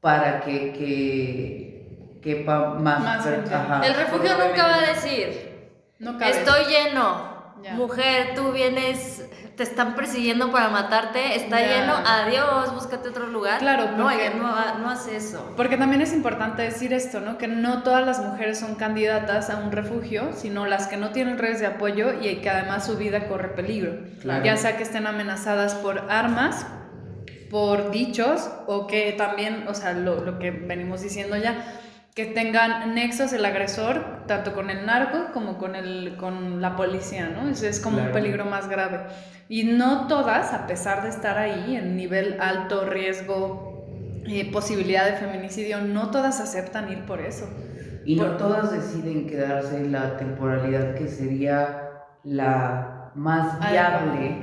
para 0.00 0.40
que, 0.40 0.72
que 0.72 2.20
quepa 2.22 2.74
más, 2.74 3.00
Más 3.02 3.24
gente. 3.24 3.54
ajá, 3.54 3.86
el 3.86 3.94
refugio 3.94 4.30
nunca 4.36 4.66
va 4.66 4.74
a 4.76 4.86
decir, 4.92 5.70
No 5.98 6.20
estoy 6.20 6.64
lleno. 6.66 7.36
Ya. 7.62 7.74
Mujer, 7.74 8.34
tú 8.34 8.52
vienes, 8.52 9.28
te 9.56 9.62
están 9.62 9.94
persiguiendo 9.94 10.52
para 10.52 10.68
matarte, 10.68 11.34
está 11.34 11.60
lleno, 11.60 11.94
adiós, 11.94 12.74
búscate 12.74 13.08
otro 13.08 13.26
lugar. 13.26 13.58
Claro, 13.58 13.92
no, 13.96 14.04
porque- 14.04 14.26
ella 14.26 14.36
no, 14.36 14.78
no 14.80 14.90
hace 14.90 15.16
eso. 15.16 15.54
Porque 15.56 15.78
también 15.78 16.02
es 16.02 16.12
importante 16.12 16.60
decir 16.62 16.92
esto, 16.92 17.20
¿no? 17.20 17.38
Que 17.38 17.48
no 17.48 17.82
todas 17.82 18.04
las 18.04 18.20
mujeres 18.20 18.58
son 18.60 18.74
candidatas 18.74 19.48
a 19.48 19.56
un 19.56 19.72
refugio, 19.72 20.30
sino 20.34 20.66
las 20.66 20.88
que 20.88 20.98
no 20.98 21.10
tienen 21.10 21.38
redes 21.38 21.60
de 21.60 21.66
apoyo 21.66 22.12
y 22.20 22.36
que 22.36 22.50
además 22.50 22.84
su 22.84 22.96
vida 22.98 23.28
corre 23.28 23.48
peligro. 23.48 23.96
Claro. 24.20 24.44
Ya 24.44 24.58
sea 24.58 24.76
que 24.76 24.82
estén 24.82 25.06
amenazadas 25.06 25.74
por 25.74 26.04
armas, 26.10 26.66
por 27.50 27.90
dichos, 27.90 28.50
o 28.66 28.86
que 28.86 29.12
también, 29.16 29.64
o 29.68 29.74
sea, 29.74 29.94
lo, 29.94 30.20
lo 30.22 30.38
que 30.38 30.50
venimos 30.50 31.00
diciendo 31.00 31.36
ya, 31.36 31.80
que 32.16 32.24
tengan 32.24 32.94
nexos 32.94 33.34
el 33.34 33.44
agresor, 33.44 34.24
tanto 34.26 34.54
con 34.54 34.70
el 34.70 34.86
narco 34.86 35.32
como 35.34 35.58
con, 35.58 35.76
el, 35.76 36.16
con 36.16 36.62
la 36.62 36.74
policía, 36.74 37.28
¿no? 37.28 37.46
Es 37.50 37.78
como 37.78 38.00
un 38.02 38.10
peligro 38.10 38.46
más 38.46 38.70
grave. 38.70 39.00
Y 39.50 39.64
no 39.64 40.06
todas, 40.08 40.54
a 40.54 40.66
pesar 40.66 41.02
de 41.02 41.10
estar 41.10 41.36
ahí 41.36 41.76
en 41.76 41.94
nivel 41.94 42.38
alto 42.40 42.86
riesgo, 42.88 43.84
eh, 44.26 44.50
posibilidad 44.50 45.04
de 45.04 45.18
feminicidio, 45.18 45.82
no 45.82 46.10
todas 46.10 46.40
aceptan 46.40 46.90
ir 46.90 47.04
por 47.04 47.20
eso. 47.20 47.46
Y 48.06 48.16
no 48.16 48.28
Por- 48.28 48.36
todas 48.38 48.72
deciden 48.72 49.26
quedarse 49.26 49.76
en 49.76 49.92
la 49.92 50.16
temporalidad 50.16 50.94
que 50.94 51.08
sería 51.08 51.82
la 52.24 53.10
más 53.14 53.60
viable 53.70 54.38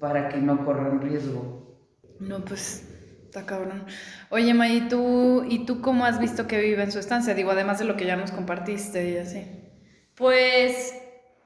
para 0.00 0.30
que 0.30 0.38
no 0.38 0.64
corran 0.64 1.02
riesgo. 1.02 1.76
No, 2.18 2.38
pues 2.46 2.89
está 3.30 3.46
cabrón. 3.46 3.84
Oye, 4.30 4.52
Ma, 4.54 4.68
¿y 4.68 4.88
tú, 4.88 5.44
¿y 5.48 5.64
tú 5.64 5.80
cómo 5.80 6.04
has 6.04 6.18
visto 6.18 6.48
que 6.48 6.58
vive 6.58 6.82
en 6.82 6.90
su 6.90 6.98
estancia? 6.98 7.32
Digo, 7.32 7.52
además 7.52 7.78
de 7.78 7.84
lo 7.84 7.96
que 7.96 8.04
ya 8.04 8.16
nos 8.16 8.32
compartiste 8.32 9.08
y 9.08 9.18
así. 9.18 9.46
Pues 10.16 10.94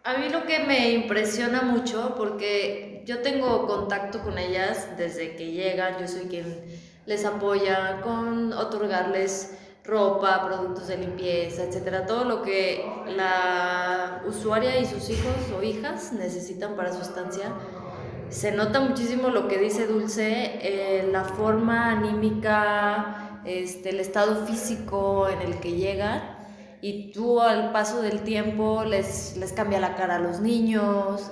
a 0.02 0.16
mí 0.16 0.30
lo 0.30 0.46
que 0.46 0.60
me 0.60 0.92
impresiona 0.92 1.60
mucho, 1.60 2.14
porque 2.16 3.02
yo 3.04 3.20
tengo 3.20 3.66
contacto 3.66 4.22
con 4.22 4.38
ellas 4.38 4.88
desde 4.96 5.36
que 5.36 5.52
llegan, 5.52 5.98
yo 6.00 6.08
soy 6.08 6.22
quien 6.22 6.64
les 7.04 7.26
apoya 7.26 8.00
con 8.00 8.54
otorgarles 8.54 9.58
ropa, 9.84 10.42
productos 10.46 10.88
de 10.88 10.96
limpieza, 10.96 11.64
etcétera, 11.64 12.06
todo 12.06 12.24
lo 12.24 12.40
que 12.40 12.82
la 13.08 14.22
usuaria 14.26 14.80
y 14.80 14.86
sus 14.86 15.10
hijos 15.10 15.34
o 15.54 15.62
hijas 15.62 16.14
necesitan 16.14 16.76
para 16.76 16.94
su 16.94 17.02
estancia. 17.02 17.52
Se 18.34 18.50
nota 18.50 18.80
muchísimo 18.80 19.28
lo 19.28 19.46
que 19.46 19.58
dice 19.58 19.86
Dulce, 19.86 20.58
eh, 20.60 21.08
la 21.12 21.22
forma 21.22 21.92
anímica, 21.92 23.40
este, 23.44 23.90
el 23.90 24.00
estado 24.00 24.44
físico 24.44 25.28
en 25.28 25.40
el 25.40 25.60
que 25.60 25.70
llegan 25.70 26.20
y 26.80 27.12
tú 27.12 27.40
al 27.40 27.70
paso 27.70 28.02
del 28.02 28.22
tiempo 28.22 28.82
les, 28.84 29.36
les 29.36 29.52
cambia 29.52 29.78
la 29.78 29.94
cara 29.94 30.16
a 30.16 30.18
los 30.18 30.40
niños, 30.40 31.30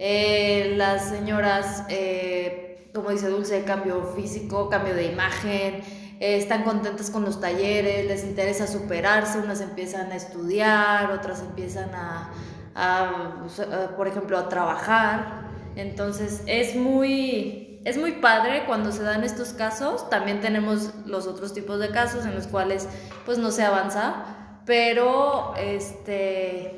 eh, 0.00 0.74
las 0.76 1.10
señoras, 1.10 1.84
eh, 1.88 2.90
como 2.92 3.10
dice 3.10 3.28
Dulce, 3.28 3.62
cambio 3.62 4.02
físico, 4.16 4.68
cambio 4.68 4.94
de 4.96 5.04
imagen, 5.04 5.74
eh, 6.18 6.36
están 6.36 6.64
contentas 6.64 7.10
con 7.10 7.24
los 7.24 7.40
talleres, 7.40 8.06
les 8.06 8.24
interesa 8.24 8.66
superarse, 8.66 9.38
unas 9.38 9.60
empiezan 9.60 10.10
a 10.10 10.16
estudiar, 10.16 11.12
otras 11.12 11.42
empiezan 11.42 11.94
a, 11.94 12.32
a, 12.74 13.46
por 13.96 14.08
ejemplo, 14.08 14.36
a 14.36 14.48
trabajar. 14.48 15.49
Entonces 15.76 16.42
es 16.46 16.76
muy, 16.76 17.80
es 17.84 17.96
muy 17.98 18.12
padre 18.12 18.64
cuando 18.66 18.92
se 18.92 19.02
dan 19.02 19.24
estos 19.24 19.52
casos. 19.52 20.08
También 20.10 20.40
tenemos 20.40 20.94
los 21.06 21.26
otros 21.26 21.54
tipos 21.54 21.80
de 21.80 21.90
casos 21.90 22.24
en 22.26 22.34
los 22.34 22.46
cuales 22.46 22.88
pues 23.24 23.38
no 23.38 23.50
se 23.50 23.62
avanza, 23.62 24.62
pero 24.66 25.54
este... 25.56 26.76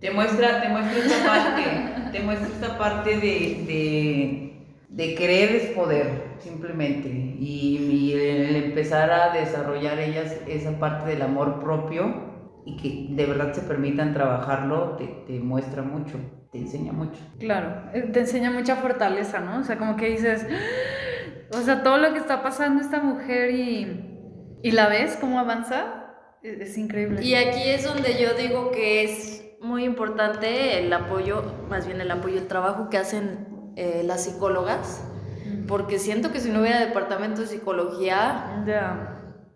Te 0.00 0.10
muestra, 0.10 0.60
te 0.60 0.68
muestra 0.68 0.98
esta 0.98 1.26
parte, 1.26 2.12
te 2.12 2.20
muestra 2.20 2.48
esta 2.48 2.76
parte 2.78 3.16
de, 3.16 3.64
de 3.66 4.54
de 4.94 5.16
querer 5.16 5.56
es 5.56 5.66
poder, 5.72 6.36
simplemente. 6.38 7.08
Y, 7.08 8.12
el 8.14 8.54
empezar 8.56 9.10
a 9.10 9.32
desarrollar 9.32 9.98
ellas 9.98 10.36
esa 10.46 10.78
parte 10.78 11.10
del 11.10 11.22
amor 11.22 11.60
propio 11.60 12.33
y 12.64 12.76
que 12.76 13.14
de 13.14 13.26
verdad 13.26 13.52
se 13.52 13.62
permitan 13.62 14.14
trabajarlo, 14.14 14.96
te, 14.96 15.06
te, 15.26 15.38
muestra 15.40 15.82
mucho, 15.82 16.18
te 16.50 16.58
enseña 16.58 16.92
mucho. 16.92 17.20
Claro, 17.38 17.90
eh, 17.92 18.02
te 18.12 18.20
enseña 18.20 18.50
mucha 18.50 18.76
fortaleza, 18.76 19.40
¿no? 19.40 19.60
O 19.60 19.64
sea, 19.64 19.76
como 19.76 19.96
que 19.96 20.10
dices, 20.10 20.46
o 21.52 21.60
sea, 21.60 21.82
todo 21.82 21.98
lo 21.98 22.12
que 22.12 22.18
está 22.18 22.42
pasando 22.42 22.80
esta 22.80 23.00
mujer 23.00 23.50
y, 23.50 24.58
y 24.62 24.70
la 24.70 24.88
ves 24.88 25.16
cómo 25.20 25.38
avanza, 25.38 26.14
es, 26.42 26.60
es 26.60 26.78
increíble. 26.78 27.22
Y 27.22 27.34
aquí 27.34 27.62
es 27.68 27.84
donde 27.84 28.20
yo 28.20 28.34
digo 28.34 28.70
que 28.70 29.04
es 29.04 29.44
muy 29.60 29.84
importante 29.84 30.78
el 30.78 30.92
apoyo, 30.92 31.42
más 31.68 31.86
bien 31.86 32.00
el 32.00 32.10
apoyo, 32.10 32.38
el 32.38 32.46
trabajo 32.46 32.90
que 32.90 32.98
hacen 32.98 33.72
eh, 33.76 34.02
las 34.04 34.24
psicólogas, 34.24 35.02
porque 35.66 35.98
siento 35.98 36.30
que 36.30 36.40
si 36.40 36.50
no 36.50 36.60
hubiera 36.60 36.78
departamento 36.80 37.40
de 37.40 37.46
psicología, 37.46 38.62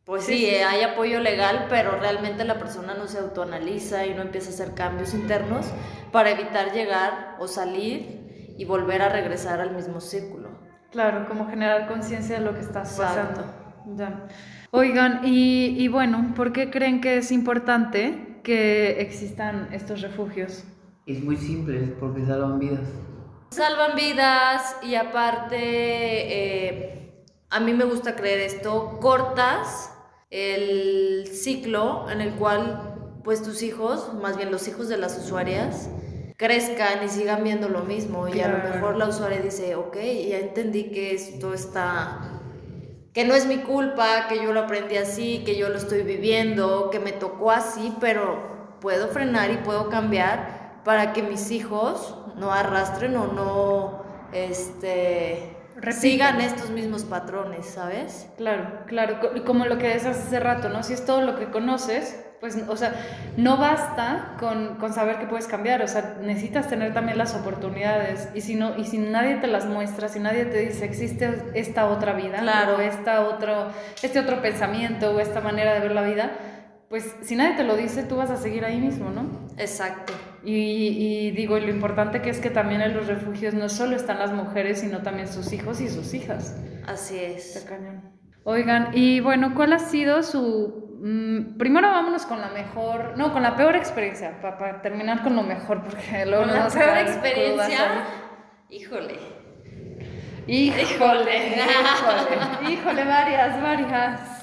pues 0.08 0.24
sí, 0.24 0.46
hay 0.46 0.80
apoyo 0.80 1.20
legal, 1.20 1.66
pero 1.68 1.98
realmente 1.98 2.42
la 2.44 2.58
persona 2.58 2.94
no 2.94 3.06
se 3.08 3.18
autoanaliza 3.18 4.06
y 4.06 4.14
no 4.14 4.22
empieza 4.22 4.48
a 4.48 4.54
hacer 4.54 4.72
cambios 4.72 5.12
internos 5.12 5.66
para 6.10 6.30
evitar 6.30 6.72
llegar 6.72 7.36
o 7.38 7.46
salir 7.46 8.54
y 8.56 8.64
volver 8.64 9.02
a 9.02 9.10
regresar 9.10 9.60
al 9.60 9.76
mismo 9.76 10.00
círculo. 10.00 10.48
Claro, 10.90 11.28
como 11.28 11.46
generar 11.46 11.86
conciencia 11.88 12.38
de 12.38 12.44
lo 12.46 12.54
que 12.54 12.60
está 12.60 12.84
pasando. 12.84 13.44
Ya. 13.96 14.26
Oigan, 14.70 15.20
y, 15.24 15.76
y 15.78 15.88
bueno, 15.88 16.32
¿por 16.34 16.54
qué 16.54 16.70
creen 16.70 17.02
que 17.02 17.18
es 17.18 17.30
importante 17.30 18.40
que 18.42 19.02
existan 19.02 19.68
estos 19.72 20.00
refugios? 20.00 20.64
Es 21.04 21.22
muy 21.22 21.36
simple, 21.36 21.80
porque 22.00 22.24
salvan 22.24 22.58
vidas. 22.58 22.88
Salvan 23.50 23.94
vidas 23.94 24.74
y 24.82 24.94
aparte, 24.94 25.58
eh, 25.58 27.26
a 27.50 27.60
mí 27.60 27.74
me 27.74 27.84
gusta 27.84 28.16
creer 28.16 28.40
esto, 28.40 28.98
cortas 29.02 29.96
el 30.30 31.26
ciclo 31.26 32.10
en 32.10 32.20
el 32.20 32.34
cual 32.34 33.20
pues 33.24 33.42
tus 33.42 33.62
hijos, 33.62 34.14
más 34.14 34.36
bien 34.36 34.50
los 34.50 34.68
hijos 34.68 34.88
de 34.88 34.96
las 34.96 35.18
usuarias, 35.18 35.90
crezcan 36.36 37.04
y 37.04 37.08
sigan 37.08 37.44
viendo 37.44 37.68
lo 37.68 37.82
mismo. 37.82 38.28
Y 38.28 38.40
a 38.40 38.48
lo 38.48 38.58
mejor 38.58 38.96
la 38.96 39.08
usuaria 39.08 39.40
dice, 39.40 39.74
ok, 39.74 39.96
ya 39.96 40.38
entendí 40.38 40.84
que 40.90 41.14
esto 41.14 41.52
está, 41.52 42.40
que 43.12 43.24
no 43.24 43.34
es 43.34 43.46
mi 43.46 43.58
culpa, 43.58 44.28
que 44.28 44.36
yo 44.36 44.52
lo 44.52 44.60
aprendí 44.60 44.96
así, 44.96 45.42
que 45.44 45.56
yo 45.56 45.68
lo 45.68 45.76
estoy 45.76 46.02
viviendo, 46.02 46.90
que 46.90 47.00
me 47.00 47.12
tocó 47.12 47.50
así, 47.50 47.94
pero 48.00 48.76
puedo 48.80 49.08
frenar 49.08 49.50
y 49.50 49.56
puedo 49.58 49.88
cambiar 49.88 50.80
para 50.84 51.12
que 51.12 51.22
mis 51.22 51.50
hijos 51.50 52.16
no 52.36 52.52
arrastren 52.52 53.16
o 53.16 53.26
no 53.26 54.02
este, 54.32 55.57
sigan 55.90 56.40
estos 56.40 56.70
mismos 56.70 57.04
patrones, 57.04 57.66
¿sabes? 57.66 58.28
Claro, 58.36 58.84
claro, 58.86 59.18
como 59.44 59.66
lo 59.66 59.78
que 59.78 59.88
decías 59.88 60.18
hace 60.18 60.40
rato, 60.40 60.68
¿no? 60.68 60.82
Si 60.82 60.92
es 60.92 61.04
todo 61.04 61.22
lo 61.22 61.38
que 61.38 61.46
conoces, 61.50 62.24
pues, 62.40 62.56
o 62.68 62.76
sea, 62.76 62.94
no 63.36 63.56
basta 63.56 64.36
con, 64.38 64.76
con, 64.76 64.92
saber 64.92 65.18
que 65.18 65.26
puedes 65.26 65.48
cambiar, 65.48 65.82
o 65.82 65.88
sea, 65.88 66.18
necesitas 66.22 66.68
tener 66.68 66.94
también 66.94 67.18
las 67.18 67.34
oportunidades 67.34 68.28
y 68.32 68.42
si, 68.42 68.54
no, 68.54 68.76
y 68.76 68.84
si 68.84 68.98
nadie 68.98 69.36
te 69.36 69.48
las 69.48 69.66
muestra, 69.66 70.08
si 70.08 70.20
nadie 70.20 70.44
te 70.44 70.58
dice 70.58 70.84
existe 70.84 71.42
esta 71.54 71.86
otra 71.86 72.12
vida, 72.12 72.38
claro. 72.38 72.80
esta 72.80 73.22
otro, 73.22 73.68
este 74.02 74.20
otro 74.20 74.40
pensamiento 74.40 75.10
o 75.10 75.20
esta 75.20 75.40
manera 75.40 75.74
de 75.74 75.80
ver 75.80 75.92
la 75.92 76.02
vida, 76.02 76.30
pues 76.88 77.14
si 77.22 77.36
nadie 77.36 77.54
te 77.54 77.64
lo 77.64 77.76
dice, 77.76 78.02
tú 78.02 78.16
vas 78.16 78.30
a 78.30 78.36
seguir 78.36 78.64
ahí 78.64 78.80
mismo, 78.80 79.10
¿no? 79.10 79.48
Exacto. 79.58 80.14
Y, 80.42 81.30
digo, 81.32 81.58
lo 81.58 81.68
importante 81.68 82.22
que 82.22 82.30
es 82.30 82.38
que 82.40 82.48
también 82.48 82.80
en 82.80 82.94
los 82.94 83.06
refugios 83.06 83.52
no 83.52 83.68
solo 83.68 83.94
están 83.94 84.18
las 84.18 84.32
mujeres, 84.32 84.80
sino 84.80 85.02
también 85.02 85.28
sus 85.28 85.52
hijos 85.52 85.80
y 85.80 85.88
sus 85.88 86.14
hijas. 86.14 86.56
Así 86.86 87.18
es. 87.18 87.66
Oigan, 88.44 88.90
y 88.94 89.20
bueno, 89.20 89.54
¿cuál 89.54 89.74
ha 89.74 89.78
sido 89.78 90.22
su... 90.22 90.98
Mm, 91.02 91.58
primero 91.58 91.88
vámonos 91.90 92.24
con 92.24 92.40
la 92.40 92.48
mejor, 92.48 93.18
no, 93.18 93.32
con 93.32 93.42
la 93.42 93.54
peor 93.54 93.76
experiencia, 93.76 94.40
para, 94.40 94.80
terminar 94.80 95.22
con 95.22 95.36
lo 95.36 95.42
mejor, 95.42 95.82
porque 95.82 96.24
luego 96.26 96.44
¿Con 96.44 96.54
la 96.54 96.68
peor 96.68 96.98
experiencia. 96.98 98.04
Híjole, 98.70 99.18
híjole, 100.46 101.56
híjole, 101.56 101.62
híjole, 102.70 103.04
varias, 103.04 103.62
varias. 103.62 104.37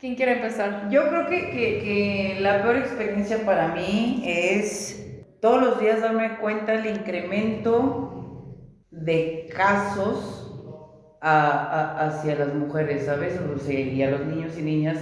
¿Quién 0.00 0.14
quiere 0.14 0.34
empezar? 0.34 0.88
Yo 0.90 1.08
creo 1.08 1.26
que, 1.26 1.50
que, 1.50 2.36
la 2.40 2.62
peor 2.62 2.76
experiencia 2.76 3.44
para 3.44 3.74
mí 3.74 4.22
es 4.24 5.24
todos 5.40 5.60
los 5.60 5.80
días 5.80 6.00
darme 6.00 6.38
cuenta 6.38 6.70
del 6.70 6.86
incremento 6.98 8.84
de 8.92 9.50
casos 9.52 10.44
hacia 11.20 12.36
las 12.36 12.54
mujeres, 12.54 13.06
¿sabes? 13.06 13.40
O 13.40 13.58
sea, 13.58 13.80
y 13.80 14.00
a 14.04 14.12
los 14.12 14.24
niños 14.26 14.56
y 14.56 14.62
niñas. 14.62 14.98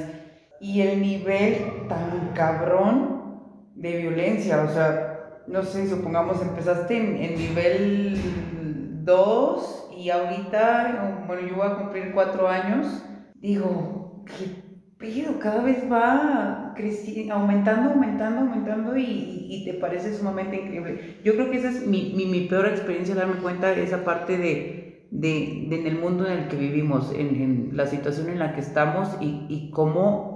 Y 0.63 0.81
el 0.81 1.03
nivel 1.03 1.87
tan 1.91 2.33
cabrón 2.35 3.73
de 3.75 3.99
violencia, 3.99 4.63
o 4.63 4.69
sea, 4.69 5.43
no 5.47 5.63
sé, 5.63 5.91
supongamos 5.91 6.41
empezaste 6.41 6.97
en, 6.97 7.17
en 7.23 7.37
nivel 7.37 9.05
2 9.05 9.91
y 9.99 10.09
ahorita, 10.09 11.25
bueno, 11.27 11.47
yo 11.47 11.57
voy 11.57 11.67
a 11.67 11.75
cumplir 11.75 12.13
4 12.15 12.49
años, 12.49 13.05
digo, 13.35 14.25
¿qué 14.25 14.66
pero 14.99 15.39
cada 15.39 15.63
vez 15.63 15.91
va 15.91 16.73
creciendo, 16.75 17.35
aumentando, 17.35 17.91
aumentando, 17.91 18.41
aumentando 18.43 18.97
y, 18.97 19.47
y, 19.51 19.65
te 19.65 19.75
parece 19.75 20.15
sumamente 20.15 20.57
increíble. 20.57 21.19
Yo 21.23 21.35
creo 21.35 21.51
que 21.51 21.59
esa 21.59 21.69
es 21.69 21.87
mi, 21.87 22.13
mi, 22.15 22.27
mi 22.27 22.49
peor 22.49 22.67
experiencia, 22.67 23.15
darme 23.15 23.37
cuenta 23.37 23.71
de 23.73 23.83
esa 23.83 24.05
parte 24.05 24.39
de, 24.39 25.07
de, 25.11 25.67
de, 25.69 25.81
en 25.81 25.87
el 25.87 25.99
mundo 25.99 26.27
en 26.27 26.33
el 26.33 26.49
que 26.49 26.57
vivimos, 26.57 27.13
en, 27.13 27.37
en 27.37 27.77
la 27.77 27.87
situación 27.87 28.31
en 28.31 28.39
la 28.39 28.55
que 28.55 28.61
estamos 28.61 29.17
y, 29.21 29.47
y, 29.49 29.71
cómo 29.71 30.35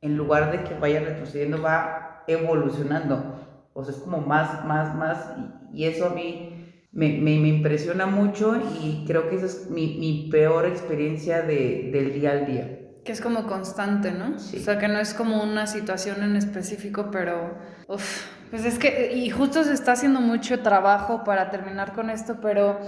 en 0.00 0.16
lugar 0.16 0.50
de 0.52 0.62
que 0.64 0.74
vaya 0.74 1.00
retrocediendo 1.00 1.60
va 1.60 2.24
evolucionando. 2.28 3.24
O 3.72 3.84
sea, 3.84 3.94
es 3.94 4.00
como 4.00 4.20
más, 4.20 4.64
más, 4.64 4.94
más 4.94 5.32
y, 5.72 5.82
y 5.82 5.84
eso 5.86 6.06
a 6.06 6.10
mí 6.10 6.48
me, 6.92 7.10
me, 7.18 7.38
me, 7.40 7.48
impresiona 7.48 8.06
mucho 8.06 8.56
y 8.56 9.04
creo 9.06 9.28
que 9.28 9.36
esa 9.36 9.46
es 9.46 9.68
mi, 9.70 9.96
mi 9.98 10.28
peor 10.30 10.66
experiencia 10.66 11.42
de, 11.42 11.90
del 11.92 12.12
día 12.12 12.32
al 12.32 12.46
día. 12.46 12.79
Que 13.04 13.12
es 13.12 13.20
como 13.20 13.46
constante, 13.46 14.12
¿no? 14.12 14.36
O 14.36 14.38
sea, 14.38 14.78
que 14.78 14.88
no 14.88 14.98
es 14.98 15.14
como 15.14 15.42
una 15.42 15.66
situación 15.66 16.22
en 16.22 16.36
específico, 16.36 17.10
pero... 17.10 17.56
Uf, 17.88 18.26
pues 18.50 18.64
es 18.64 18.78
que... 18.78 19.12
Y 19.14 19.30
justo 19.30 19.64
se 19.64 19.72
está 19.72 19.92
haciendo 19.92 20.20
mucho 20.20 20.60
trabajo 20.60 21.24
para 21.24 21.50
terminar 21.50 21.92
con 21.92 22.10
esto, 22.10 22.40
pero 22.42 22.78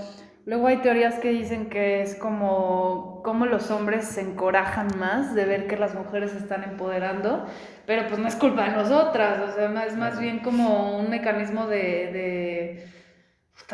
luego 0.44 0.66
hay 0.66 0.78
teorías 0.78 1.14
que 1.14 1.30
dicen 1.30 1.70
que 1.70 2.02
es 2.02 2.14
como... 2.16 3.22
Como 3.24 3.46
los 3.46 3.70
hombres 3.70 4.04
se 4.04 4.20
encorajan 4.20 4.88
más 4.98 5.34
de 5.34 5.44
ver 5.44 5.66
que 5.66 5.76
las 5.76 5.94
mujeres 5.94 6.32
se 6.32 6.38
están 6.38 6.64
empoderando, 6.64 7.46
pero 7.86 8.06
pues 8.08 8.18
no 8.18 8.28
es 8.28 8.34
culpa 8.34 8.64
de 8.64 8.76
nosotras, 8.76 9.40
o 9.48 9.54
sea, 9.54 9.86
es 9.86 9.96
más 9.96 10.18
bien 10.18 10.40
como 10.40 10.98
un 10.98 11.08
mecanismo 11.08 11.66
de... 11.66 11.78
de 11.78 12.91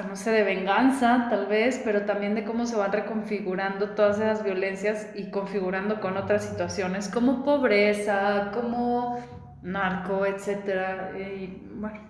no 0.09 0.15
sé, 0.17 0.31
de 0.31 0.45
venganza 0.45 1.27
tal 1.29 1.47
vez, 1.47 1.81
pero 1.85 2.03
también 2.03 2.35
de 2.35 2.45
cómo 2.45 2.67
se 2.67 2.77
van 2.77 2.93
reconfigurando 2.93 3.91
todas 3.91 4.17
esas 4.19 4.45
violencias 4.45 5.09
y 5.17 5.31
configurando 5.31 6.01
con 6.01 6.17
otras 6.17 6.45
situaciones 6.45 7.09
como 7.09 7.45
pobreza, 7.45 8.51
como 8.55 9.19
narco, 9.63 10.25
etcétera. 10.25 11.13
Y 11.19 11.63
bueno, 11.75 12.01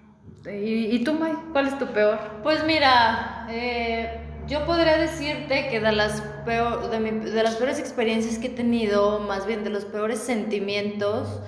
¿y, 0.51 1.03
tú, 1.05 1.15
May? 1.15 1.33
¿Cuál 1.53 1.69
es 1.69 1.79
tu 1.79 1.87
peor? 1.87 2.19
Pues 2.43 2.63
mira, 2.65 3.47
eh, 3.51 4.21
yo 4.47 4.67
podría 4.67 4.99
decirte 4.99 5.69
que 5.71 5.81
de 5.81 5.93
las, 5.93 6.21
peor, 6.45 6.91
de, 6.91 7.01
mi- 7.01 7.11
de 7.31 7.43
las 7.43 7.57
peores 7.57 7.79
experiencias 7.79 8.39
que 8.39 8.49
he 8.49 8.51
tenido, 8.51 9.21
más 9.21 9.47
bien 9.47 9.65
de 9.65 9.71
los 9.71 9.87
peores 9.87 10.19
sentimientos, 10.19 11.41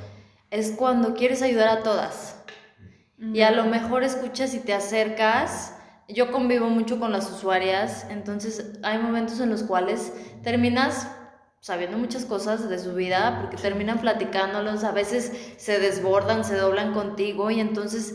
es 0.50 0.72
cuando 0.72 1.14
quieres 1.14 1.42
ayudar 1.42 1.68
a 1.68 1.82
todas. 1.82 2.42
Y 3.18 3.42
a 3.42 3.50
lo 3.50 3.64
mejor 3.66 4.02
escuchas 4.02 4.54
y 4.54 4.60
te 4.60 4.72
acercas. 4.74 5.76
Yo 6.14 6.32
convivo 6.32 6.68
mucho 6.68 6.98
con 6.98 7.12
las 7.12 7.30
usuarias, 7.30 8.06
entonces 8.10 8.78
hay 8.82 8.98
momentos 8.98 9.40
en 9.40 9.50
los 9.50 9.62
cuales 9.62 10.12
terminas 10.42 11.08
sabiendo 11.60 11.98
muchas 11.98 12.24
cosas 12.24 12.68
de 12.70 12.78
su 12.78 12.94
vida, 12.94 13.38
porque 13.40 13.58
terminan 13.58 13.98
platicándolos, 13.98 14.82
a 14.82 14.92
veces 14.92 15.54
se 15.58 15.78
desbordan, 15.78 16.44
se 16.44 16.56
doblan 16.56 16.94
contigo 16.94 17.50
y 17.50 17.60
entonces 17.60 18.14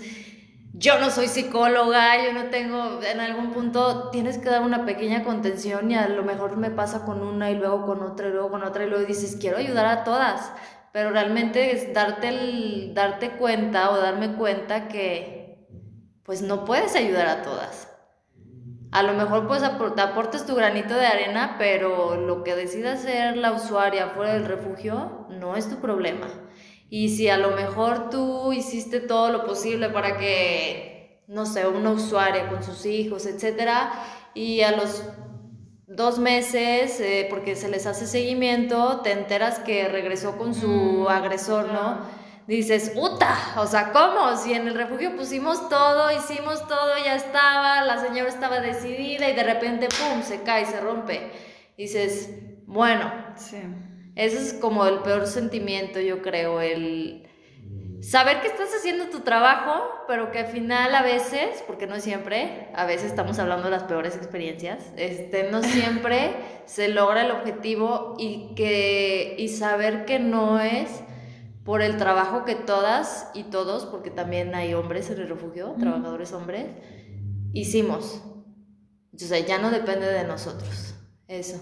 yo 0.74 1.00
no 1.00 1.10
soy 1.12 1.28
psicóloga, 1.28 2.26
yo 2.26 2.34
no 2.34 2.50
tengo, 2.50 3.02
en 3.04 3.20
algún 3.20 3.52
punto 3.52 4.10
tienes 4.10 4.39
que 4.39 4.50
dar 4.50 4.64
una 4.64 4.86
pequeña 4.86 5.24
contención 5.24 5.91
y 5.91 5.96
a 5.96 6.10
lo 6.10 6.24
mejor 6.24 6.58
me 6.58 6.72
pasa 6.72 7.06
con 7.06 7.22
una 7.22 7.52
y 7.52 7.56
luego 7.56 7.86
con 7.86 8.02
otra 8.02 8.28
y 8.28 8.32
luego 8.32 8.50
con 8.50 8.64
otra 8.64 8.84
y 8.84 8.89
luego 8.89 9.06
dices, 9.06 9.38
quiero 9.39 9.58
ayudar 9.58 9.86
a 9.86 10.04
todas, 10.04 10.52
pero 10.91 11.12
realmente 11.12 11.72
es 11.72 11.93
darte, 11.93 12.30
el, 12.30 12.93
darte 12.96 13.38
cuenta 13.38 13.91
o 13.91 13.98
darme 13.98 14.34
cuenta 14.34 14.88
que 14.88 15.34
pues 16.26 16.41
no 16.41 16.65
puedes 16.65 16.95
ayudar 16.95 17.28
a 17.28 17.41
todas. 17.43 17.88
A 18.91 19.03
lo 19.03 19.13
mejor 19.13 19.47
pues 19.47 19.61
apor- 19.61 19.93
te 19.95 20.01
aportes 20.01 20.45
tu 20.45 20.55
granito 20.55 20.93
de 20.95 21.05
arena, 21.05 21.55
pero 21.57 22.15
lo 22.15 22.43
que 22.43 22.55
decida 22.55 22.93
hacer 22.93 23.38
la 23.38 23.51
usuaria 23.51 24.07
fuera 24.09 24.34
del 24.34 24.45
refugio 24.45 25.28
no 25.30 25.55
es 25.55 25.69
tu 25.69 25.78
problema. 25.78 26.28
Y 26.89 27.09
si 27.09 27.30
a 27.30 27.38
lo 27.38 27.51
mejor 27.51 28.09
tú 28.09 28.53
hiciste 28.53 28.99
todo 29.01 29.32
lo 29.32 29.45
posible 29.45 29.89
para 29.89 30.17
que, 30.17 31.23
no 31.28 31.45
sé, 31.45 31.67
una 31.67 31.91
usuaria 31.91 32.47
con 32.49 32.63
sus 32.63 32.86
hijos, 32.86 33.26
etcétera, 33.26 33.91
y 34.34 34.61
a 34.61 34.71
los 34.71 35.03
dos 35.88 36.19
meses, 36.19 36.99
eh, 37.01 37.28
porque 37.30 37.55
se 37.55 37.69
les 37.69 37.86
hace 37.86 38.07
seguimiento, 38.07 39.01
te 39.01 39.11
enteras 39.11 39.59
que 39.59 39.88
regresó 39.88 40.38
con 40.38 40.53
su 40.53 40.67
Mm, 40.69 41.07
agresor. 41.07 41.67
¿no? 41.71 42.24
Dices, 42.48 42.91
¡uta! 42.96 43.36
O 43.58 43.66
sea, 43.66 43.91
¿cómo? 43.91 44.38
Si 44.38 44.54
en 44.54 44.68
el 44.68 44.76
refugio 44.76 45.16
pusimos 45.16 45.68
todo, 45.68 46.12
hicimos 46.16 46.68
todo, 46.68 46.91
ya 47.04 47.16
estaba, 47.16 47.84
la 47.84 48.00
señora 48.00 48.30
estaba 48.30 48.60
decidida 48.60 49.28
y 49.30 49.36
de 49.36 49.43
repente, 49.43 49.88
¡pum!, 49.88 50.22
se 50.22 50.43
cae, 50.43 50.66
se 50.66 50.80
rompe. 50.80 51.32
Dices, 51.76 52.30
bueno, 52.68 53.12
Sí. 53.36 53.58
ese 54.16 54.38
es 54.38 54.54
como 54.54 54.86
el 54.86 55.00
peor 55.00 55.26
sentimiento, 55.26 56.00
yo 56.00 56.22
creo, 56.22 56.62
el 56.62 57.28
saber 58.02 58.41
que 58.41 58.48
estás 58.48 58.70
haciendo 58.78 59.06
tu 59.06 59.22
trabajo, 59.22 60.04
pero 60.08 60.30
que 60.32 60.39
al 60.39 60.48
final 60.48 60.93
a 60.93 61.02
veces, 61.02 61.64
porque 61.66 61.88
no 61.88 62.00
siempre, 62.00 62.68
a 62.76 62.86
veces 62.86 63.08
estamos 63.08 63.39
hablando 63.39 63.66
de 63.66 63.72
las 63.72 63.84
peores 63.86 64.16
experiencias, 64.16 64.93
este, 64.98 65.50
no 65.50 65.64
siempre 65.64 66.36
se 66.66 66.89
logra 66.89 67.26
el 67.26 67.32
objetivo 67.32 68.14
y 68.20 68.54
que 68.56 69.36
y 69.39 69.48
saber 69.48 70.06
que 70.06 70.20
no 70.20 70.60
es 70.60 71.02
por 71.66 71.82
el 71.82 71.97
trabajo 71.97 72.45
que 72.45 72.55
todas 72.55 73.32
y 73.34 73.43
todos, 73.45 73.86
porque 73.88 74.11
también 74.11 74.55
hay 74.55 74.74
hombres 74.76 75.09
en 75.09 75.20
el 75.20 75.28
refugio, 75.28 75.72
Ujú. 75.72 75.80
trabajadores 75.82 76.32
hombres, 76.32 76.68
hicimos. 77.53 78.22
O 79.13 79.18
sea, 79.18 79.39
ya 79.39 79.57
no 79.59 79.72
depende 79.72 80.05
de 80.07 80.26
nosotros. 80.26 80.95
Eso. 81.28 81.59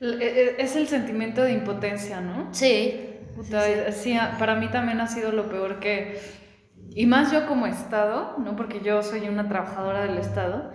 E- 0.00 0.06
e- 0.06 0.62
Es 0.62 0.76
el 0.76 0.86
sentimiento 0.88 1.42
de 1.42 1.52
impotencia, 1.52 2.20
¿no? 2.20 2.54
Sí. 2.54 3.08
Puta, 3.34 3.64
sí, 3.64 3.72
sí. 3.92 3.92
sí, 4.12 4.18
para 4.38 4.54
mí 4.56 4.68
también 4.68 5.00
ha 5.00 5.06
sido 5.08 5.32
lo 5.32 5.48
peor 5.48 5.80
que, 5.80 6.20
y 6.94 7.06
más 7.06 7.32
yo 7.32 7.46
como 7.46 7.66
Estado, 7.66 8.36
¿no? 8.38 8.56
Porque 8.56 8.80
yo 8.80 9.02
soy 9.02 9.28
una 9.28 9.48
trabajadora 9.48 10.02
del 10.02 10.18
Estado, 10.18 10.70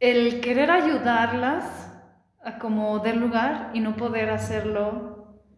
el 0.00 0.40
querer 0.40 0.70
ayudarlas 0.70 1.64
a 2.44 2.58
como 2.58 2.98
del 2.98 3.18
lugar 3.20 3.70
y 3.72 3.80
no 3.80 3.96
poder 3.96 4.30
hacerlo 4.30 5.11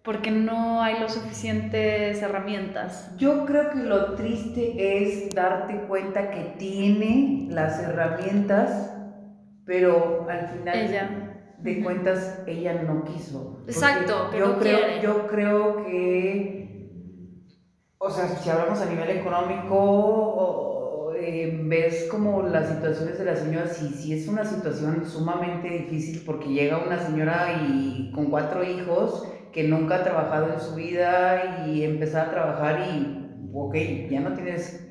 porque 0.05 0.31
no 0.31 0.83
hay 0.83 1.01
lo 1.01 1.09
suficientes 1.09 2.21
herramientas. 2.21 3.11
Yo 3.17 3.47
creo 3.47 3.71
que 3.71 3.79
lo 3.79 4.15
triste 4.15 5.03
es 5.03 5.31
darte 5.31 5.79
cuenta 5.89 6.31
que 6.31 6.55
tiene 6.59 7.49
las 7.51 7.81
herramientas, 7.81 8.93
pero 9.65 10.27
al 10.29 10.49
final 10.49 10.79
Ella. 10.79 11.55
de 11.59 11.83
cuentas 11.83 12.43
ella 12.47 12.83
no 12.83 13.05
quiso. 13.05 13.63
Exacto, 13.67 14.29
que 14.31 14.41
yo 14.41 14.49
no 14.49 14.59
creo, 14.59 14.79
quiere. 14.79 15.03
Yo 15.03 15.27
creo 15.27 15.87
que, 15.87 17.41
o 17.97 18.11
sea, 18.11 18.29
si 18.29 18.51
hablamos 18.51 18.83
a 18.83 18.87
nivel 18.87 19.09
económico, 19.09 21.15
eh, 21.17 21.63
ves 21.65 22.09
como 22.11 22.43
las 22.43 22.69
situaciones 22.69 23.19
de 23.19 23.25
la 23.25 23.37
señora, 23.37 23.69
sí, 23.69 23.89
sí 23.89 24.13
es 24.13 24.29
una 24.29 24.45
situación 24.45 25.07
sumamente 25.07 25.71
difícil 25.71 26.23
porque 26.27 26.49
llega 26.49 26.85
una 26.85 26.99
señora 26.99 27.65
y 27.67 28.13
con 28.15 28.27
cuatro 28.27 28.63
hijos 28.63 29.31
que 29.55 29.65
nunca 29.65 29.97
ha 29.97 30.05
trabajado 30.05 30.51
en 30.51 30.61
su 30.61 30.75
vida 30.75 31.65
y 31.67 31.85
empezar 31.85 32.29
a 32.29 32.31
trabajar 32.31 32.81
y, 32.81 33.17
ok, 33.53 33.77
ya 34.11 34.21
no 34.21 34.35
tienes 34.35 34.85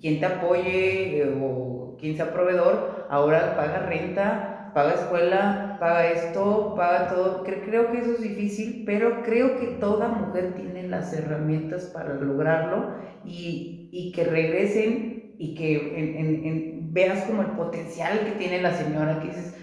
quien 0.00 0.20
te 0.20 0.26
apoye 0.26 1.18
eh, 1.22 1.26
o 1.32 1.96
quien 1.98 2.16
sea 2.16 2.32
proveedor, 2.32 3.06
ahora 3.08 3.54
paga 3.56 3.78
renta, 3.80 4.70
paga 4.72 4.94
escuela, 4.94 5.76
paga 5.78 6.06
esto, 6.06 6.74
paga 6.76 7.06
todo. 7.06 7.42
Cre- 7.44 7.60
Creo 7.62 7.90
que 7.90 7.98
eso 8.00 8.12
es 8.12 8.20
difícil, 8.20 8.82
pero 8.84 9.22
creo 9.22 9.54
que 9.56 9.68
toda 9.68 10.08
mujer 10.08 10.54
tiene 10.54 10.84
las 10.84 11.12
herramientas 11.12 11.86
para 11.86 12.14
lograrlo 12.14 12.88
y, 13.22 13.88
y 13.90 14.12
que 14.12 14.24
regresen 14.24 15.12
y 15.36 15.54
que 15.54 15.74
en- 15.94 16.44
en- 16.44 16.92
veas 16.92 17.22
como 17.24 17.42
el 17.42 17.50
potencial 17.50 18.22
que 18.24 18.32
tiene 18.32 18.58
la 18.58 18.72
señora, 18.72 19.18
que 19.18 19.28
dices, 19.28 19.54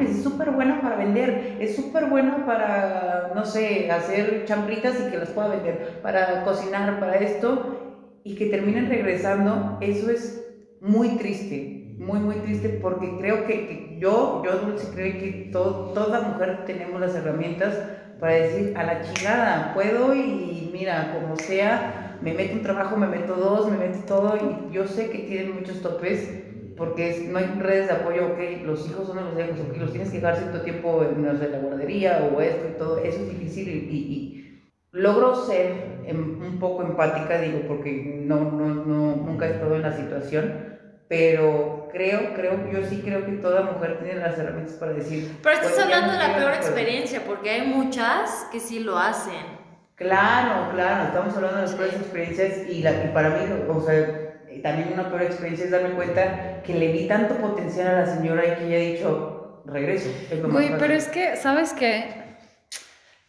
es 0.00 0.22
súper 0.22 0.50
buena 0.50 0.80
para 0.80 0.96
vender, 0.96 1.56
es 1.60 1.76
súper 1.76 2.06
buena 2.06 2.44
para, 2.44 3.32
no 3.34 3.44
sé, 3.44 3.90
hacer 3.90 4.44
chambritas 4.44 5.00
y 5.00 5.10
que 5.10 5.18
las 5.18 5.30
pueda 5.30 5.48
vender, 5.48 6.00
para 6.02 6.42
cocinar, 6.44 7.00
para 7.00 7.16
esto, 7.16 7.82
y 8.22 8.34
que 8.34 8.46
terminen 8.46 8.88
regresando, 8.88 9.78
eso 9.80 10.10
es 10.10 10.46
muy 10.80 11.16
triste, 11.16 11.94
muy, 11.98 12.20
muy 12.20 12.36
triste, 12.36 12.68
porque 12.68 13.16
creo 13.18 13.44
que, 13.46 13.66
que 13.66 13.98
yo, 13.98 14.42
yo 14.44 14.58
Dulce, 14.58 14.88
creo 14.92 15.12
que 15.18 15.48
to- 15.52 15.92
toda 15.94 16.20
mujer 16.20 16.64
tenemos 16.66 17.00
las 17.00 17.14
herramientas 17.14 17.78
para 18.18 18.34
decir, 18.34 18.72
a 18.76 18.84
la 18.84 19.00
chingada, 19.00 19.72
puedo 19.74 20.14
y 20.14 20.68
mira, 20.72 21.12
como 21.18 21.36
sea, 21.36 22.18
me 22.20 22.34
meto 22.34 22.54
un 22.56 22.62
trabajo, 22.62 22.96
me 22.96 23.06
meto 23.06 23.34
dos, 23.36 23.70
me 23.70 23.76
meto 23.78 24.00
todo, 24.06 24.36
y 24.36 24.72
yo 24.74 24.86
sé 24.86 25.08
que 25.10 25.20
tienen 25.20 25.54
muchos 25.54 25.80
topes, 25.82 26.45
porque 26.76 27.26
no 27.30 27.38
hay 27.38 27.46
redes 27.58 27.86
de 27.88 27.94
apoyo, 27.94 28.26
ok, 28.28 28.38
los 28.64 28.86
hijos 28.88 29.06
son 29.08 29.16
de 29.36 29.46
los 29.46 29.56
hijos, 29.56 29.68
ok, 29.70 29.76
los 29.78 29.90
tienes 29.92 30.10
que 30.10 30.16
dejar 30.20 30.36
cierto 30.36 30.60
tiempo 30.60 31.02
en 31.02 31.22
no 31.24 31.36
sé, 31.38 31.48
la 31.48 31.58
guardería 31.58 32.30
o 32.34 32.40
esto 32.40 32.68
y 32.68 32.78
todo, 32.78 32.98
eso 32.98 33.18
es 33.22 33.28
difícil 33.30 33.68
y, 33.68 33.72
y- 33.72 33.96
y 34.12 34.72
logro 34.92 35.34
ser 35.46 36.00
em- 36.06 36.40
un 36.42 36.58
poco 36.58 36.82
empática, 36.82 37.38
digo, 37.40 37.60
porque 37.68 38.20
no, 38.24 38.50
no, 38.52 38.74
no, 38.74 39.16
nunca 39.16 39.46
he 39.46 39.52
estado 39.52 39.76
en 39.76 39.82
la 39.82 39.92
situación, 39.96 40.76
pero 41.08 41.88
creo, 41.92 42.34
creo, 42.34 42.70
yo 42.72 42.82
sí 42.84 43.00
creo 43.04 43.24
que 43.24 43.32
toda 43.32 43.62
mujer 43.62 43.98
tiene 44.02 44.20
las 44.20 44.38
herramientas 44.38 44.74
para 44.74 44.92
decir... 44.92 45.30
Pero 45.42 45.54
estás 45.54 45.72
"Bueno, 45.74 45.88
ya 45.90 45.96
hablando 45.96 46.12
de 46.20 46.28
la 46.28 46.36
peor 46.36 46.52
pues". 46.56 46.66
experiencia, 46.66 47.22
porque 47.26 47.50
hay 47.50 47.66
muchas 47.68 48.46
que 48.50 48.60
sí 48.60 48.80
lo 48.80 48.98
hacen. 48.98 49.56
Claro, 49.94 50.72
claro, 50.74 51.04
estamos 51.04 51.34
hablando 51.36 51.56
de 51.56 51.62
las 51.62 51.74
peores 51.74 51.94
experiencias 51.94 52.68
y, 52.68 52.82
la, 52.82 52.90
y 53.04 53.08
para 53.14 53.30
mí, 53.30 53.36
o 53.68 53.80
sea, 53.80 54.25
también 54.66 54.92
una 54.94 55.08
peor 55.08 55.22
experiencia 55.22 55.64
es 55.66 55.70
darme 55.70 55.90
cuenta 55.90 56.60
que 56.64 56.74
le 56.74 56.90
vi 56.90 57.06
tanto 57.06 57.36
potencial 57.36 57.86
a 57.86 58.00
la 58.00 58.06
señora 58.06 58.42
y 58.44 58.56
que 58.56 58.66
ella 58.66 58.76
ha 58.76 58.96
dicho, 58.96 59.62
regreso. 59.64 60.10
Es 60.28 60.38
lo 60.40 60.48
más 60.48 60.52
Güey, 60.54 60.68
fácil". 60.70 60.80
pero 60.80 60.94
es 60.94 61.06
que, 61.06 61.36
¿sabes 61.36 61.72
qué? 61.72 62.24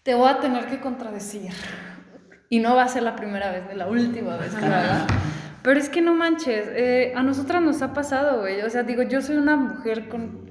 Te 0.01 0.15
voy 0.15 0.29
a 0.29 0.39
tener 0.39 0.65
que 0.65 0.79
contradecir. 0.79 1.51
Y 2.49 2.59
no 2.59 2.75
va 2.75 2.83
a 2.83 2.87
ser 2.87 3.03
la 3.03 3.15
primera 3.15 3.51
vez 3.51 3.63
ni 3.69 3.75
la 3.75 3.87
última 3.87 4.37
vez 4.37 4.51
que 4.55 4.65
haga. 4.65 5.05
Pero 5.61 5.79
es 5.79 5.89
que 5.89 6.01
no 6.01 6.15
manches, 6.15 6.65
eh, 6.71 7.13
a 7.15 7.21
nosotras 7.21 7.61
nos 7.61 7.83
ha 7.83 7.93
pasado, 7.93 8.39
güey. 8.39 8.61
O 8.61 8.69
sea, 8.71 8.81
digo, 8.81 9.03
yo 9.03 9.21
soy 9.21 9.35
una 9.35 9.57
mujer 9.57 10.09
con, 10.09 10.49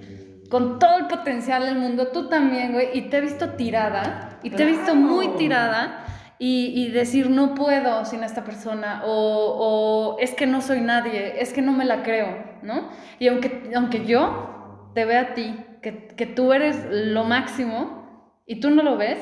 con 0.50 0.78
todo 0.78 0.98
el 0.98 1.06
potencial 1.08 1.64
del 1.64 1.78
mundo, 1.78 2.08
tú 2.08 2.28
también, 2.28 2.72
güey. 2.74 2.90
Y 2.92 3.08
te 3.08 3.16
he 3.16 3.20
visto 3.22 3.50
tirada, 3.54 4.38
y 4.44 4.50
te 4.50 4.62
he 4.62 4.66
visto 4.66 4.94
muy 4.94 5.30
tirada. 5.36 6.04
Y, 6.38 6.72
y 6.74 6.90
decir, 6.90 7.30
no 7.30 7.54
puedo 7.54 8.04
sin 8.04 8.22
esta 8.22 8.44
persona, 8.44 9.02
o, 9.06 10.12
o 10.14 10.18
es 10.18 10.34
que 10.34 10.46
no 10.46 10.60
soy 10.60 10.80
nadie, 10.82 11.40
es 11.40 11.52
que 11.54 11.62
no 11.62 11.72
me 11.72 11.84
la 11.86 12.02
creo, 12.02 12.36
¿no? 12.62 12.90
Y 13.18 13.28
aunque, 13.28 13.70
aunque 13.74 14.04
yo 14.04 14.90
te 14.94 15.04
vea 15.06 15.20
a 15.20 15.34
ti, 15.34 15.58
que, 15.80 16.08
que 16.08 16.26
tú 16.26 16.52
eres 16.52 16.86
lo 16.90 17.24
máximo, 17.24 18.04
y 18.46 18.60
tú 18.60 18.70
no 18.70 18.82
lo 18.82 18.96
ves, 18.96 19.18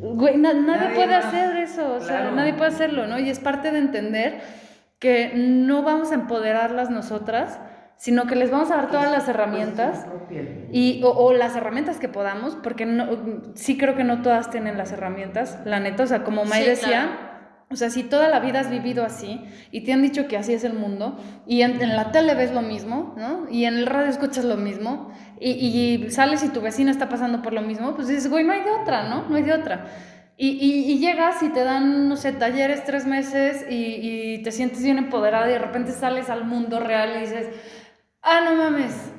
Güey, 0.00 0.36
na- 0.36 0.52
nadie, 0.52 0.80
Nadie 0.90 0.94
puede 0.94 1.16
más. 1.16 1.24
hacer 1.24 1.56
eso, 1.56 1.94
o 1.94 2.00
sea, 2.00 2.18
Claro. 2.20 2.36
nadie 2.36 2.54
puede 2.54 2.68
hacerlo, 2.70 3.06
¿no? 3.08 3.18
Y 3.18 3.30
es 3.30 3.40
parte 3.40 3.72
de 3.72 3.78
entender 3.78 4.40
que 5.00 5.32
no 5.34 5.82
vamos 5.82 6.12
a 6.12 6.14
empoderarlas 6.14 6.88
nosotras, 6.90 7.58
sino 7.98 8.26
que 8.26 8.36
les 8.36 8.50
vamos 8.50 8.70
a 8.70 8.76
dar 8.76 8.90
todas 8.90 9.10
las 9.10 9.28
herramientas 9.28 10.06
y, 10.72 11.02
o, 11.04 11.10
o 11.10 11.32
las 11.32 11.56
herramientas 11.56 11.98
que 11.98 12.08
podamos, 12.08 12.56
porque 12.56 12.86
no, 12.86 13.06
sí 13.54 13.76
creo 13.76 13.96
que 13.96 14.04
no 14.04 14.22
todas 14.22 14.50
tienen 14.50 14.78
las 14.78 14.92
herramientas, 14.92 15.58
la 15.64 15.80
neta, 15.80 16.04
o 16.04 16.06
sea, 16.06 16.24
como 16.24 16.44
May 16.44 16.62
Sí, 16.62 16.68
decía, 16.70 17.18
O 17.70 17.76
sea, 17.76 17.90
si 17.90 18.02
toda 18.02 18.28
la 18.28 18.40
vida 18.40 18.60
has 18.60 18.70
vivido 18.70 19.04
así 19.04 19.44
y 19.70 19.82
te 19.82 19.92
han 19.92 20.00
dicho 20.00 20.26
que 20.26 20.38
así 20.38 20.54
es 20.54 20.64
el 20.64 20.72
mundo 20.72 21.18
y 21.46 21.60
en, 21.62 21.82
en 21.82 21.96
la 21.96 22.12
tele 22.12 22.34
ves 22.34 22.52
lo 22.52 22.62
mismo, 22.62 23.14
¿no? 23.18 23.46
Y 23.50 23.64
en 23.64 23.74
el 23.76 23.86
radio 23.86 24.08
escuchas 24.08 24.44
lo 24.44 24.56
mismo 24.56 25.10
y, 25.38 25.50
y 25.50 26.10
sales 26.10 26.42
y 26.44 26.48
tu 26.48 26.60
vecino 26.62 26.90
está 26.90 27.08
pasando 27.10 27.42
por 27.42 27.52
lo 27.52 27.60
mismo, 27.62 27.94
pues 27.94 28.08
dices, 28.08 28.30
güey, 28.30 28.44
no 28.44 28.52
hay 28.52 28.62
de 28.62 28.70
otra, 28.70 29.08
¿no? 29.10 29.28
No 29.28 29.36
hay 29.36 29.42
de 29.42 29.52
otra. 29.52 29.86
Y, 30.40 30.50
y, 30.50 30.92
y 30.92 30.98
llegas 31.00 31.42
y 31.42 31.48
te 31.48 31.64
dan, 31.64 32.08
no 32.08 32.16
sé, 32.16 32.32
talleres 32.32 32.84
tres 32.84 33.06
meses 33.06 33.66
y, 33.68 33.74
y 34.36 34.42
te 34.44 34.52
sientes 34.52 34.82
bien 34.84 34.96
empoderada 34.98 35.48
y 35.48 35.52
de 35.52 35.58
repente 35.58 35.90
sales 35.90 36.30
al 36.30 36.44
mundo 36.44 36.78
real 36.78 37.16
y 37.16 37.20
dices, 37.22 37.48
ah, 38.22 38.40
no 38.44 38.54
mames, 38.56 39.12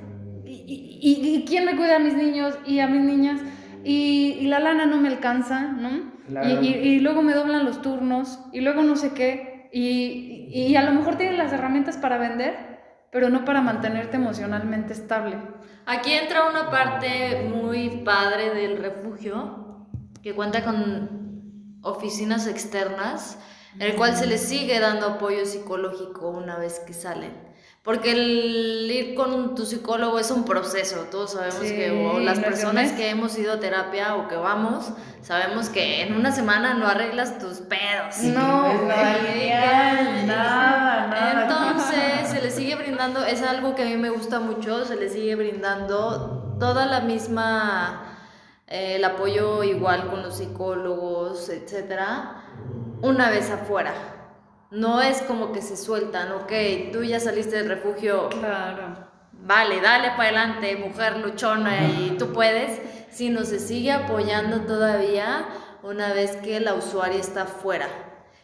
¿y, 0.45 0.99
y, 1.01 1.35
y 1.35 1.45
quién 1.45 1.65
me 1.65 1.75
cuida 1.75 1.97
a 1.97 1.99
mis 1.99 2.15
niños 2.15 2.57
y 2.65 2.79
a 2.79 2.87
mis 2.87 3.01
niñas? 3.01 3.41
Y, 3.83 4.37
y 4.39 4.47
la 4.47 4.59
lana 4.59 4.85
no 4.85 4.97
me 4.97 5.07
alcanza, 5.07 5.61
¿no? 5.61 6.11
Claro. 6.27 6.61
Y, 6.61 6.67
y, 6.67 6.73
y 6.73 6.99
luego 6.99 7.21
me 7.21 7.33
doblan 7.33 7.65
los 7.65 7.81
turnos 7.81 8.39
y 8.51 8.61
luego 8.61 8.81
no 8.83 8.95
sé 8.95 9.13
qué. 9.13 9.69
Y, 9.71 10.49
y 10.51 10.75
a 10.75 10.83
lo 10.83 10.91
mejor 10.91 11.15
tienes 11.15 11.37
las 11.37 11.53
herramientas 11.53 11.97
para 11.97 12.17
vender, 12.17 12.79
pero 13.11 13.29
no 13.29 13.45
para 13.45 13.61
mantenerte 13.61 14.17
emocionalmente 14.17 14.93
estable. 14.93 15.37
Aquí 15.85 16.11
entra 16.11 16.49
una 16.49 16.69
parte 16.69 17.49
muy 17.49 18.01
padre 18.03 18.53
del 18.53 18.77
refugio 18.77 19.87
que 20.21 20.35
cuenta 20.35 20.63
con 20.63 21.79
oficinas 21.81 22.47
externas, 22.47 23.39
en 23.75 23.83
el 23.83 23.95
cual 23.95 24.15
se 24.15 24.27
les 24.27 24.41
sigue 24.41 24.79
dando 24.79 25.07
apoyo 25.07 25.45
psicológico 25.45 26.29
una 26.29 26.57
vez 26.57 26.79
que 26.85 26.93
salen. 26.93 27.48
Porque 27.83 28.11
el 28.11 28.91
ir 28.91 29.15
con 29.15 29.55
tu 29.55 29.65
psicólogo 29.65 30.19
es 30.19 30.31
un 30.31 30.43
proceso, 30.43 31.07
todos 31.09 31.31
sabemos 31.31 31.61
Sí, 31.61 31.75
que 31.75 31.91
o 31.91 32.19
las 32.19 32.37
no 32.37 32.43
personas 32.43 32.91
que 32.91 33.09
hemos 33.09 33.37
ido 33.37 33.53
a 33.53 33.59
terapia 33.59 34.15
o 34.15 34.27
que 34.27 34.35
vamos, 34.35 34.91
sabemos 35.21 35.69
que 35.69 36.01
en 36.01 36.13
una 36.13 36.33
semana 36.33 36.73
no 36.73 36.87
arreglas 36.87 37.39
tus 37.39 37.59
pedos. 37.59 38.17
No, 38.19 38.67
lineal, 38.73 40.27
nada, 40.27 41.07
nada. 41.07 41.43
Entonces, 41.43 42.29
se 42.29 42.41
le 42.41 42.51
sigue 42.51 42.75
brindando, 42.75 43.23
es 43.25 43.41
algo 43.41 43.75
que 43.75 43.83
a 43.83 43.85
mí 43.85 43.95
me 43.95 44.09
gusta 44.09 44.41
mucho, 44.41 44.83
se 44.83 44.97
le 44.97 45.09
sigue 45.09 45.35
brindando 45.35 46.57
toda 46.59 46.85
la 46.85 46.99
misma, 46.99 48.17
eh, 48.67 48.97
el 48.97 49.05
apoyo 49.05 49.63
igual 49.63 50.07
con 50.07 50.21
los 50.21 50.35
psicólogos, 50.37 51.47
etcétera, 51.47 52.43
una 53.01 53.29
vez 53.29 53.49
afuera. 53.49 54.18
No 54.71 55.01
es 55.01 55.21
como 55.23 55.51
que 55.51 55.61
se 55.61 55.75
sueltan, 55.75 56.31
ok, 56.33 56.51
tú 56.93 57.03
ya 57.03 57.19
saliste 57.19 57.55
del 57.57 57.69
refugio, 57.69 58.29
Claro. 58.29 59.07
vale, 59.33 59.81
dale 59.81 60.09
para 60.09 60.23
adelante, 60.29 60.75
mujer 60.77 61.17
luchona 61.17 61.87
y 61.87 62.15
tú 62.19 62.31
puedes, 62.33 62.79
sino 63.09 63.45
se 63.45 63.59
sigue 63.59 63.91
apoyando 63.91 64.61
todavía 64.61 65.47
una 65.81 66.13
vez 66.13 66.35
que 66.37 66.59
la 66.59 66.75
usuaria 66.75 67.19
está 67.19 67.45
fuera. 67.45 67.87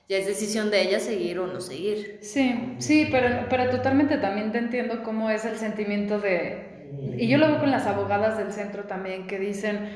Ya 0.07 0.17
es 0.17 0.26
decisión 0.28 0.69
de 0.71 0.82
ella 0.84 0.99
seguir 0.99 1.39
o 1.39 1.47
no 1.47 1.61
seguir. 1.61 2.19
Sí, 2.21 2.76
sí, 2.80 3.07
pero, 3.11 3.47
pero 3.49 3.69
totalmente 3.69 4.17
también 4.17 4.51
te 4.51 4.59
entiendo 4.59 5.03
cómo 5.03 5.30
es 5.30 5.45
el 5.45 5.57
sentimiento 5.57 6.19
de... 6.19 6.74
Y 7.18 7.28
yo 7.28 7.38
lo 7.38 7.48
veo 7.48 7.60
con 7.60 7.72
las 7.72 7.86
abogadas 7.88 8.38
del 8.38 8.52
centro 8.52 8.84
también 8.84 9.26
que 9.28 9.39
dicen, 9.39 9.89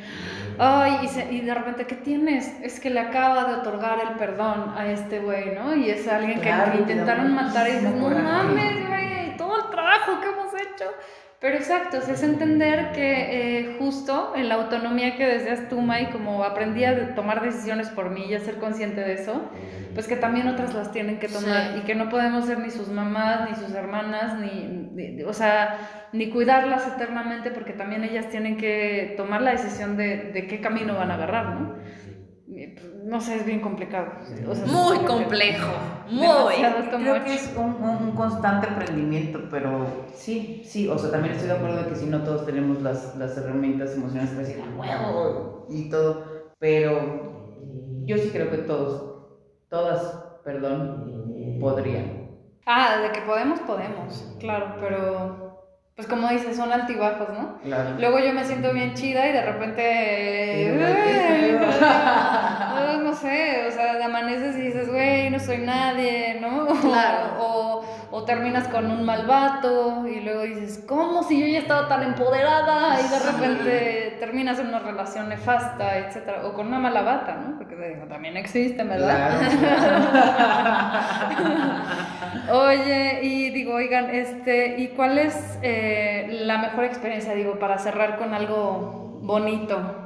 ay, 0.57 0.99
y, 1.03 1.07
se- 1.07 1.31
y 1.33 1.41
de 1.41 1.53
repente, 1.53 1.85
¿qué 1.85 1.95
tienes? 1.95 2.47
Es 2.63 2.79
que 2.79 2.89
le 2.89 2.99
acaba 2.99 3.45
de 3.45 3.55
otorgar 3.55 3.99
el 4.09 4.17
perdón 4.17 4.73
a 4.77 4.87
este 4.87 5.19
güey, 5.19 5.53
¿no? 5.55 5.75
Y 5.75 5.89
es 5.89 6.07
alguien 6.07 6.39
que- 6.39 6.47
Claro, 6.47 6.71
que, 6.71 6.77
intentaron 6.79 7.33
matar 7.35 7.67
y 7.67 7.71
muchísimo 7.73 7.95
no 7.97 8.03
coraje". 8.03 8.23
mames, 8.23 8.87
güey, 8.87 9.37
todo 9.37 9.65
el 9.65 9.69
trabajo 9.71 10.19
que 10.21 10.27
hemos 10.27 10.53
hecho. 10.53 10.85
Pero 11.41 11.55
exacto, 11.55 11.97
es 11.97 12.21
entender 12.21 12.91
que 12.91 13.59
eh, 13.59 13.75
justo 13.79 14.33
en 14.35 14.49
la 14.49 14.55
autonomía 14.55 15.15
que 15.15 15.25
deseas 15.25 15.69
tú, 15.69 15.79
Mai, 15.79 16.09
como 16.09 16.43
aprendí 16.43 16.83
a 16.83 17.15
tomar 17.15 17.41
decisiones 17.41 17.87
por 17.89 18.09
mí 18.09 18.25
y 18.29 18.33
a 18.35 18.39
ser 18.41 18.55
consciente 18.55 18.99
de 18.99 19.13
eso, 19.13 19.49
pues 19.93 20.05
que 20.05 20.17
también 20.17 20.49
otras 20.49 20.73
las 20.73 20.91
tienen 20.91 21.17
que 21.17 21.29
tomar 21.29 21.71
Sí. 21.73 21.79
y 21.79 21.81
que 21.85 21.95
no 21.95 22.09
podemos 22.09 22.45
ser 22.45 22.59
ni 22.59 22.69
sus 22.69 22.89
mamás, 22.89 23.49
ni 23.49 23.55
sus 23.55 23.73
hermanas, 23.73 24.37
ni, 24.37 24.89
ni- 24.93 25.23
o 25.23 25.31
sea, 25.33 25.77
ni 26.11 26.29
cuidarlas 26.29 26.85
eternamente 26.87 27.51
porque 27.51 27.71
también 27.71 28.03
ellas 28.03 28.27
tienen 28.27 28.57
que 28.57 29.13
tomar 29.15 29.41
la 29.41 29.51
decisión 29.51 29.95
de, 29.95 30.31
de 30.33 30.45
qué 30.45 30.59
camino 30.59 30.95
van 30.95 31.09
a 31.11 31.13
agarrar, 31.13 31.55
¿no? 31.55 31.75
Y, 32.49 32.67
pues, 32.67 32.85
No 33.05 33.21
sé, 33.21 33.35
es 33.35 33.45
bien 33.45 33.59
complicado. 33.61 34.07
o 34.47 34.55
sea, 34.55 34.65
Muy 34.65 34.97
es 34.97 35.03
complejo, 35.03 35.71
muy. 36.09 36.55
Creo 36.89 37.23
que 37.23 37.35
es 37.35 37.53
un, 37.55 37.75
un- 37.75 38.03
un 38.09 38.11
constante 38.11 38.67
aprendimiento, 38.67 39.39
pero 39.51 39.85
sí, 40.13 40.63
sí, 40.65 40.87
o 40.87 40.97
sea, 40.97 41.11
también 41.11 41.33
estoy 41.35 41.49
de 41.49 41.55
acuerdo 41.55 41.83
de 41.83 41.89
que 41.89 41.95
si 41.95 42.05
no 42.07 42.23
todos 42.23 42.45
tenemos 42.45 42.81
las, 42.81 43.15
las 43.17 43.37
herramientas 43.37 43.93
emocionales 43.95 44.31
para 44.31 44.47
decir, 44.47 44.63
"Ah, 44.65 44.79
huevo", 44.79 45.65
y 45.69 45.89
todo, 45.89 46.25
pero 46.59 46.99
yo 48.05 48.17
sí 48.17 48.29
creo 48.31 48.49
que 48.49 48.57
todos, 48.59 49.37
todas, 49.69 50.01
perdón, 50.43 51.57
podrían. 51.59 52.29
Ah, 52.65 52.99
de 53.01 53.11
que 53.11 53.21
podemos, 53.21 53.59
podemos, 53.61 54.35
claro, 54.39 54.75
pero 54.79 55.48
pues 55.99 56.07
como 56.07 56.29
dices, 56.29 56.55
son 56.55 56.71
altibajos, 56.71 57.27
¿no? 57.37 57.59
Claro. 57.61 57.95
Luego 57.99 58.19
yo 58.19 58.31
me 58.31 58.45
siento 58.45 58.71
bien 58.71 58.93
chida 58.93 59.27
y 59.27 59.33
de 59.33 59.41
repente, 59.41 60.71
no 63.09 63.15
sé, 63.15 63.65
o 63.67 63.71
sea, 63.71 64.05
amaneces 64.05 64.55
y 64.55 64.61
dices, 64.61 64.87
güey, 64.87 65.31
no 65.31 65.39
soy 65.39 65.57
nadie, 65.59 66.37
¿no? 66.39 66.67
Claro. 66.81 67.37
O, 67.39 67.83
o 68.11 68.23
terminas 68.23 68.67
con 68.67 68.89
un 68.89 69.03
mal 69.03 69.25
vato 69.25 70.07
y 70.07 70.19
luego 70.19 70.43
dices, 70.43 70.83
¿cómo 70.87 71.23
si 71.23 71.39
yo 71.39 71.47
ya 71.47 71.59
estaba 71.59 71.87
tan 71.87 72.03
empoderada? 72.03 72.99
Y 73.01 73.07
de 73.07 73.19
repente 73.19 74.17
terminas 74.19 74.59
en 74.59 74.67
una 74.67 74.79
relación 74.79 75.29
nefasta, 75.29 75.97
etcétera, 75.97 76.45
o 76.45 76.53
con 76.53 76.67
una 76.67 76.79
mala 76.79 77.01
bata, 77.01 77.35
¿no? 77.35 77.57
Porque 77.57 77.75
digo, 77.75 78.05
también 78.07 78.37
existe, 78.37 78.83
¿verdad? 78.83 79.41
Oye, 82.51 83.19
y 83.23 83.49
digo, 83.49 83.73
oigan, 83.73 84.09
este, 84.11 84.75
¿y 84.77 84.89
cuál 84.89 85.17
es 85.17 85.57
eh, 85.61 86.27
la 86.43 86.59
mejor 86.59 86.85
experiencia, 86.85 87.33
digo, 87.33 87.59
para 87.59 87.79
cerrar 87.79 88.17
con 88.17 88.33
algo 88.33 89.19
bonito? 89.21 89.98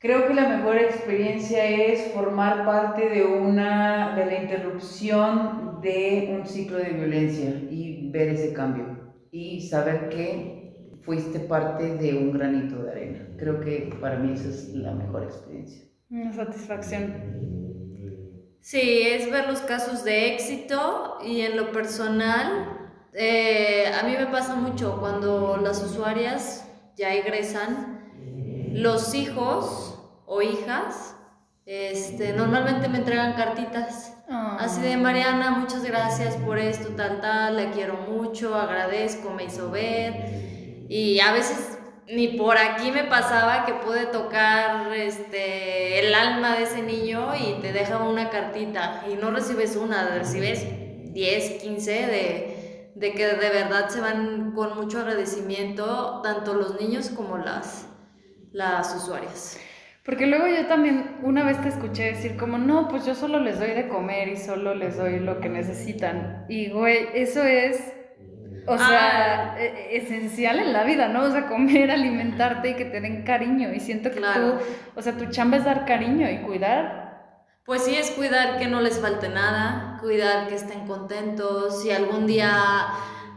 Creo 0.00 0.28
que 0.28 0.34
la 0.34 0.48
mejor 0.48 0.76
experiencia 0.76 1.64
es 1.64 2.12
formar 2.12 2.64
parte 2.64 3.08
de 3.08 3.24
una 3.24 4.14
de 4.14 4.26
la 4.26 4.42
interrupción 4.42 5.80
de 5.82 6.38
un 6.38 6.46
ciclo 6.46 6.78
de 6.78 6.90
violencia 6.90 7.48
y 7.68 8.08
ver 8.10 8.28
ese 8.28 8.52
cambio 8.52 9.12
y 9.32 9.60
saber 9.68 10.08
que 10.08 10.94
fuiste 11.02 11.40
parte 11.40 11.96
de 11.96 12.16
un 12.16 12.32
granito 12.32 12.82
de 12.82 12.90
arena. 12.92 13.26
Creo 13.38 13.60
que 13.60 13.92
para 14.00 14.18
mí 14.18 14.34
esa 14.34 14.48
es 14.48 14.68
la 14.68 14.92
mejor 14.92 15.24
experiencia. 15.24 15.82
Una 16.10 16.32
satisfacción. 16.32 17.14
Sí, 18.60 19.02
es 19.02 19.30
ver 19.30 19.48
los 19.48 19.60
casos 19.62 20.04
de 20.04 20.32
éxito 20.34 21.18
y 21.24 21.40
en 21.40 21.56
lo 21.56 21.72
personal, 21.72 22.90
eh, 23.14 23.86
a 23.98 24.06
mí 24.06 24.14
me 24.16 24.26
pasa 24.26 24.54
mucho 24.54 24.98
cuando 25.00 25.56
las 25.56 25.82
usuarias 25.82 26.68
ya 26.96 27.14
egresan, 27.14 27.97
los 28.74 29.14
hijos 29.14 29.98
o 30.26 30.42
hijas, 30.42 31.14
este, 31.66 32.32
normalmente 32.32 32.88
me 32.88 32.98
entregan 32.98 33.34
cartitas. 33.34 34.14
Ah. 34.30 34.58
Así 34.60 34.80
de 34.80 34.96
Mariana, 34.96 35.50
muchas 35.50 35.84
gracias 35.84 36.36
por 36.36 36.58
esto, 36.58 36.90
tal, 36.96 37.20
tal, 37.20 37.56
la 37.56 37.70
quiero 37.70 37.94
mucho, 37.94 38.54
agradezco, 38.54 39.30
me 39.30 39.44
hizo 39.44 39.70
ver. 39.70 40.86
Y 40.88 41.20
a 41.20 41.32
veces 41.32 41.78
ni 42.10 42.28
por 42.28 42.56
aquí 42.56 42.90
me 42.90 43.04
pasaba 43.04 43.66
que 43.66 43.74
pude 43.74 44.06
tocar 44.06 44.92
este, 44.94 46.06
el 46.06 46.14
alma 46.14 46.56
de 46.56 46.62
ese 46.62 46.82
niño 46.82 47.32
y 47.36 47.60
te 47.60 47.72
deja 47.72 47.98
una 47.98 48.30
cartita. 48.30 49.04
Y 49.10 49.16
no 49.16 49.30
recibes 49.30 49.76
una, 49.76 50.08
recibes 50.08 50.64
10, 51.12 51.62
15 51.62 51.92
de, 51.92 52.92
de 52.94 53.12
que 53.12 53.26
de 53.26 53.50
verdad 53.50 53.88
se 53.88 54.00
van 54.00 54.52
con 54.52 54.74
mucho 54.76 55.00
agradecimiento, 55.00 56.20
tanto 56.22 56.54
los 56.54 56.80
niños 56.80 57.10
como 57.10 57.36
las, 57.36 57.86
las 58.52 58.94
usuarias. 58.94 59.58
Porque 60.04 60.26
luego 60.26 60.46
yo 60.46 60.66
también 60.66 61.18
una 61.22 61.44
vez 61.44 61.60
te 61.60 61.68
escuché 61.68 62.04
decir 62.04 62.36
como, 62.38 62.56
no, 62.56 62.88
pues 62.88 63.04
yo 63.04 63.14
solo 63.14 63.40
les 63.40 63.58
doy 63.58 63.72
de 63.72 63.88
comer 63.88 64.28
y 64.28 64.36
solo 64.38 64.74
les 64.74 64.96
doy 64.96 65.20
lo 65.20 65.38
que 65.40 65.50
necesitan. 65.50 66.46
Y 66.48 66.70
güey, 66.70 67.08
eso 67.12 67.42
es, 67.44 67.92
o 68.66 68.78
sea, 68.78 69.52
Ah. 69.54 69.60
e- 69.60 69.98
esencial 69.98 70.60
en 70.60 70.72
la 70.72 70.84
vida, 70.84 71.08
¿no? 71.08 71.24
O 71.24 71.30
sea, 71.30 71.46
comer, 71.46 71.90
alimentarte 71.90 72.70
y 72.70 72.74
que 72.74 72.86
te 72.86 73.02
den 73.02 73.22
cariño. 73.24 73.72
Y 73.74 73.80
siento 73.80 74.10
que 74.10 74.16
Claro. 74.16 74.54
tú, 74.54 74.64
o 74.96 75.02
sea, 75.02 75.12
tu 75.12 75.26
chamba 75.26 75.58
es 75.58 75.64
dar 75.66 75.84
cariño 75.84 76.30
y 76.30 76.38
cuidar. 76.38 77.06
Pues 77.66 77.84
sí, 77.84 77.94
es 77.94 78.10
cuidar 78.12 78.58
que 78.58 78.66
no 78.66 78.80
les 78.80 78.98
falte 78.98 79.28
nada, 79.28 79.98
cuidar 80.00 80.48
que 80.48 80.54
estén 80.54 80.86
contentos. 80.86 81.82
Si 81.82 81.90
algún 81.90 82.26
día 82.26 82.50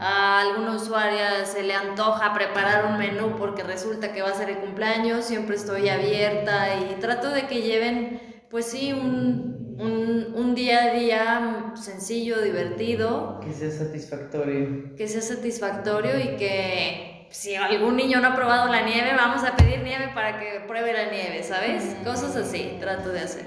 a 0.03 0.41
alguna 0.41 0.71
usuaria 0.75 1.45
se 1.45 1.61
le 1.61 1.75
antoja 1.75 2.33
preparar 2.33 2.85
un 2.87 2.97
menú 2.97 3.35
porque 3.37 3.61
resulta 3.61 4.11
que 4.11 4.23
va 4.23 4.29
a 4.29 4.33
ser 4.33 4.49
el 4.49 4.57
cumpleaños, 4.57 5.23
siempre 5.25 5.55
estoy 5.55 5.89
abierta 5.89 6.75
y 6.75 6.99
trato 6.99 7.29
de 7.29 7.45
que 7.47 7.61
lleven, 7.61 8.19
pues 8.49 8.65
sí, 8.65 8.91
un, 8.93 9.75
un, 9.79 10.33
un 10.35 10.55
día 10.55 10.85
a 10.85 10.93
día 10.93 11.71
sencillo, 11.75 12.41
divertido, 12.41 13.39
Que 13.43 13.53
sea 13.53 13.69
satisfactorio. 13.69 14.95
que 14.95 15.07
sea 15.07 15.21
satisfactorio 15.21 16.19
y 16.19 16.35
que 16.35 17.27
si 17.29 17.55
algún 17.55 17.95
niño 17.95 18.19
no 18.21 18.29
ha 18.29 18.35
probado 18.35 18.71
la 18.71 18.81
nieve, 18.81 19.13
vamos 19.15 19.43
a 19.43 19.55
pedir 19.55 19.81
nieve 19.83 20.09
para 20.15 20.39
que 20.39 20.63
pruebe 20.67 20.93
la 20.93 21.11
nieve, 21.11 21.43
¿sabes? 21.43 21.95
Cosas 22.03 22.35
así 22.35 22.75
trato 22.79 23.09
de 23.09 23.19
hacer. 23.19 23.45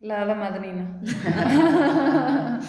La 0.00 0.22
hada 0.22 0.34
madrina. 0.36 1.00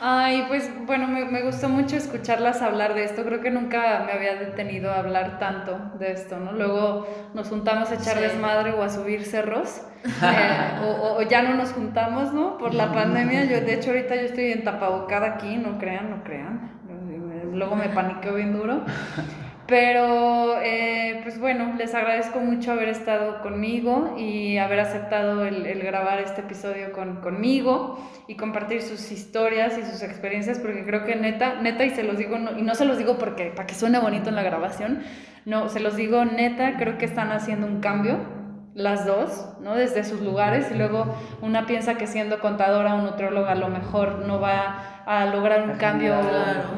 Ay, 0.00 0.44
pues 0.48 0.68
bueno, 0.86 1.06
me, 1.06 1.24
me, 1.24 1.42
gustó 1.42 1.68
mucho 1.68 1.96
escucharlas 1.96 2.62
hablar 2.62 2.94
de 2.94 3.04
esto. 3.04 3.24
Creo 3.24 3.40
que 3.40 3.50
nunca 3.50 4.02
me 4.04 4.12
había 4.12 4.34
detenido 4.34 4.90
a 4.90 4.98
hablar 4.98 5.38
tanto 5.38 5.78
de 5.98 6.12
esto, 6.12 6.38
¿no? 6.38 6.52
Luego 6.52 7.06
nos 7.32 7.48
juntamos 7.48 7.90
a 7.90 7.94
echar 7.94 8.20
desmadre 8.20 8.72
o 8.72 8.82
a 8.82 8.88
subir 8.88 9.24
cerros. 9.24 9.82
Eh, 10.04 10.84
o, 10.84 11.16
o, 11.16 11.22
ya 11.22 11.40
no 11.40 11.54
nos 11.54 11.72
juntamos, 11.72 12.34
¿no? 12.34 12.58
Por 12.58 12.74
la 12.74 12.92
pandemia. 12.92 13.44
Yo, 13.44 13.62
de 13.62 13.72
hecho, 13.72 13.88
ahorita 13.88 14.14
yo 14.16 14.20
estoy 14.20 14.52
en 14.52 14.62
tapabocada 14.62 15.36
aquí, 15.36 15.56
no 15.56 15.78
crean, 15.78 16.10
no 16.10 16.22
crean. 16.22 16.72
Luego 17.54 17.74
me 17.74 17.88
paniqueo 17.88 18.34
bien 18.34 18.52
duro. 18.52 18.82
Pero, 19.66 20.60
eh, 20.60 21.20
pues 21.22 21.40
bueno, 21.40 21.74
les 21.78 21.94
agradezco 21.94 22.38
mucho 22.38 22.72
haber 22.72 22.90
estado 22.90 23.40
conmigo 23.40 24.14
y 24.18 24.58
haber 24.58 24.80
aceptado 24.80 25.46
el, 25.46 25.64
el 25.64 25.80
grabar 25.82 26.20
este 26.20 26.42
episodio 26.42 26.92
con, 26.92 27.22
conmigo 27.22 27.98
y 28.28 28.34
compartir 28.34 28.82
sus 28.82 29.10
historias 29.10 29.78
y 29.78 29.82
sus 29.82 30.02
experiencias, 30.02 30.58
porque 30.58 30.84
creo 30.84 31.04
que 31.04 31.16
neta, 31.16 31.62
neta, 31.62 31.84
y 31.84 31.90
se 31.90 32.02
los 32.02 32.18
digo, 32.18 32.36
y 32.58 32.62
no 32.62 32.74
se 32.74 32.84
los 32.84 32.98
digo 32.98 33.16
porque, 33.16 33.46
para 33.46 33.66
que 33.66 33.74
suene 33.74 33.98
bonito 33.98 34.28
en 34.28 34.34
la 34.34 34.42
grabación, 34.42 35.02
no, 35.46 35.70
se 35.70 35.80
los 35.80 35.96
digo 35.96 36.24
neta, 36.26 36.76
creo 36.76 36.98
que 36.98 37.06
están 37.06 37.32
haciendo 37.32 37.66
un 37.66 37.80
cambio 37.80 38.18
las 38.74 39.06
dos, 39.06 39.46
¿no? 39.60 39.76
Desde 39.76 40.02
sus 40.02 40.20
lugares 40.20 40.66
y 40.70 40.74
luego 40.74 41.06
una 41.42 41.64
piensa 41.66 41.94
que 41.94 42.08
siendo 42.08 42.40
contadora 42.40 42.94
o 42.94 43.02
nutrióloga 43.02 43.52
a 43.52 43.54
lo 43.54 43.68
mejor 43.68 44.24
no 44.26 44.40
va 44.40 45.02
a 45.06 45.26
lograr 45.26 45.68
un 45.68 45.76
cambio 45.76 46.16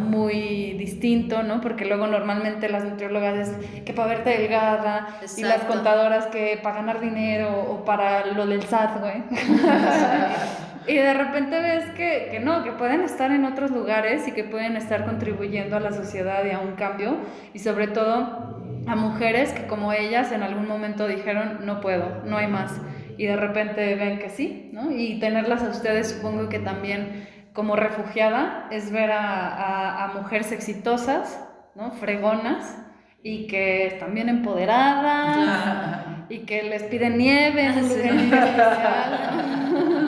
muy 0.01 0.75
distinto, 0.75 1.43
¿no? 1.43 1.61
Porque 1.61 1.87
luego 1.87 2.07
normalmente 2.07 2.69
las 2.69 2.85
nutriólogas 2.85 3.49
es 3.49 3.83
que 3.85 3.95
para 3.95 4.09
verte 4.09 4.31
delgada 4.31 5.21
y 5.37 5.43
las 5.43 5.63
contadoras 5.63 6.27
que 6.27 6.59
para 6.63 6.77
ganar 6.77 7.01
dinero 7.01 7.49
o 7.49 7.85
para 7.85 8.27
lo 8.27 8.47
del 8.47 8.63
SAT, 8.63 9.01
güey. 9.01 9.23
y 10.89 10.97
de 10.97 11.15
repente 11.15 11.61
ves 11.61 11.85
que, 11.97 12.29
que 12.31 12.41
no, 12.41 12.63
que 12.63 12.73
pueden 12.73 13.03
estar 13.03 13.31
en 13.31 13.45
otros 13.45 13.71
lugares 13.71 14.29
y 14.29 14.33
que 14.33 14.45
pueden 14.45 14.77
estar 14.77 15.07
contribuyendo 15.07 15.77
a 15.77 15.81
la 15.81 15.93
sociedad 15.93 16.45
y 16.45 16.51
a 16.51 16.59
un 16.59 16.73
cambio 16.73 17.17
y 17.55 17.61
sobre 17.61 17.87
todo 17.89 18.56
a 18.87 18.97
mujeres 18.97 19.53
que 19.53 19.67
como 19.67 19.93
ellas 19.93 20.33
en 20.33 20.43
algún 20.43 20.69
momento 20.69 21.07
dijeron, 21.07 21.61
no 21.65 21.81
puedo, 21.81 22.23
no 22.25 22.37
hay 22.37 22.47
más. 22.47 22.81
Y 23.19 23.27
de 23.27 23.37
repente 23.37 23.95
ven 23.95 24.19
que 24.19 24.29
sí, 24.29 24.71
¿no? 24.73 24.91
Y 24.91 25.19
tenerlas 25.19 25.63
a 25.63 25.71
ustedes 25.71 26.11
supongo 26.11 26.49
que 26.49 26.59
también 26.59 27.27
como 27.53 27.75
refugiada 27.75 28.69
es 28.71 28.93
ver 28.93 29.11
a, 29.11 30.05
a, 30.05 30.13
mujeres 30.15 30.53
exitosas, 30.53 31.43
¿no? 31.75 31.93
Fregonas 31.93 32.77
y 33.23 33.47
que 33.47 33.87
están 33.87 34.15
bien 34.15 34.29
empoderadas 34.29 36.05
y 36.29 36.41
que 36.41 36.63
les 36.65 36.83
piden 36.85 37.17
nieve 37.17 37.71
un 37.71 37.79
especial. 37.79 38.29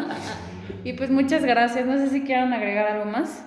y 0.85 0.93
pues 0.93 1.11
muchas 1.11 1.45
gracias. 1.45 1.87
No 1.87 1.97
sé 1.97 2.11
si 2.11 2.23
quieran 2.23 2.53
agregar 2.53 2.87
algo 2.87 3.07
más. 3.07 3.45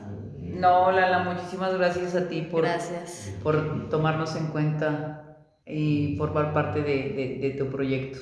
No, 0.62 0.92
Lala, 0.92 1.24
muchísimas 1.24 1.76
gracias 1.76 2.16
a 2.16 2.30
ti 2.30 2.44
por, 2.44 2.62
gracias. 2.62 3.36
por 3.42 3.90
tomarnos 3.90 4.36
en 4.36 4.48
cuenta 4.48 5.38
y 5.66 6.16
formar 6.18 6.54
parte 6.54 6.84
de, 6.84 7.40
de, 7.42 7.56
tu 7.58 7.68
proyecto. 7.68 8.20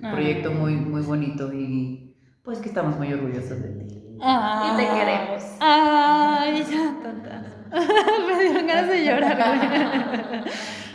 Un 0.00 0.12
proyecto 0.12 0.52
muy, 0.52 0.76
muy 0.76 1.02
bonito 1.02 1.52
y 1.52 2.16
pues 2.44 2.58
que 2.60 2.68
estamos 2.68 2.96
muy 2.96 3.12
orgullosos 3.12 3.60
de 3.60 3.68
ti. 3.68 3.94
y 4.18 4.76
te 4.76 4.88
queremos. 4.88 5.44
Ay, 5.60 6.64
ya, 6.70 6.96
tontas. 7.02 7.46
Me 8.26 8.42
dieron 8.42 8.66
ganas 8.66 8.88
de 8.88 9.04
llorar. 9.04 9.38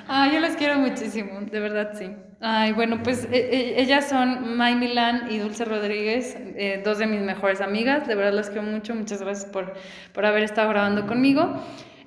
Ay, 0.07 0.31
yo 0.33 0.39
las 0.39 0.55
quiero 0.55 0.79
muchísimo, 0.79 1.41
de 1.41 1.59
verdad 1.59 1.91
sí. 1.93 2.15
Ay, 2.47 2.73
bueno, 2.73 3.01
pues 3.01 3.27
e, 3.31 3.37
e, 3.37 3.81
ellas 3.81 4.07
son 4.07 4.55
May 4.55 4.75
Milán 4.75 5.31
y 5.31 5.39
Dulce 5.39 5.65
Rodríguez, 5.65 6.37
eh, 6.55 6.79
dos 6.85 6.99
de 6.99 7.07
mis 7.07 7.21
mejores 7.21 7.59
amigas. 7.59 8.07
De 8.07 8.13
verdad 8.13 8.33
las 8.33 8.51
quiero 8.51 8.61
mucho. 8.61 8.93
Muchas 8.93 9.19
gracias 9.19 9.49
por, 9.49 9.73
por 10.13 10.27
haber 10.27 10.43
estado 10.43 10.69
grabando 10.69 11.07
conmigo. 11.07 11.59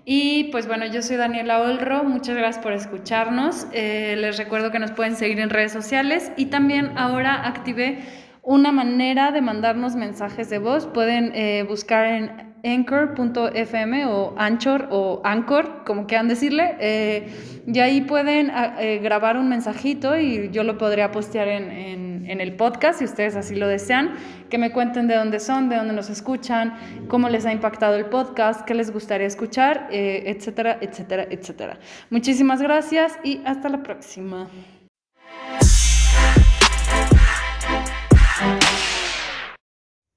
Y 0.04 0.44
pues 0.52 0.68
bueno, 0.68 0.86
yo 0.86 1.02
soy 1.02 1.16
Daniela 1.16 1.60
Olro, 1.60 2.04
muchas 2.04 2.36
gracias 2.36 2.62
por 2.62 2.72
escucharnos. 2.72 3.66
Eh, 3.72 4.14
les 4.16 4.38
recuerdo 4.38 4.70
que 4.70 4.78
nos 4.78 4.92
pueden 4.92 5.16
seguir 5.16 5.40
en 5.40 5.50
redes 5.50 5.72
sociales 5.72 6.30
y 6.36 6.46
también 6.46 6.92
ahora 6.96 7.44
activé 7.44 7.98
una 8.44 8.70
manera 8.70 9.32
de 9.32 9.40
mandarnos 9.40 9.96
mensajes 9.96 10.48
de 10.50 10.60
voz. 10.60 10.86
Pueden 10.86 11.32
eh, 11.34 11.64
buscar 11.68 12.06
en 12.06 12.47
anchor.fm 12.64 14.06
o 14.06 14.34
Anchor 14.36 14.88
o 14.90 15.20
Anchor, 15.24 15.84
como 15.84 16.06
quieran 16.06 16.28
decirle, 16.28 16.76
eh, 16.80 17.62
y 17.66 17.78
ahí 17.80 18.00
pueden 18.00 18.50
ah, 18.50 18.76
eh, 18.80 18.98
grabar 18.98 19.36
un 19.36 19.48
mensajito 19.48 20.16
y 20.16 20.50
yo 20.50 20.64
lo 20.64 20.78
podría 20.78 21.10
postear 21.10 21.48
en, 21.48 21.70
en, 21.70 22.40
el 22.40 22.54
podcast 22.54 22.98
si 22.98 23.04
ustedes 23.04 23.36
así 23.36 23.54
lo 23.56 23.66
desean, 23.66 24.14
que 24.48 24.58
me 24.58 24.70
cuenten 24.70 25.08
de 25.08 25.16
dónde 25.16 25.40
son, 25.40 25.68
de 25.68 25.76
dónde 25.76 25.94
nos 25.94 26.08
escuchan, 26.08 26.74
cómo 27.08 27.28
les 27.28 27.46
ha 27.46 27.52
impactado 27.52 27.96
el 27.96 28.06
podcast, 28.06 28.64
qué 28.64 28.74
les 28.74 28.92
gustaría 28.92 29.26
escuchar, 29.26 29.88
eh, 29.90 30.24
etcétera, 30.26 30.78
etcétera, 30.80 31.26
etcétera. 31.30 31.78
Muchísimas 32.10 32.62
gracias 32.62 33.18
y 33.24 33.40
hasta 33.44 33.68
la 33.68 33.82
próxima. 33.82 34.48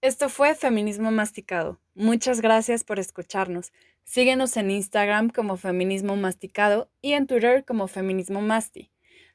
Esto 0.04 0.30
fue 0.30 0.56
Feminismo 0.56 1.12
Masticado. 1.12 1.80
Muchas 1.94 2.42
gracias 2.42 2.84
por 2.84 2.98
escucharnos. 2.98 3.72
Síguenos 4.04 4.58
en 4.58 4.72
Instagram 4.72 5.30
como 5.30 5.58
Feminismo 5.58 6.16
Masticado 6.16 6.90
y 7.04 7.14
en 7.14 7.28
Twitter 7.28 7.64
como 7.66 7.88
Feminismo 7.88 8.42
Masti. 8.42 8.90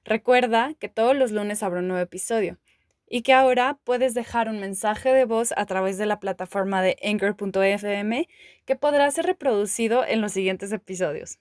Recuerda 0.04 0.74
que 0.80 0.88
todos 0.88 1.14
los 1.14 1.30
lunes 1.30 1.62
habrá 1.62 1.78
un 1.78 1.86
nuevo 1.86 2.02
episodio 2.02 2.58
y 3.08 3.22
que 3.22 3.32
ahora 3.32 3.78
puedes 3.84 4.12
dejar 4.14 4.48
un 4.48 4.58
mensaje 4.58 5.12
de 5.12 5.24
voz 5.24 5.54
a 5.56 5.66
través 5.66 5.98
de 5.98 6.06
la 6.06 6.18
plataforma 6.18 6.82
de 6.82 6.96
Anchor.fm 7.00 8.28
que 8.64 8.74
podrá 8.74 9.08
ser 9.12 9.26
reproducido 9.26 10.04
en 10.04 10.20
los 10.20 10.32
siguientes 10.32 10.72
episodios. 10.72 11.38